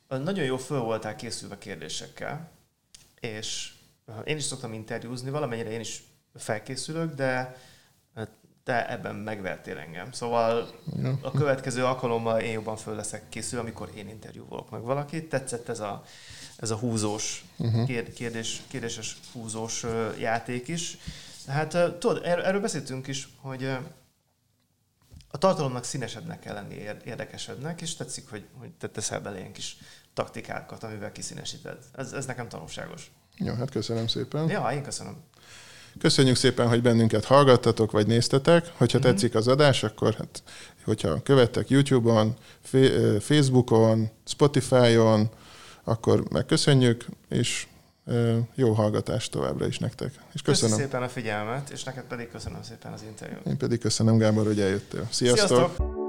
Nagyon 0.08 0.46
jó 0.46 0.58
föl 0.58 0.80
voltál 0.80 1.16
készülve 1.16 1.58
kérdésekkel, 1.58 2.52
és 3.20 3.74
én 4.24 4.38
is 4.38 4.44
szoktam 4.44 4.74
interjúzni, 4.74 5.30
valamennyire 5.30 5.72
én 5.72 5.80
is 5.80 6.04
felkészülök, 6.36 7.16
de 7.16 7.56
te 8.64 8.90
ebben 8.90 9.16
megvertél 9.16 9.78
engem. 9.78 10.12
Szóval 10.12 10.70
ja. 11.02 11.18
a 11.22 11.32
következő 11.32 11.86
alkalommal 11.86 12.40
én 12.40 12.52
jobban 12.52 12.78
föl 12.78 12.96
leszek 12.96 13.30
készül, 13.30 13.60
amikor 13.60 13.90
én 13.96 14.10
interjúvolok 14.10 14.70
meg 14.70 14.82
valakit. 14.82 15.30
Tetszett 15.30 15.70
ez 15.70 15.80
a, 15.80 16.04
ez 16.56 16.70
a 16.70 16.76
húzós, 16.76 17.46
uh-huh. 17.58 18.14
kérdés, 18.14 18.62
kérdéses 18.68 19.18
húzós 19.32 19.86
játék 20.20 20.68
is. 20.68 20.98
Hát 21.48 21.98
tudod, 22.00 22.22
erről 22.24 22.62
beszéltünk 22.62 23.08
is, 23.08 23.30
hogy 23.42 23.64
a 25.28 25.38
tartalomnak 25.38 25.84
színesednek 25.84 26.40
kell 26.40 26.54
lenni, 26.54 26.76
érdekesednek, 27.06 27.82
és 27.82 27.96
tetszik, 27.96 28.30
hogy, 28.30 28.46
hogy 28.60 28.70
te 28.72 28.90
teszel 28.90 29.20
bele 29.20 29.38
ilyen 29.38 29.52
kis 29.52 29.78
taktikákat, 30.14 30.84
amivel 30.84 31.12
kiszínesíted. 31.12 31.78
Ez, 31.96 32.12
ez 32.12 32.26
nekem 32.26 32.48
tanulságos. 32.48 33.12
Jó, 33.36 33.54
hát 33.54 33.72
köszönöm 33.72 34.08
szépen. 34.08 34.50
Ja, 34.50 34.70
én 34.72 34.84
köszönöm. 34.84 35.24
Köszönjük 36.00 36.36
szépen, 36.36 36.68
hogy 36.68 36.82
bennünket 36.82 37.26
hallgattatok, 37.26 37.92
vagy 37.92 38.08
néztetek. 38.08 38.72
Hogyha 38.78 38.98
mm-hmm. 38.98 39.10
tetszik 39.10 39.36
az 39.36 39.48
adás, 39.48 39.84
akkor 39.84 40.14
hát, 40.14 40.44
hogyha 40.84 41.22
követtek 41.22 41.70
YouTube-on, 41.70 42.34
Facebookon, 43.20 44.10
Spotify-on, 44.26 45.30
akkor 45.84 46.24
megköszönjük, 46.30 47.06
és 47.30 47.68
jó 48.56 48.72
hallgatást 48.72 49.32
továbbra 49.32 49.68
is 49.68 49.78
nektek. 49.78 50.14
És 50.34 50.42
köszönöm. 50.42 50.70
Köszönöm 50.70 50.78
szépen 50.78 51.04
a 51.04 51.10
figyelmet, 51.10 51.70
és 51.70 51.84
neked 51.84 52.04
pedig 52.04 52.30
köszönöm 52.32 52.64
szépen 52.64 52.92
az 52.92 53.02
interjút. 53.08 53.46
Én 53.46 53.58
pedig 53.58 53.80
köszönöm, 53.80 54.18
Gábor, 54.18 54.46
hogy 54.46 54.62
eljöttél. 54.62 55.08
Sziasztok! 55.10 55.48
Sziasztok! 55.48 56.03